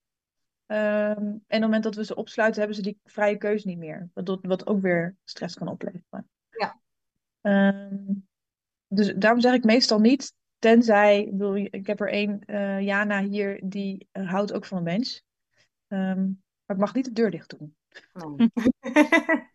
Ehm, 0.66 0.80
en 1.20 1.34
op 1.34 1.42
het 1.46 1.60
moment 1.60 1.82
dat 1.82 1.94
we 1.94 2.04
ze 2.04 2.14
opsluiten, 2.14 2.58
hebben 2.58 2.76
ze 2.76 2.82
die 2.82 3.00
vrije 3.04 3.36
keuze 3.36 3.66
niet 3.68 3.78
meer. 3.78 4.10
Wat, 4.14 4.38
wat 4.42 4.66
ook 4.66 4.80
weer 4.80 5.16
stress 5.24 5.54
kan 5.54 5.68
opleveren. 5.68 6.30
Ehm, 7.42 7.96
dus 8.88 9.14
daarom 9.16 9.40
zeg 9.40 9.54
ik 9.54 9.64
meestal 9.64 10.00
niet, 10.00 10.34
tenzij, 10.58 11.20
ik, 11.22 11.30
bedoel, 11.30 11.56
ik 11.56 11.86
heb 11.86 12.00
er 12.00 12.08
één, 12.10 12.40
eh, 12.44 12.80
Jana 12.80 13.22
hier, 13.22 13.60
die 13.64 14.08
eh, 14.12 14.30
houdt 14.30 14.52
ook 14.52 14.64
van 14.64 14.78
een 14.78 14.84
bench. 14.84 15.20
Ehm, 15.88 16.20
maar 16.64 16.76
ik 16.76 16.82
mag 16.82 16.94
niet 16.94 17.04
de 17.04 17.12
deur 17.12 17.30
dicht 17.30 17.58
doen. 17.58 17.76
Nee. 18.12 18.50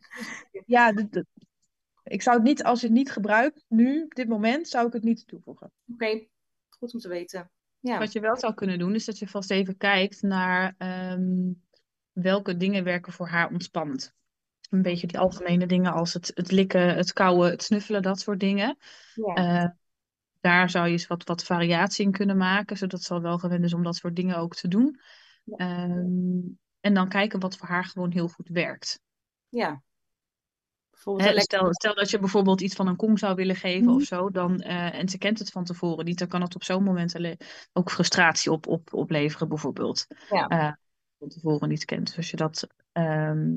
Ja, 0.66 0.92
de- 0.92 1.10
de- 1.10 1.26
ik 2.04 2.22
zou 2.22 2.36
het 2.36 2.46
niet, 2.46 2.64
als 2.64 2.80
je 2.80 2.86
het 2.88 2.96
niet 2.96 3.12
gebruikt, 3.12 3.66
nu, 3.68 4.04
op 4.04 4.16
dit 4.16 4.28
moment, 4.28 4.68
zou 4.68 4.88
ik 4.88 4.94
het 4.94 5.04
niet 5.04 5.28
toevoegen. 5.28 5.72
Oké, 5.94 6.28
goed 6.70 6.94
om 6.94 7.00
te 7.00 7.08
weten. 7.08 7.52
Ja. 7.80 8.00
Wat 8.00 8.12
je 8.12 8.20
wel 8.20 8.38
zou 8.38 8.54
kunnen 8.54 8.80
doen, 8.80 8.96
is 8.96 9.06
dat 9.06 9.20
je 9.20 9.28
vast 9.28 9.52
even 9.52 9.78
kijkt 9.78 10.22
naar 10.22 10.76
ehm, 10.78 11.52
welke 12.12 12.58
dingen 12.58 12.84
werken 12.84 13.14
voor 13.14 13.28
haar 13.28 13.50
ontspannend. 13.50 14.16
Een 14.70 14.82
beetje 14.82 15.08
die 15.08 15.20
algemene 15.20 15.66
dingen 15.66 15.94
als 15.94 16.14
het, 16.14 16.32
het 16.34 16.52
likken, 16.52 16.96
het 16.96 17.14
kauwen, 17.14 17.50
het 17.50 17.64
snuffelen, 17.64 18.02
dat 18.02 18.20
soort 18.20 18.40
dingen. 18.40 18.78
Ja. 19.14 19.34
Eh, 19.34 19.70
daar 20.42 20.70
zou 20.70 20.86
je 20.86 20.92
eens 20.92 21.08
wat, 21.08 21.24
wat 21.24 21.44
variatie 21.44 22.06
in 22.06 22.12
kunnen 22.12 22.38
maken, 22.38 22.78
zodat 22.78 23.02
ze 23.02 23.14
al 23.14 23.22
wel 23.22 23.38
gewend 23.38 23.64
is 23.64 23.74
om 23.74 23.84
dat 23.84 23.96
soort 23.96 24.16
dingen 24.16 24.38
ook 24.38 24.56
te 24.56 24.68
doen. 24.68 25.00
Ja. 25.44 25.56
Ehm, 25.58 26.40
en 26.80 26.94
dan 26.94 27.10
kijken 27.10 27.40
wat 27.40 27.58
voor 27.58 27.68
haar 27.68 27.86
gewoon 27.86 28.12
heel 28.12 28.28
goed 28.28 28.48
werkt. 28.48 29.00
ja. 29.50 29.82
Bijvoorbeeld 30.90 31.42
stel, 31.42 31.74
stel 31.74 31.96
dat 31.96 32.10
je 32.10 32.20
bijvoorbeeld 32.20 32.62
iets 32.62 32.76
van 32.76 32.88
een 32.88 32.96
kom 32.96 33.18
zou 33.18 33.36
willen 33.36 33.56
geven 33.56 33.86
Mhm. 33.86 33.96
of 33.96 34.04
zo, 34.04 34.30
dan, 34.30 34.60
eh, 34.62 34.94
en 35.00 35.10
ze 35.10 35.18
kent 35.18 35.40
het 35.40 35.50
van 35.50 35.64
tevoren 35.64 36.06
niet, 36.06 36.20
dan 36.20 36.28
kan 36.28 36.42
het 36.42 36.56
op 36.56 36.64
zo'n 36.64 36.84
moment 36.84 37.38
ook 37.74 37.92
frustratie 37.92 38.52
op, 38.52 38.68
op, 38.68 38.94
opleveren, 38.94 39.48
bijvoorbeeld. 39.48 40.06
Ja. 40.30 40.48
Eh, 40.48 40.72
van 41.20 41.28
tevoren 41.28 41.70
niet 41.70 41.86
kent. 41.86 42.06
Dus 42.06 42.18
als 42.18 42.30
je 42.30 42.38
dat 42.38 42.68
ehm, 42.92 43.50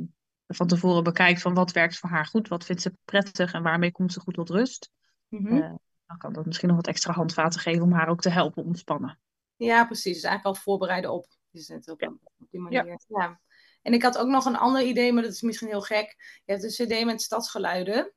van 0.54 0.66
tevoren 0.66 1.04
bekijkt 1.04 1.40
van 1.40 1.54
wat 1.54 1.72
werkt 1.72 1.98
voor 1.98 2.10
haar 2.10 2.26
goed, 2.26 2.48
wat 2.48 2.64
vindt 2.64 2.82
ze 2.82 2.92
prettig 3.04 3.52
en 3.52 3.62
waarmee 3.62 3.92
komt 3.92 4.12
ze 4.12 4.20
goed 4.20 4.34
tot 4.34 4.50
rust, 4.50 4.90
eh, 5.28 5.72
dan 6.06 6.18
kan 6.18 6.32
dat 6.32 6.46
misschien 6.46 6.68
nog 6.68 6.76
wat 6.76 6.86
extra 6.86 7.12
handvaten 7.12 7.60
geven 7.60 7.82
om 7.82 7.92
haar 7.92 8.08
ook 8.08 8.20
te 8.20 8.30
helpen 8.30 8.64
ontspannen. 8.64 9.18
Ja, 9.56 9.84
precies. 9.84 10.14
Dus 10.14 10.22
eigenlijk 10.22 10.56
al 10.56 10.62
voorbereiden 10.62 11.12
op. 11.12 11.26
Dus 11.50 11.68
het 11.68 11.88
op, 11.88 12.00
Ja. 12.00 12.08
op 12.38 12.46
die 12.50 12.60
manier. 12.60 12.98
Ja. 13.06 13.40
En 13.82 13.92
ik 13.92 14.02
had 14.02 14.18
ook 14.18 14.28
nog 14.28 14.44
een 14.44 14.56
ander 14.56 14.82
idee, 14.82 15.12
maar 15.12 15.22
dat 15.22 15.32
is 15.32 15.42
misschien 15.42 15.68
heel 15.68 15.82
gek. 15.82 16.16
Je 16.44 16.52
hebt 16.52 16.64
een 16.64 16.86
cd 16.86 17.04
met 17.04 17.22
stadsgeluiden. 17.22 18.12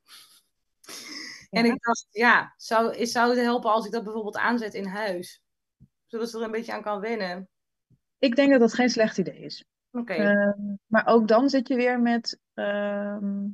En 1.50 1.64
ik 1.64 1.82
dacht, 1.82 2.06
ja, 2.10 2.54
zou, 2.56 3.06
zou 3.06 3.30
het 3.30 3.38
helpen 3.38 3.70
als 3.72 3.86
ik 3.86 3.92
dat 3.92 4.04
bijvoorbeeld 4.04 4.36
aanzet 4.36 4.74
in 4.74 4.86
huis? 4.86 5.42
Zodat 6.06 6.30
ze 6.30 6.38
er 6.38 6.44
een 6.44 6.50
beetje 6.50 6.72
aan 6.72 6.82
kan 6.82 7.00
wennen. 7.00 7.48
Ik 8.18 8.36
denk 8.36 8.50
dat 8.50 8.60
dat 8.60 8.74
geen 8.74 8.90
slecht 8.90 9.18
idee 9.18 9.38
is. 9.38 9.64
Oké. 9.94 10.12
Ehm, 10.12 10.74
maar 10.86 11.06
ook 11.06 11.28
dan 11.28 11.48
zit 11.48 11.68
je 11.68 11.76
weer 11.76 12.00
met 12.00 12.40
ehm, 12.54 13.46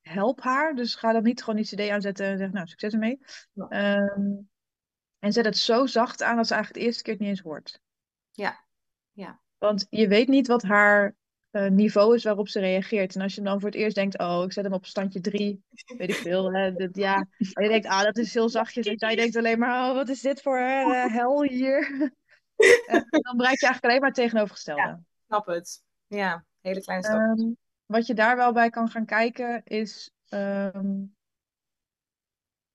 help 0.00 0.40
haar. 0.40 0.74
Dus 0.74 0.94
ga 0.94 1.12
dan 1.12 1.22
niet 1.22 1.42
gewoon 1.42 1.62
die 1.62 1.86
CD 1.86 1.90
aanzetten 1.90 2.26
en 2.26 2.38
zeg, 2.38 2.50
nou, 2.50 2.66
succes 2.66 2.92
ermee. 2.92 3.18
Ja. 3.52 3.68
Ehm, 3.68 4.32
en 5.18 5.32
zet 5.32 5.44
het 5.44 5.56
zo 5.56 5.86
zacht 5.86 6.22
aan 6.22 6.36
dat 6.36 6.46
ze 6.46 6.54
eigenlijk 6.54 6.82
de 6.82 6.88
eerste 6.88 7.02
keer 7.02 7.12
het 7.12 7.22
niet 7.22 7.30
eens 7.30 7.40
hoort. 7.40 7.80
Ja. 8.30 8.64
Ja. 9.12 9.40
Want 9.58 9.86
je 9.90 10.08
weet 10.08 10.28
niet 10.28 10.46
wat 10.46 10.62
haar 10.62 11.14
eh, 11.50 11.66
niveau 11.66 12.14
is 12.14 12.24
waarop 12.24 12.48
ze 12.48 12.60
reageert. 12.60 13.14
En 13.14 13.20
als 13.20 13.34
je 13.34 13.42
dan 13.42 13.60
voor 13.60 13.68
het 13.68 13.78
eerst 13.78 13.94
denkt, 13.94 14.18
oh, 14.18 14.42
ik 14.44 14.52
zet 14.52 14.64
hem 14.64 14.72
op 14.72 14.86
standje 14.86 15.20
drie, 15.20 15.62
weet 15.98 16.08
ik 16.08 16.14
veel. 16.14 16.52
Hè, 16.52 16.72
ja. 16.92 17.26
En 17.36 17.62
je 17.62 17.68
denkt, 17.68 17.86
ah, 17.86 18.02
dat 18.02 18.16
is 18.16 18.34
heel 18.34 18.48
zachtjes. 18.48 18.86
En 18.86 18.98
zij 18.98 19.16
denkt 19.16 19.36
alleen 19.36 19.58
maar, 19.58 19.88
oh, 19.88 19.94
wat 19.94 20.08
is 20.08 20.20
dit 20.20 20.42
voor 20.42 20.58
eh, 20.58 21.06
hel 21.06 21.42
hier? 21.42 21.80
Eh, 22.86 23.00
dan 23.10 23.36
bereik 23.36 23.60
je 23.60 23.66
eigenlijk 23.66 23.84
alleen 23.84 24.00
maar 24.00 24.08
het 24.08 24.18
tegenovergestelde. 24.18 25.00
Snap 25.30 25.46
het. 25.46 25.82
Ja, 26.06 26.44
hele 26.60 26.80
kleine 26.80 27.04
stap. 27.04 27.20
Ehm, 27.20 27.50
wat 27.86 28.06
je 28.06 28.14
daar 28.14 28.36
wel 28.36 28.52
bij 28.52 28.70
kan 28.70 28.88
gaan 28.88 29.06
kijken 29.06 29.64
is, 29.64 30.10
ehm, 30.28 31.02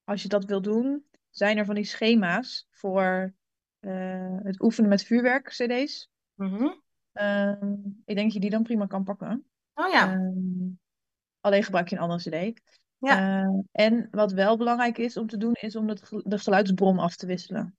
als 0.03 0.21
je 0.21 0.27
dat 0.27 0.45
wil 0.45 0.61
doen, 0.61 1.05
zijn 1.29 1.57
er 1.57 1.65
van 1.65 1.75
die 1.75 1.83
schema's 1.83 2.67
voor 2.69 3.33
eh, 3.79 4.37
het 4.43 4.61
oefenen 4.61 4.89
met 4.89 5.03
vuurwerk 5.03 5.47
CD's. 5.47 6.09
Mhm. 6.33 6.67
Ehm, 7.11 7.73
ik 8.05 8.15
denk 8.15 8.23
dat 8.23 8.33
je 8.33 8.39
die 8.39 8.49
dan 8.49 8.63
prima 8.63 8.85
kan 8.85 9.03
pakken. 9.03 9.45
Oh 9.73 9.91
ja. 9.91 10.31
Alleen 11.39 11.63
gebruik 11.63 11.89
je 11.89 11.95
een 11.95 12.01
andere 12.01 12.53
CD. 12.53 12.61
Ja. 12.97 13.43
Eh, 13.43 13.59
en 13.71 14.07
wat 14.11 14.31
wel 14.31 14.57
belangrijk 14.57 14.97
is 14.97 15.17
om 15.17 15.27
te 15.27 15.37
doen, 15.37 15.53
is 15.53 15.75
om 15.75 15.97
gel- 15.97 16.23
de 16.25 16.39
geluidsbron 16.39 16.99
af 16.99 17.15
te 17.15 17.25
wisselen. 17.25 17.77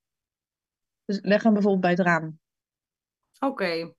Dus 1.05 1.19
leg 1.21 1.43
hem 1.43 1.53
bijvoorbeeld 1.53 1.81
bij 1.81 1.91
het 1.91 1.99
raam. 1.99 2.39
Oké. 3.39 3.93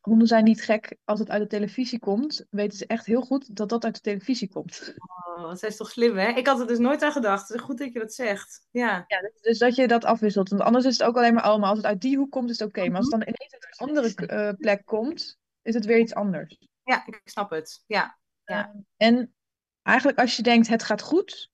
Honden 0.00 0.26
zijn 0.26 0.44
niet 0.44 0.62
gek. 0.62 0.96
Als 1.04 1.18
het 1.18 1.30
uit 1.30 1.42
de 1.42 1.48
televisie 1.48 1.98
komt, 1.98 2.46
weten 2.50 2.78
ze 2.78 2.86
echt 2.86 3.06
heel 3.06 3.20
goed 3.20 3.56
dat 3.56 3.68
dat 3.68 3.84
uit 3.84 3.94
de 3.94 4.00
televisie 4.00 4.48
komt. 4.48 4.94
Oh, 4.96 5.42
dat 5.42 5.62
is 5.62 5.76
toch 5.76 5.90
slim, 5.90 6.16
hè? 6.16 6.28
Ik 6.28 6.46
had 6.46 6.60
er 6.60 6.66
dus 6.66 6.78
nooit 6.78 7.02
aan 7.02 7.12
gedacht. 7.12 7.48
Het 7.48 7.58
is 7.58 7.64
goed 7.64 7.78
dat 7.78 7.92
je 7.92 7.98
dat 7.98 8.14
zegt. 8.14 8.66
Ja. 8.70 9.04
Ja, 9.06 9.20
dus- 9.20 9.40
dus 9.40 9.58
dat 9.58 9.74
je 9.74 9.88
dat 9.88 10.04
afwisselt. 10.04 10.48
Want 10.48 10.62
anders 10.62 10.84
is 10.84 10.98
het 10.98 11.06
ook 11.06 11.16
alleen 11.16 11.34
maar, 11.34 11.52
oh, 11.52 11.60
maar 11.60 11.68
als 11.68 11.78
het 11.78 11.86
uit 11.86 12.00
die 12.00 12.16
hoek 12.16 12.30
komt, 12.30 12.50
is 12.50 12.58
het 12.58 12.68
oké. 12.68 12.88
Maar 12.88 12.96
als 12.96 13.10
het 13.10 13.20
dan 13.20 13.22
ineens 13.22 13.52
uit 13.52 13.64
een 13.64 13.86
andere 13.88 14.26
eh, 14.26 14.54
plek 14.58 14.84
komt, 14.84 15.38
is 15.62 15.74
het 15.74 15.84
weer 15.84 15.98
iets 15.98 16.14
anders. 16.14 16.56
Ja, 16.82 17.06
ik 17.06 17.20
snap 17.24 17.50
het. 17.50 17.82
Ja. 17.86 18.18
Ja. 18.44 18.68
Eh, 18.96 19.08
en 19.08 19.34
eigenlijk 19.82 20.18
als 20.18 20.36
je 20.36 20.42
denkt, 20.42 20.68
het 20.68 20.82
gaat 20.82 21.02
goed, 21.02 21.50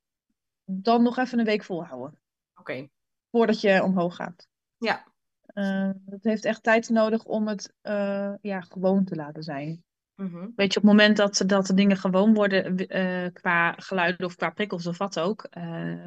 dan 0.65 1.03
nog 1.03 1.19
even 1.19 1.39
een 1.39 1.45
week 1.45 1.65
volhouden. 1.65 2.21
Oké. 2.55 2.89
Voordat 3.31 3.61
je 3.61 3.83
omhoog 3.83 4.17
gaat. 4.17 4.49
Ja. 4.79 5.15
Eh, 5.57 5.91
het 6.07 6.25
heeft 6.25 6.45
echt 6.45 6.63
tijd 6.63 6.89
nodig 6.89 7.25
om 7.25 7.49
het 7.49 7.75
eh, 7.81 8.35
ja, 8.41 8.61
gewoon 8.61 9.05
te 9.05 9.15
laten 9.15 9.43
zijn. 9.43 9.85
Mhm. 10.15 10.49
Weet 10.57 10.73
je, 10.73 10.79
op 10.79 10.85
het 10.87 10.93
moment 10.93 11.17
dat, 11.17 11.43
dat 11.47 11.67
de 11.67 11.75
dingen 11.75 11.97
gewoon 11.97 12.35
worden 12.35 12.77
eh, 12.77 13.33
qua 13.33 13.73
geluiden 13.73 14.27
of 14.27 14.37
qua 14.37 14.51
prikkels 14.51 14.87
of 14.87 14.99
wat 14.99 15.21
ook, 15.21 15.49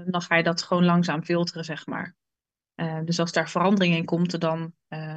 dan 0.06 0.22
ga 0.22 0.36
je 0.36 0.44
dat 0.44 0.62
gewoon 0.62 0.86
langzaam 0.86 1.24
filteren, 1.24 1.66
zeg 1.66 1.86
maar. 1.86 2.16
Dus 3.06 3.20
als 3.20 3.32
daar 3.32 3.50
verandering 3.50 3.96
in 3.96 4.06
komt, 4.06 4.40
dan 4.40 4.74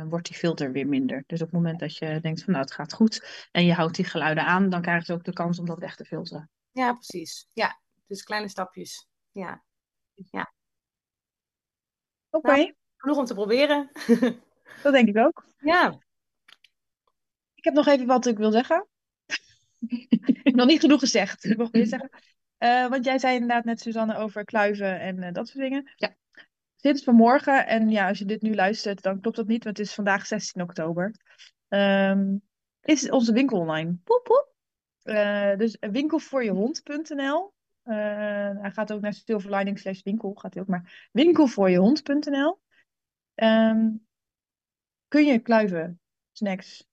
wordt 0.08 0.26
die 0.26 0.36
filter 0.36 0.72
weer 0.72 0.88
minder. 0.88 1.24
Dus 1.26 1.40
op 1.40 1.46
het 1.46 1.56
moment 1.56 1.80
dat 1.80 1.96
je 1.96 2.20
denkt 2.20 2.42
van 2.42 2.52
nou 2.52 2.64
het 2.64 2.74
gaat 2.74 2.92
goed 2.92 3.48
en 3.50 3.64
je 3.64 3.72
houdt 3.72 3.96
die 3.96 4.04
geluiden 4.04 4.44
aan, 4.44 4.70
dan 4.70 4.82
krijgen 4.82 5.04
ze 5.04 5.12
ook 5.12 5.24
de 5.24 5.32
kans 5.32 5.58
om 5.58 5.66
dat 5.66 5.78
weg 5.78 5.96
te 5.96 6.04
filteren. 6.04 6.50
Ja, 6.70 6.92
precies. 6.92 7.46
Ja. 7.52 7.80
Dus 8.06 8.22
kleine 8.22 8.48
stapjes. 8.48 9.08
Ja. 9.30 9.62
Oké, 12.30 12.72
Genoeg 13.02 13.18
om 13.18 13.24
te 13.24 13.34
proberen. 13.34 13.90
dat 14.82 14.92
denk 14.92 15.08
ik 15.08 15.16
ook. 15.16 15.44
ja. 15.58 15.98
Ik 17.54 17.64
heb 17.64 17.74
nog 17.74 17.86
even 17.86 18.06
wat 18.06 18.26
ik 18.26 18.38
wil 18.38 18.50
zeggen. 18.50 18.86
nog 20.42 20.66
niet 20.66 20.80
genoeg 20.80 21.00
gezegd. 21.00 21.44
Ik 21.50 21.56
mag 21.56 21.72
meer 21.72 21.86
zeggen. 21.86 22.10
Eh, 22.58 22.88
want 22.88 23.04
jij 23.04 23.18
zei 23.18 23.34
inderdaad 23.34 23.64
net, 23.64 23.80
Suzanne, 23.80 24.16
over 24.16 24.44
kluiven 24.44 25.00
en 25.00 25.22
eh, 25.22 25.32
dat 25.32 25.48
soort 25.48 25.64
dingen. 25.64 25.92
Ja. 25.96 26.14
sinds 26.76 27.04
vanmorgen, 27.04 27.66
en 27.66 27.90
ja, 27.90 28.08
als 28.08 28.18
je 28.18 28.24
dit 28.24 28.42
nu 28.42 28.54
luistert, 28.54 29.02
dan 29.02 29.20
klopt 29.20 29.36
dat 29.36 29.46
niet, 29.46 29.64
want 29.64 29.76
het 29.76 29.86
is 29.86 29.94
vandaag 29.94 30.26
16 30.26 30.62
oktober, 30.62 31.14
ehm, 31.68 32.36
is 32.80 33.10
onze 33.10 33.32
winkel 33.32 33.58
online. 33.58 33.96
Poep, 34.04 34.22
poep. 34.24 34.54
Eh, 35.02 35.56
dus 35.56 35.76
winkelvoorjehond.nl. 35.80 37.52
Uh, 37.84 37.94
hij 38.60 38.70
gaat 38.72 38.92
ook 38.92 39.00
naar 39.00 39.12
silverlining 39.12 39.78
slash 39.78 40.02
winkel, 40.02 40.34
gaat 40.34 40.54
hij 40.54 40.62
ook 40.62 40.68
maar 40.68 41.08
winkelvoorjehond.nl. 41.12 42.61
Ehm 43.34 43.88
kun 45.08 45.24
je 45.24 45.38
kluiven, 45.38 46.00
snacks, 46.32 46.86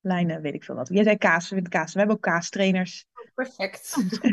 lijnen, 0.00 0.42
weet 0.42 0.54
ik 0.54 0.64
veel 0.64 0.74
wat. 0.74 0.88
Jij 0.88 1.02
zei 1.04 1.16
kaas, 1.16 1.50
we 1.50 1.62
kaas. 1.68 1.92
We 1.92 1.98
hebben 1.98 2.16
ook 2.16 2.22
kaastrainers. 2.22 3.06
Perfect. 3.34 3.94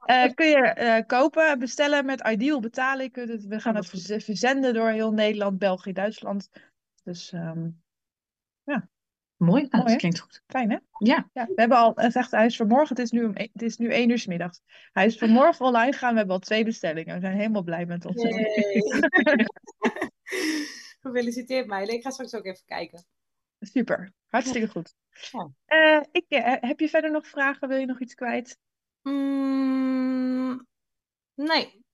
Eh, 0.00 0.32
kun 0.34 0.46
je 0.48 0.56
eh, 0.56 1.06
kopen, 1.06 1.58
bestellen 1.58 2.04
met 2.06 2.28
Ideal 2.28 2.60
betalen. 2.60 3.10
Het- 3.12 3.46
we 3.46 3.60
gaan 3.60 3.74
het 3.76 3.86
verz- 3.86 4.24
verzenden 4.24 4.74
door 4.74 4.88
heel 4.90 5.12
Nederland, 5.12 5.58
België, 5.58 5.92
Duitsland. 5.92 6.50
Dus 7.02 7.32
ehm, 7.32 7.68
Mooi, 9.40 9.62
nou, 9.62 9.76
Mooi, 9.76 9.86
dat 9.88 9.96
klinkt 9.96 10.18
goed. 10.20 10.42
fijn 10.46 10.70
hè? 10.70 10.76
Ja, 10.98 11.30
Ja, 11.32 11.46
we 11.46 11.52
hebben 11.54 11.78
al, 11.78 11.92
het 11.94 12.12
zegt, 12.12 12.30
hij 12.30 12.46
is 12.46 12.56
vanmorgen, 12.56 12.88
het 12.88 12.98
is 12.98 13.10
nu, 13.10 13.24
om, 13.24 13.32
e- 13.34 13.48
het 13.52 13.62
is 13.62 13.76
nu 13.76 13.88
1 13.92 14.10
uur 14.10 14.18
's 14.18 14.26
middags. 14.26 14.60
Hij 14.92 15.06
is 15.06 15.18
vanmorgen 15.18 15.66
online 15.66 15.92
gegaan, 15.92 16.10
we 16.12 16.18
hebben 16.18 16.34
al 16.34 16.40
twee 16.40 16.64
bestellingen. 16.64 17.14
We 17.14 17.20
zijn 17.20 17.36
helemaal 17.36 17.62
blij 17.62 17.86
met 17.86 18.04
ons. 18.06 18.22
Gefeliciteerd 21.00 21.66
meiden. 21.66 21.94
Ik 21.94 22.02
ga 22.02 22.10
straks 22.10 22.34
ook 22.34 22.44
even 22.44 22.64
kijken. 22.66 23.04
Super, 23.60 24.12
hartstikke 24.28 24.68
goed. 24.68 24.94
Ja. 25.30 25.50
Eh, 25.64 26.02
ik, 26.12 26.24
eh, 26.28 26.54
heb 26.60 26.80
je 26.80 26.88
verder 26.88 27.10
nog 27.10 27.26
vragen? 27.26 27.68
Wil 27.68 27.78
je 27.78 27.86
nog 27.86 28.00
iets 28.00 28.14
kwijt? 28.14 28.58
Mm, 29.02 30.66
nee. 31.34 31.84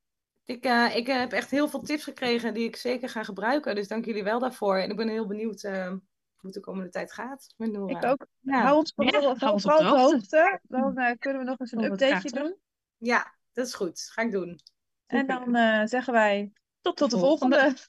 Ik, 0.45 0.65
eh, 0.65 0.97
ik 0.97 1.07
heb 1.07 1.33
echt 1.33 1.51
heel 1.51 1.69
veel 1.69 1.81
tips 1.81 2.05
gekregen 2.05 2.55
die 2.55 2.65
ik 2.65 2.77
zeker 2.77 3.09
ga 3.09 3.23
gebruiken. 3.25 3.75
Dus 3.75 3.89
dank 3.89 4.05
jullie 4.05 4.25
wel 4.25 4.39
daarvoor. 4.39 4.77
En 4.77 4.91
ik 4.91 4.97
ben 4.97 5.09
heel 5.09 5.27
benieuwd 5.27 5.63
eh, 5.63 5.93
hoe 6.37 6.51
het 6.51 6.55
de 6.55 6.61
komende 6.61 6.91
tijd 6.91 7.13
gaat 7.13 7.55
met 7.57 7.73
Nora. 7.73 7.99
Ik 7.99 8.05
ook. 8.05 8.27
Ja. 8.41 8.63
Hou 8.63 8.77
ons 8.77 8.93
Ja, 8.97 9.05
vooral, 9.11 9.37
hou 9.39 9.53
ons 9.53 9.65
op 9.65 9.71
vooral 9.71 9.79
de 9.97 10.03
op 10.03 10.09
de 10.11 10.15
hoogte. 10.17 10.37
hoogte. 10.39 10.61
Dan 10.63 10.97
eh, 11.05 11.19
kunnen 11.19 11.43
we 11.43 11.49
nog 11.49 11.59
eens 11.59 11.73
een 11.73 11.85
updateje 11.85 12.31
doen. 12.31 12.57
Ja, 12.97 13.35
dat 13.53 13.67
is 13.67 13.75
goed. 13.75 14.01
Ga 14.13 14.23
ik 14.23 14.31
doen. 14.31 14.61
En 15.07 15.27
dan 15.27 15.55
eh, 15.55 15.87
zeggen 15.87 16.13
wij 16.13 16.53
tot, 16.81 16.97
tot 16.97 17.11
de 17.11 17.19
volgende. 17.19 17.57
volgende. 17.59 17.89